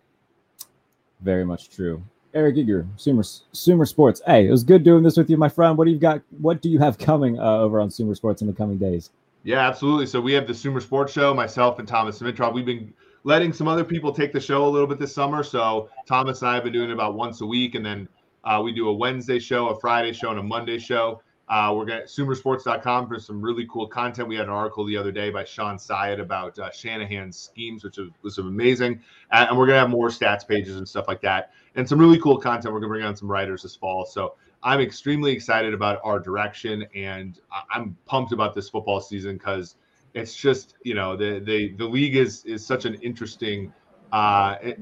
Very 1.21 1.45
much 1.45 1.71
true. 1.71 2.03
Eric 2.35 2.57
Eager, 2.57 2.87
Sumer 2.97 3.23
Sumer 3.23 3.87
Sports. 3.87 4.21
Hey, 4.27 4.49
it 4.49 4.51
was 4.51 4.65
good 4.65 4.83
doing 4.83 5.05
this 5.05 5.17
with 5.17 5.31
you, 5.31 5.37
my 5.37 5.49
friend. 5.49 5.79
What 5.79 5.85
do 5.85 5.93
you 5.93 5.99
got? 5.99 6.21
What 6.41 6.61
do 6.61 6.69
you 6.69 6.81
have 6.81 6.99
coming 6.99 7.39
uh, 7.39 7.59
over 7.59 7.81
on 7.81 7.91
Sumer 7.91 8.15
Sports 8.15 8.43
in 8.43 8.49
the 8.49 8.53
coming 8.53 8.77
days? 8.77 9.11
Yeah, 9.45 9.68
absolutely. 9.68 10.07
So 10.07 10.20
we 10.22 10.32
have 10.32 10.47
the 10.47 10.55
Sumer 10.55 10.80
Sports 10.80 11.12
Show, 11.12 11.34
myself 11.34 11.78
and 11.78 11.86
Thomas 11.86 12.18
Dimitroff. 12.18 12.55
We've 12.55 12.64
been 12.64 12.95
letting 13.24 13.53
some 13.53 13.68
other 13.68 13.84
people 13.84 14.11
take 14.11 14.32
the 14.32 14.40
show 14.40 14.66
a 14.66 14.68
little 14.68 14.86
bit 14.86 14.99
this 14.99 15.14
summer. 15.14 15.42
So 15.42 15.90
Thomas 16.07 16.40
and 16.40 16.51
I 16.51 16.55
have 16.55 16.64
been 16.64 16.72
doing 16.72 16.88
it 16.88 16.95
about 16.95 17.14
once 17.14 17.42
a 17.42 17.47
week, 17.47 17.74
and 17.74 17.84
then 17.84 18.09
uh, 18.45 18.61
we 18.64 18.72
do 18.72 18.88
a 18.88 18.92
Wednesday 18.92 19.38
show, 19.38 19.68
a 19.68 19.78
Friday 19.78 20.14
show, 20.14 20.30
and 20.30 20.38
a 20.38 20.42
Monday 20.42 20.78
show. 20.78 21.22
Uh, 21.51 21.74
we're 21.76 21.90
at 21.90 22.07
sumersports.com 22.07 23.07
for 23.07 23.20
some 23.20 23.42
really 23.42 23.66
cool 23.70 23.86
content. 23.86 24.26
We 24.26 24.36
had 24.36 24.47
an 24.47 24.53
article 24.53 24.86
the 24.86 24.97
other 24.97 25.12
day 25.12 25.28
by 25.28 25.45
Sean 25.45 25.76
Syatt 25.76 26.18
about 26.18 26.59
uh, 26.59 26.70
Shanahan's 26.70 27.36
schemes, 27.36 27.84
which 27.84 27.99
was, 27.99 28.09
was 28.22 28.38
amazing. 28.38 29.03
And 29.30 29.51
we're 29.59 29.66
going 29.66 29.76
to 29.76 29.80
have 29.80 29.90
more 29.90 30.09
stats 30.09 30.49
pages 30.49 30.78
and 30.78 30.88
stuff 30.88 31.07
like 31.07 31.20
that, 31.20 31.53
and 31.74 31.86
some 31.86 31.99
really 31.99 32.18
cool 32.18 32.38
content. 32.38 32.72
We're 32.72 32.80
going 32.80 32.88
to 32.88 32.95
bring 32.95 33.05
on 33.05 33.14
some 33.14 33.30
writers 33.30 33.62
this 33.62 33.76
fall. 33.76 34.07
So 34.07 34.36
I'm 34.65 34.81
extremely 34.81 35.31
excited 35.31 35.75
about 35.75 36.01
our 36.03 36.19
direction, 36.19 36.87
and 36.95 37.39
I'm 37.71 37.97
pumped 38.07 38.33
about 38.33 38.55
this 38.55 38.71
football 38.71 38.99
season 38.99 39.37
because 39.37 39.77
it's 40.15 40.35
just 40.35 40.77
you 40.83 40.95
know 40.95 41.17
the 41.17 41.39
the 41.45 41.73
the 41.73 41.85
league 41.85 42.17
is 42.17 42.45
is 42.47 42.65
such 42.65 42.87
an 42.87 42.95
interesting 42.95 43.73
uh, 44.12 44.57
eh, 44.62 44.75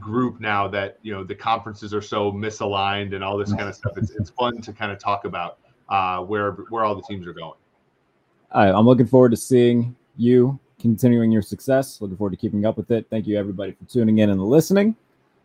group 0.00 0.40
now 0.40 0.66
that 0.66 0.98
you 1.02 1.12
know 1.12 1.22
the 1.22 1.36
conferences 1.36 1.94
are 1.94 2.02
so 2.02 2.32
misaligned 2.32 3.14
and 3.14 3.22
all 3.22 3.38
this 3.38 3.50
kind 3.50 3.68
of 3.68 3.76
stuff. 3.76 3.92
It's 3.96 4.10
it's 4.10 4.30
fun 4.30 4.60
to 4.60 4.72
kind 4.72 4.90
of 4.90 4.98
talk 4.98 5.24
about 5.24 5.58
uh, 5.88 6.18
where 6.20 6.52
where 6.70 6.84
all 6.84 6.96
the 6.96 7.02
teams 7.02 7.24
are 7.26 7.32
going. 7.32 7.54
All 8.50 8.64
right, 8.64 8.74
I'm 8.74 8.86
looking 8.86 9.06
forward 9.06 9.30
to 9.30 9.36
seeing 9.36 9.94
you 10.16 10.58
continuing 10.80 11.30
your 11.30 11.42
success. 11.42 12.00
Looking 12.00 12.16
forward 12.16 12.32
to 12.32 12.36
keeping 12.36 12.66
up 12.66 12.76
with 12.76 12.90
it. 12.90 13.06
Thank 13.08 13.28
you 13.28 13.38
everybody 13.38 13.70
for 13.72 13.84
tuning 13.84 14.18
in 14.18 14.30
and 14.30 14.42
listening. 14.42 14.96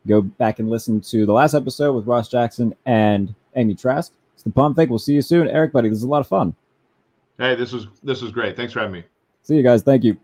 Go 0.07 0.21
back 0.21 0.59
and 0.59 0.69
listen 0.69 0.99
to 1.01 1.25
the 1.25 1.33
last 1.33 1.53
episode 1.53 1.93
with 1.93 2.07
Ross 2.07 2.29
Jackson 2.29 2.73
and 2.85 3.35
Amy 3.57 3.75
Trask. 3.75 4.13
It's 4.33 4.43
the 4.43 4.49
Pump 4.49 4.77
Fake. 4.77 4.89
We'll 4.89 4.99
see 4.99 5.13
you 5.13 5.21
soon. 5.21 5.47
Eric, 5.49 5.73
buddy, 5.73 5.89
this 5.89 5.97
is 5.97 6.03
a 6.03 6.07
lot 6.07 6.21
of 6.21 6.27
fun. 6.27 6.55
Hey, 7.37 7.55
this 7.55 7.71
was 7.71 7.87
this 8.03 8.21
was 8.21 8.31
great. 8.31 8.55
Thanks 8.55 8.73
for 8.73 8.79
having 8.79 8.93
me. 8.93 9.03
See 9.43 9.55
you 9.55 9.63
guys. 9.63 9.83
Thank 9.83 10.03
you. 10.03 10.17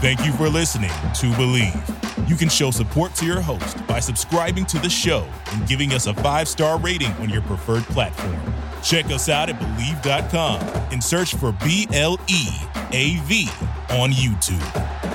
Thank 0.00 0.24
you 0.26 0.32
for 0.32 0.48
listening 0.48 0.90
to 0.90 1.26
Bleav. 1.32 2.28
You 2.28 2.36
can 2.36 2.48
show 2.48 2.70
support 2.70 3.14
to 3.14 3.24
your 3.26 3.40
host 3.40 3.86
by 3.86 4.00
subscribing 4.00 4.66
to 4.66 4.78
the 4.78 4.90
show 4.90 5.26
and 5.52 5.66
giving 5.66 5.92
us 5.92 6.06
a 6.06 6.14
five 6.14 6.48
star 6.48 6.78
rating 6.78 7.12
on 7.12 7.30
your 7.30 7.42
preferred 7.42 7.84
platform. 7.84 8.36
Check 8.82 9.06
us 9.06 9.28
out 9.30 9.48
at 9.48 9.58
Bleav.com 9.58 10.60
and 10.92 11.02
search 11.02 11.34
for 11.36 11.52
B 11.64 11.86
L 11.92 12.20
E 12.28 12.48
A 12.92 13.16
V 13.24 13.48
on 13.90 14.10
YouTube. 14.10 15.13